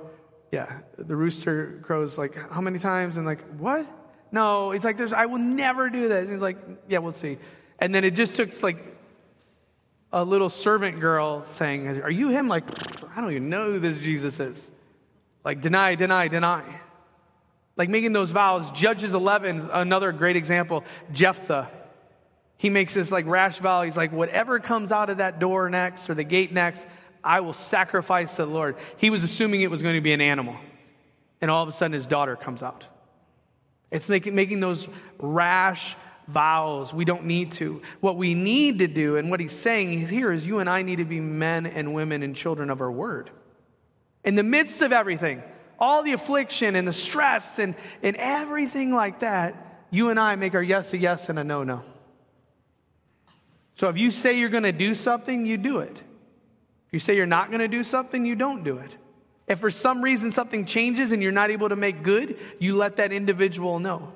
yeah, 0.50 0.78
the 0.96 1.14
rooster 1.14 1.80
crows 1.82 2.16
like 2.16 2.34
how 2.50 2.62
many 2.62 2.78
times? 2.78 3.18
And 3.18 3.26
like, 3.26 3.44
what? 3.58 3.86
No, 4.32 4.72
it's 4.72 4.84
like, 4.84 4.96
there's, 4.96 5.12
I 5.12 5.26
will 5.26 5.38
never 5.38 5.90
do 5.90 6.08
this. 6.08 6.24
And 6.24 6.32
he's 6.32 6.42
like, 6.42 6.58
Yeah, 6.88 6.98
we'll 6.98 7.12
see. 7.12 7.38
And 7.78 7.94
then 7.94 8.04
it 8.04 8.12
just 8.12 8.34
took 8.34 8.62
like 8.62 8.97
a 10.12 10.24
little 10.24 10.48
servant 10.48 11.00
girl 11.00 11.44
saying, 11.44 12.02
Are 12.02 12.10
you 12.10 12.28
him? 12.28 12.48
Like, 12.48 12.64
I 13.16 13.20
don't 13.20 13.30
even 13.30 13.48
know 13.48 13.72
who 13.72 13.78
this 13.78 13.98
Jesus 13.98 14.40
is. 14.40 14.70
Like, 15.44 15.60
deny, 15.60 15.94
deny, 15.94 16.28
deny. 16.28 16.64
Like 17.76 17.88
making 17.88 18.12
those 18.12 18.30
vows. 18.30 18.70
Judges 18.72 19.14
11, 19.14 19.70
another 19.72 20.12
great 20.12 20.36
example. 20.36 20.84
Jephthah. 21.12 21.70
He 22.56 22.70
makes 22.70 22.92
this 22.92 23.12
like 23.12 23.26
rash 23.26 23.58
vow. 23.58 23.82
He's 23.82 23.96
like, 23.96 24.12
Whatever 24.12 24.58
comes 24.58 24.90
out 24.90 25.10
of 25.10 25.18
that 25.18 25.38
door 25.38 25.70
next 25.70 26.10
or 26.10 26.14
the 26.14 26.24
gate 26.24 26.52
next, 26.52 26.86
I 27.22 27.40
will 27.40 27.52
sacrifice 27.52 28.36
to 28.36 28.44
the 28.44 28.50
Lord. 28.50 28.76
He 28.96 29.10
was 29.10 29.22
assuming 29.22 29.60
it 29.62 29.70
was 29.70 29.82
going 29.82 29.94
to 29.94 30.00
be 30.00 30.12
an 30.12 30.20
animal. 30.20 30.56
And 31.40 31.50
all 31.50 31.62
of 31.62 31.68
a 31.68 31.72
sudden, 31.72 31.92
his 31.92 32.06
daughter 32.06 32.34
comes 32.34 32.62
out. 32.62 32.86
It's 33.90 34.08
making, 34.08 34.34
making 34.34 34.60
those 34.60 34.88
rash 35.18 35.96
vows. 36.28 36.92
We 36.92 37.04
don't 37.04 37.24
need 37.24 37.52
to. 37.52 37.82
What 38.00 38.16
we 38.16 38.34
need 38.34 38.78
to 38.80 38.86
do, 38.86 39.16
and 39.16 39.30
what 39.30 39.40
he's 39.40 39.52
saying 39.52 40.06
here 40.06 40.30
is 40.32 40.46
you 40.46 40.60
and 40.60 40.68
I 40.68 40.82
need 40.82 40.96
to 40.96 41.04
be 41.04 41.20
men 41.20 41.66
and 41.66 41.94
women 41.94 42.22
and 42.22 42.36
children 42.36 42.70
of 42.70 42.80
our 42.80 42.92
word. 42.92 43.30
In 44.24 44.34
the 44.34 44.42
midst 44.42 44.82
of 44.82 44.92
everything, 44.92 45.42
all 45.78 46.02
the 46.02 46.12
affliction 46.12 46.76
and 46.76 46.86
the 46.86 46.92
stress 46.92 47.58
and, 47.58 47.74
and 48.02 48.16
everything 48.16 48.92
like 48.92 49.20
that, 49.20 49.86
you 49.90 50.10
and 50.10 50.20
I 50.20 50.36
make 50.36 50.54
our 50.54 50.62
yes 50.62 50.92
a 50.92 50.98
yes 50.98 51.28
and 51.28 51.38
a 51.38 51.44
no 51.44 51.64
no. 51.64 51.82
So 53.74 53.88
if 53.88 53.96
you 53.96 54.10
say 54.10 54.38
you're 54.38 54.48
going 54.48 54.64
to 54.64 54.72
do 54.72 54.94
something, 54.94 55.46
you 55.46 55.56
do 55.56 55.78
it. 55.78 56.02
If 56.88 56.92
you 56.92 56.98
say 56.98 57.16
you're 57.16 57.26
not 57.26 57.48
going 57.48 57.60
to 57.60 57.68
do 57.68 57.82
something, 57.84 58.24
you 58.26 58.34
don't 58.34 58.64
do 58.64 58.78
it. 58.78 58.96
If 59.46 59.60
for 59.60 59.70
some 59.70 60.02
reason 60.02 60.32
something 60.32 60.66
changes 60.66 61.12
and 61.12 61.22
you're 61.22 61.32
not 61.32 61.50
able 61.50 61.68
to 61.68 61.76
make 61.76 62.02
good, 62.02 62.38
you 62.58 62.76
let 62.76 62.96
that 62.96 63.12
individual 63.12 63.78
know. 63.78 64.12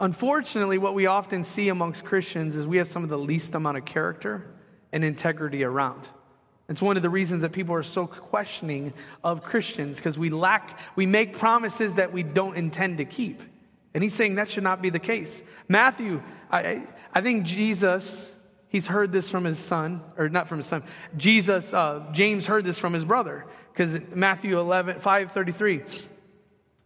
Unfortunately, 0.00 0.78
what 0.78 0.94
we 0.94 1.06
often 1.06 1.44
see 1.44 1.68
amongst 1.68 2.04
Christians 2.04 2.56
is 2.56 2.66
we 2.66 2.78
have 2.78 2.88
some 2.88 3.04
of 3.04 3.10
the 3.10 3.18
least 3.18 3.54
amount 3.54 3.76
of 3.76 3.84
character 3.84 4.46
and 4.92 5.04
integrity 5.04 5.62
around. 5.62 6.08
It's 6.70 6.80
one 6.80 6.96
of 6.96 7.02
the 7.02 7.10
reasons 7.10 7.42
that 7.42 7.52
people 7.52 7.74
are 7.74 7.82
so 7.82 8.06
questioning 8.06 8.94
of 9.22 9.42
Christians 9.42 9.96
because 9.96 10.18
we 10.18 10.30
lack, 10.30 10.78
we 10.96 11.04
make 11.04 11.36
promises 11.36 11.96
that 11.96 12.12
we 12.12 12.22
don't 12.22 12.56
intend 12.56 12.98
to 12.98 13.04
keep. 13.04 13.42
And 13.92 14.02
he's 14.02 14.14
saying 14.14 14.36
that 14.36 14.48
should 14.48 14.62
not 14.62 14.80
be 14.80 14.88
the 14.88 15.00
case. 15.00 15.42
Matthew, 15.68 16.22
I, 16.50 16.86
I 17.12 17.20
think 17.20 17.44
Jesus, 17.44 18.30
he's 18.68 18.86
heard 18.86 19.10
this 19.10 19.30
from 19.30 19.44
his 19.44 19.58
son, 19.58 20.00
or 20.16 20.28
not 20.28 20.48
from 20.48 20.58
his 20.58 20.66
son. 20.66 20.84
Jesus, 21.16 21.74
uh, 21.74 22.06
James 22.12 22.46
heard 22.46 22.64
this 22.64 22.78
from 22.78 22.92
his 22.92 23.04
brother 23.04 23.46
because 23.72 23.98
Matthew 24.14 24.58
11, 24.58 25.00
5 25.00 25.32
33. 25.32 25.82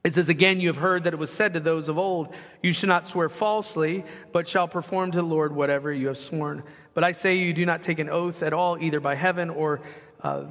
It 0.04 0.14
says, 0.14 0.28
Again, 0.28 0.60
you 0.60 0.68
have 0.68 0.76
heard 0.76 1.04
that 1.04 1.14
it 1.14 1.18
was 1.18 1.32
said 1.32 1.54
to 1.54 1.60
those 1.60 1.88
of 1.88 1.98
old, 1.98 2.34
You 2.62 2.72
shall 2.72 2.88
not 2.88 3.06
swear 3.06 3.28
falsely, 3.28 4.04
but 4.32 4.46
shall 4.46 4.68
perform 4.68 5.10
to 5.12 5.18
the 5.18 5.24
Lord 5.24 5.54
whatever 5.54 5.92
you 5.92 6.08
have 6.08 6.18
sworn. 6.18 6.62
But 6.92 7.04
I 7.04 7.12
say 7.12 7.38
you 7.38 7.54
do 7.54 7.64
not 7.64 7.82
take 7.82 7.98
an 7.98 8.10
oath 8.10 8.42
at 8.42 8.52
all, 8.52 8.78
either 8.78 9.00
by 9.00 9.14
heaven 9.14 9.48
or 9.48 9.80
uh, 10.22 10.44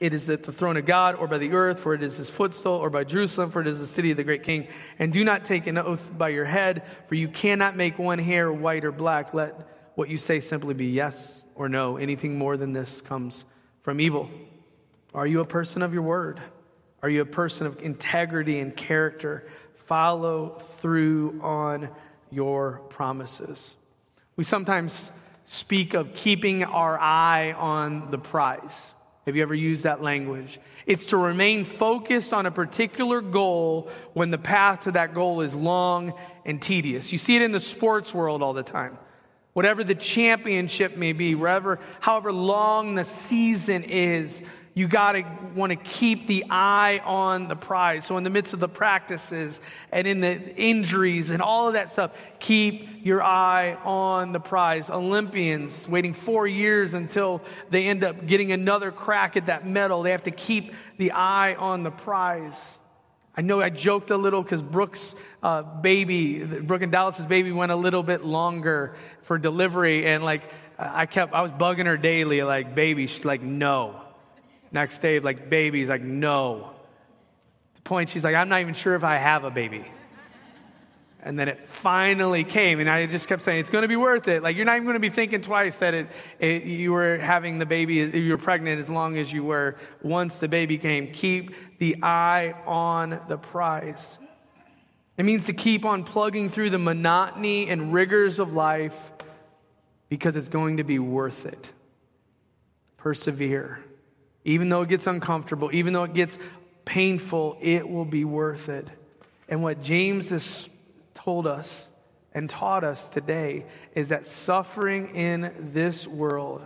it 0.00 0.14
is 0.14 0.28
at 0.28 0.42
the 0.42 0.52
throne 0.52 0.76
of 0.76 0.86
God, 0.86 1.14
or 1.16 1.26
by 1.26 1.38
the 1.38 1.52
earth, 1.52 1.80
for 1.80 1.94
it 1.94 2.02
is 2.02 2.16
his 2.16 2.28
footstool, 2.28 2.72
or 2.72 2.90
by 2.90 3.04
Jerusalem, 3.04 3.50
for 3.50 3.60
it 3.60 3.66
is 3.66 3.78
the 3.78 3.86
city 3.86 4.10
of 4.10 4.16
the 4.16 4.24
great 4.24 4.42
king. 4.42 4.68
And 4.98 5.12
do 5.12 5.24
not 5.24 5.44
take 5.44 5.66
an 5.66 5.78
oath 5.78 6.10
by 6.16 6.30
your 6.30 6.44
head, 6.44 6.82
for 7.06 7.14
you 7.14 7.28
cannot 7.28 7.76
make 7.76 7.98
one 7.98 8.18
hair 8.18 8.52
white 8.52 8.84
or 8.84 8.92
black. 8.92 9.34
Let 9.34 9.68
what 9.94 10.08
you 10.08 10.18
say 10.18 10.40
simply 10.40 10.74
be 10.74 10.86
yes 10.86 11.42
or 11.54 11.68
no. 11.68 11.96
Anything 11.96 12.36
more 12.36 12.56
than 12.56 12.72
this 12.72 13.00
comes 13.00 13.44
from 13.82 14.00
evil. 14.00 14.28
Are 15.14 15.26
you 15.26 15.40
a 15.40 15.46
person 15.46 15.82
of 15.82 15.94
your 15.94 16.02
word? 16.02 16.40
Are 17.04 17.10
you 17.10 17.20
a 17.20 17.26
person 17.26 17.66
of 17.66 17.82
integrity 17.82 18.60
and 18.60 18.74
character? 18.74 19.46
Follow 19.74 20.58
through 20.78 21.38
on 21.42 21.90
your 22.30 22.80
promises. 22.88 23.74
We 24.36 24.44
sometimes 24.44 25.12
speak 25.44 25.92
of 25.92 26.14
keeping 26.14 26.64
our 26.64 26.98
eye 26.98 27.52
on 27.52 28.10
the 28.10 28.16
prize. 28.16 28.94
Have 29.26 29.36
you 29.36 29.42
ever 29.42 29.54
used 29.54 29.84
that 29.84 30.00
language? 30.00 30.58
It's 30.86 31.04
to 31.08 31.18
remain 31.18 31.66
focused 31.66 32.32
on 32.32 32.46
a 32.46 32.50
particular 32.50 33.20
goal 33.20 33.90
when 34.14 34.30
the 34.30 34.38
path 34.38 34.84
to 34.84 34.92
that 34.92 35.12
goal 35.12 35.42
is 35.42 35.54
long 35.54 36.14
and 36.46 36.62
tedious. 36.62 37.12
You 37.12 37.18
see 37.18 37.36
it 37.36 37.42
in 37.42 37.52
the 37.52 37.60
sports 37.60 38.14
world 38.14 38.42
all 38.42 38.54
the 38.54 38.62
time. 38.62 38.96
Whatever 39.52 39.84
the 39.84 39.94
championship 39.94 40.96
may 40.96 41.12
be, 41.12 41.34
wherever, 41.34 41.80
however 42.00 42.32
long 42.32 42.94
the 42.94 43.04
season 43.04 43.82
is, 43.82 44.42
you 44.76 44.88
got 44.88 45.12
to 45.12 45.24
want 45.54 45.70
to 45.70 45.76
keep 45.76 46.26
the 46.26 46.44
eye 46.50 47.00
on 47.04 47.46
the 47.46 47.54
prize. 47.54 48.04
So, 48.06 48.16
in 48.16 48.24
the 48.24 48.30
midst 48.30 48.54
of 48.54 48.60
the 48.60 48.68
practices 48.68 49.60
and 49.92 50.04
in 50.06 50.20
the 50.20 50.54
injuries 50.56 51.30
and 51.30 51.40
all 51.40 51.68
of 51.68 51.74
that 51.74 51.92
stuff, 51.92 52.10
keep 52.40 53.04
your 53.04 53.22
eye 53.22 53.74
on 53.84 54.32
the 54.32 54.40
prize. 54.40 54.90
Olympians 54.90 55.88
waiting 55.88 56.12
four 56.12 56.48
years 56.48 56.92
until 56.92 57.40
they 57.70 57.86
end 57.86 58.02
up 58.02 58.26
getting 58.26 58.50
another 58.50 58.90
crack 58.90 59.36
at 59.36 59.46
that 59.46 59.64
medal, 59.64 60.02
they 60.02 60.10
have 60.10 60.24
to 60.24 60.32
keep 60.32 60.74
the 60.98 61.12
eye 61.12 61.54
on 61.54 61.84
the 61.84 61.92
prize. 61.92 62.76
I 63.36 63.42
know 63.42 63.60
I 63.60 63.70
joked 63.70 64.10
a 64.10 64.16
little 64.16 64.42
because 64.42 64.62
Brooks' 64.62 65.14
uh, 65.42 65.62
baby, 65.62 66.44
Brooke 66.44 66.82
and 66.82 66.92
Dallas's 66.92 67.26
baby, 67.26 67.52
went 67.52 67.70
a 67.70 67.76
little 67.76 68.02
bit 68.02 68.24
longer 68.24 68.96
for 69.22 69.38
delivery, 69.38 70.06
and 70.06 70.24
like 70.24 70.42
I 70.78 71.06
kept, 71.06 71.32
I 71.32 71.42
was 71.42 71.52
bugging 71.52 71.86
her 71.86 71.96
daily, 71.96 72.42
like, 72.42 72.74
baby. 72.74 73.06
She's 73.06 73.24
like, 73.24 73.42
no. 73.42 74.03
Next 74.74 74.98
day, 74.98 75.20
like, 75.20 75.48
baby. 75.48 75.78
He's 75.78 75.88
like, 75.88 76.02
no. 76.02 76.72
The 77.76 77.82
point, 77.82 78.10
she's 78.10 78.24
like, 78.24 78.34
I'm 78.34 78.48
not 78.48 78.60
even 78.60 78.74
sure 78.74 78.96
if 78.96 79.04
I 79.04 79.18
have 79.18 79.44
a 79.44 79.50
baby. 79.50 79.84
And 81.22 81.38
then 81.38 81.48
it 81.48 81.68
finally 81.68 82.42
came, 82.42 82.80
and 82.80 82.90
I 82.90 83.06
just 83.06 83.28
kept 83.28 83.42
saying, 83.42 83.60
it's 83.60 83.70
going 83.70 83.82
to 83.82 83.88
be 83.88 83.96
worth 83.96 84.26
it. 84.26 84.42
Like, 84.42 84.56
you're 84.56 84.66
not 84.66 84.74
even 84.74 84.84
going 84.84 84.94
to 84.94 85.00
be 85.00 85.10
thinking 85.10 85.42
twice 85.42 85.78
that 85.78 85.94
it, 85.94 86.08
it, 86.40 86.64
you 86.64 86.92
were 86.92 87.18
having 87.18 87.60
the 87.60 87.64
baby, 87.64 87.94
you 87.94 88.32
were 88.32 88.36
pregnant 88.36 88.80
as 88.80 88.90
long 88.90 89.16
as 89.16 89.32
you 89.32 89.44
were 89.44 89.76
once 90.02 90.38
the 90.38 90.48
baby 90.48 90.76
came. 90.76 91.12
Keep 91.12 91.78
the 91.78 91.96
eye 92.02 92.54
on 92.66 93.20
the 93.28 93.38
prize. 93.38 94.18
It 95.16 95.24
means 95.24 95.46
to 95.46 95.52
keep 95.52 95.84
on 95.84 96.02
plugging 96.02 96.48
through 96.48 96.70
the 96.70 96.78
monotony 96.78 97.68
and 97.68 97.92
rigors 97.92 98.40
of 98.40 98.52
life 98.52 99.12
because 100.08 100.34
it's 100.34 100.48
going 100.48 100.78
to 100.78 100.84
be 100.84 100.98
worth 100.98 101.46
it. 101.46 101.70
Persevere. 102.96 103.78
Even 104.44 104.68
though 104.68 104.82
it 104.82 104.88
gets 104.88 105.06
uncomfortable, 105.06 105.70
even 105.72 105.92
though 105.92 106.04
it 106.04 106.12
gets 106.12 106.38
painful, 106.84 107.56
it 107.60 107.88
will 107.88 108.04
be 108.04 108.24
worth 108.24 108.68
it. 108.68 108.88
And 109.48 109.62
what 109.62 109.82
James 109.82 110.30
has 110.30 110.68
told 111.14 111.46
us 111.46 111.88
and 112.32 112.50
taught 112.50 112.84
us 112.84 113.08
today 113.08 113.64
is 113.94 114.08
that 114.08 114.26
suffering 114.26 115.14
in 115.14 115.70
this 115.72 116.06
world 116.06 116.62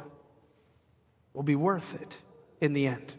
will 1.35 1.43
be 1.43 1.57
worth 1.57 1.95
it 2.01 2.17
in 2.61 2.73
the 2.73 2.87
end. 2.87 3.15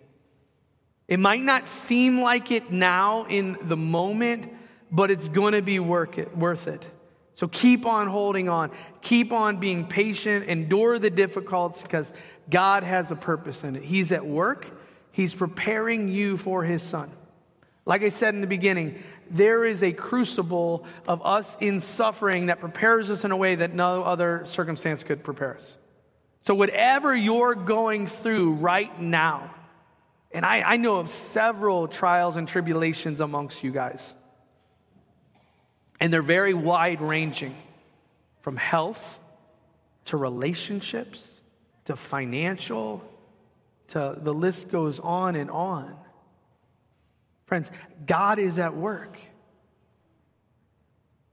It 1.08 1.20
might 1.20 1.44
not 1.44 1.68
seem 1.68 2.22
like 2.22 2.52
it 2.52 2.72
now 2.72 3.26
in 3.26 3.58
the 3.62 3.78
moment, 3.78 4.52
but 4.92 5.10
it's 5.10 5.28
going 5.28 5.54
to 5.54 5.62
be 5.62 5.80
worth 5.80 6.68
it. 6.68 6.88
So 7.34 7.48
keep 7.48 7.86
on 7.86 8.08
holding 8.08 8.50
on. 8.50 8.72
Keep 9.02 9.32
on 9.32 9.60
being 9.60 9.88
patient. 9.88 10.46
Endure 10.46 11.00
the 11.00 11.10
difficulties 11.10 11.82
because 11.82 12.12
God 12.50 12.84
has 12.84 13.12
a 13.12 13.16
purpose 13.16 13.64
in 13.64 13.76
it. 13.76 13.84
He's 13.84 14.12
at 14.12 14.26
work. 14.26 14.72
He's 15.12 15.36
preparing 15.36 16.08
you 16.08 16.38
for 16.38 16.64
his 16.64 16.82
son. 16.84 17.12
Like 17.86 18.04
I 18.04 18.10
said 18.10 18.36
in 18.36 18.42
the 18.42 18.48
beginning, 18.48 19.04
there 19.32 19.66
is 19.66 19.84
a 19.84 19.92
crucible 19.92 20.86
of 21.08 21.26
us 21.26 21.58
in 21.60 21.80
suffering 21.80 22.48
that 22.48 22.60
prepares 22.60 23.10
us 23.10 23.26
in 23.26 23.32
a 23.32 23.38
way 23.38 23.56
that 23.56 23.74
no 23.74 24.04
other 24.04 24.44
circumstance 24.46 25.04
could 25.04 25.24
prepare 25.24 25.56
us. 25.56 25.78
So, 26.44 26.56
whatever 26.56 27.16
you're 27.16 27.56
going 27.56 28.08
through 28.08 28.54
right 28.54 29.00
now, 29.00 29.54
and 30.32 30.46
I, 30.46 30.62
I 30.62 30.78
know 30.78 30.98
of 30.98 31.10
several 31.10 31.88
trials 31.88 32.38
and 32.38 32.48
tribulations 32.48 33.20
amongst 33.20 33.64
you 33.64 33.72
guys, 33.72 34.14
and 36.00 36.14
they're 36.14 36.22
very 36.22 36.54
wide 36.54 37.02
ranging 37.02 37.56
from 38.42 38.56
health 38.56 39.20
to 40.06 40.18
relationships 40.18 41.39
to 41.90 41.96
financial 41.96 43.02
to 43.88 44.16
the 44.22 44.32
list 44.32 44.70
goes 44.70 45.00
on 45.00 45.36
and 45.36 45.50
on. 45.50 45.96
Friends, 47.48 47.72
God 48.06 48.38
is 48.38 48.60
at 48.60 48.76
work. 48.76 49.18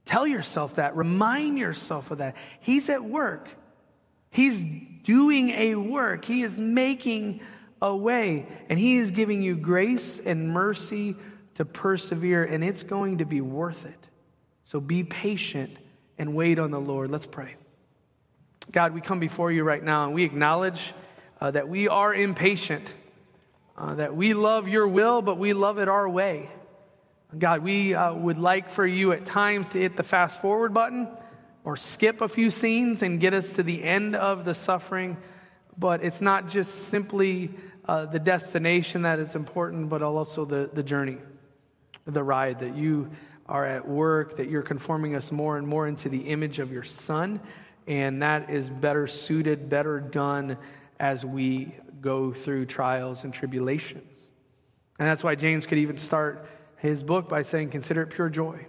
Tell 0.03 0.25
yourself 0.25 0.77
that. 0.77 0.95
Remind 0.95 1.59
yourself 1.59 2.09
of 2.09 2.17
that. 2.17 2.35
He's 2.59 2.89
at 2.89 3.03
work. 3.03 3.55
He's 4.31 4.65
doing 5.03 5.49
a 5.49 5.75
work. 5.75 6.25
He 6.25 6.41
is 6.41 6.57
making 6.57 7.41
a 7.79 7.95
way. 7.95 8.47
And 8.67 8.79
He 8.79 8.97
is 8.97 9.11
giving 9.11 9.43
you 9.43 9.55
grace 9.55 10.19
and 10.19 10.49
mercy 10.49 11.15
to 11.53 11.65
persevere, 11.65 12.43
and 12.43 12.63
it's 12.63 12.81
going 12.81 13.19
to 13.19 13.25
be 13.25 13.41
worth 13.41 13.85
it. 13.85 14.09
So 14.65 14.79
be 14.79 15.03
patient 15.03 15.77
and 16.17 16.33
wait 16.33 16.57
on 16.57 16.71
the 16.71 16.81
Lord. 16.81 17.11
Let's 17.11 17.27
pray. 17.27 17.57
God, 18.71 18.93
we 18.93 19.01
come 19.01 19.19
before 19.19 19.51
you 19.51 19.63
right 19.63 19.83
now 19.83 20.05
and 20.05 20.13
we 20.13 20.23
acknowledge 20.23 20.93
uh, 21.39 21.51
that 21.51 21.69
we 21.69 21.87
are 21.87 22.13
impatient 22.13 22.93
uh, 23.77 23.93
that 23.95 24.15
we 24.15 24.33
love 24.33 24.67
your 24.67 24.87
will, 24.87 25.21
but 25.21 25.37
we 25.37 25.53
love 25.53 25.77
it 25.77 25.87
our 25.87 26.09
way. 26.09 26.49
God, 27.37 27.61
we 27.61 27.93
uh, 27.93 28.13
would 28.13 28.39
like 28.39 28.69
for 28.69 28.85
you 28.85 29.11
at 29.11 29.25
times 29.25 29.69
to 29.69 29.79
hit 29.79 29.95
the 29.95 30.03
fast 30.03 30.41
forward 30.41 30.73
button 30.73 31.07
or 31.63 31.77
skip 31.77 32.21
a 32.21 32.27
few 32.27 32.49
scenes 32.49 33.03
and 33.03 33.19
get 33.19 33.33
us 33.33 33.53
to 33.53 33.63
the 33.63 33.83
end 33.83 34.15
of 34.15 34.45
the 34.45 34.55
suffering. 34.55 35.17
But 35.77 36.03
it's 36.03 36.21
not 36.21 36.49
just 36.49 36.87
simply 36.87 37.51
uh, 37.85 38.05
the 38.05 38.19
destination 38.19 39.03
that 39.03 39.19
is 39.19 39.35
important, 39.35 39.89
but 39.89 40.01
also 40.01 40.43
the, 40.43 40.69
the 40.73 40.83
journey, 40.83 41.17
the 42.05 42.23
ride, 42.23 42.59
that 42.59 42.75
you 42.75 43.11
are 43.45 43.65
at 43.65 43.87
work, 43.87 44.37
that 44.37 44.49
you're 44.49 44.63
conforming 44.63 45.15
us 45.15 45.31
more 45.31 45.57
and 45.57 45.67
more 45.67 45.87
into 45.87 46.09
the 46.09 46.29
image 46.29 46.57
of 46.59 46.71
your 46.71 46.83
Son. 46.83 47.39
And 47.87 48.21
that 48.21 48.49
is 48.49 48.69
better 48.69 49.07
suited, 49.07 49.69
better 49.69 49.99
done 49.99 50.57
as 50.99 51.25
we 51.25 51.73
go 52.01 52.33
through 52.33 52.65
trials 52.65 53.23
and 53.23 53.33
tribulations. 53.33 54.29
And 54.99 55.07
that's 55.07 55.23
why 55.23 55.35
James 55.35 55.65
could 55.65 55.77
even 55.77 55.97
start 55.97 56.45
his 56.77 57.03
book 57.03 57.29
by 57.29 57.43
saying, 57.43 57.69
Consider 57.69 58.03
it 58.03 58.07
pure 58.07 58.29
joy 58.29 58.67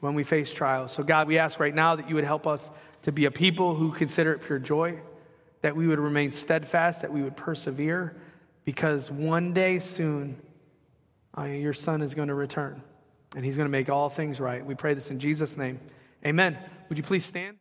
when 0.00 0.14
we 0.14 0.24
face 0.24 0.52
trials. 0.52 0.92
So, 0.92 1.02
God, 1.02 1.28
we 1.28 1.38
ask 1.38 1.60
right 1.60 1.74
now 1.74 1.96
that 1.96 2.08
you 2.08 2.14
would 2.14 2.24
help 2.24 2.46
us 2.46 2.70
to 3.02 3.12
be 3.12 3.24
a 3.24 3.30
people 3.30 3.74
who 3.74 3.92
consider 3.92 4.32
it 4.32 4.42
pure 4.42 4.58
joy, 4.58 5.00
that 5.62 5.76
we 5.76 5.86
would 5.86 5.98
remain 5.98 6.32
steadfast, 6.32 7.02
that 7.02 7.12
we 7.12 7.22
would 7.22 7.36
persevere, 7.36 8.16
because 8.64 9.10
one 9.10 9.52
day 9.52 9.78
soon, 9.78 10.40
uh, 11.36 11.44
your 11.44 11.72
son 11.72 12.02
is 12.02 12.14
going 12.14 12.28
to 12.28 12.34
return 12.34 12.82
and 13.36 13.44
he's 13.44 13.56
going 13.56 13.66
to 13.66 13.70
make 13.70 13.88
all 13.88 14.08
things 14.08 14.40
right. 14.40 14.64
We 14.64 14.74
pray 14.74 14.94
this 14.94 15.10
in 15.10 15.20
Jesus' 15.20 15.56
name. 15.56 15.78
Amen. 16.26 16.58
Would 16.88 16.98
you 16.98 17.04
please 17.04 17.24
stand? 17.24 17.60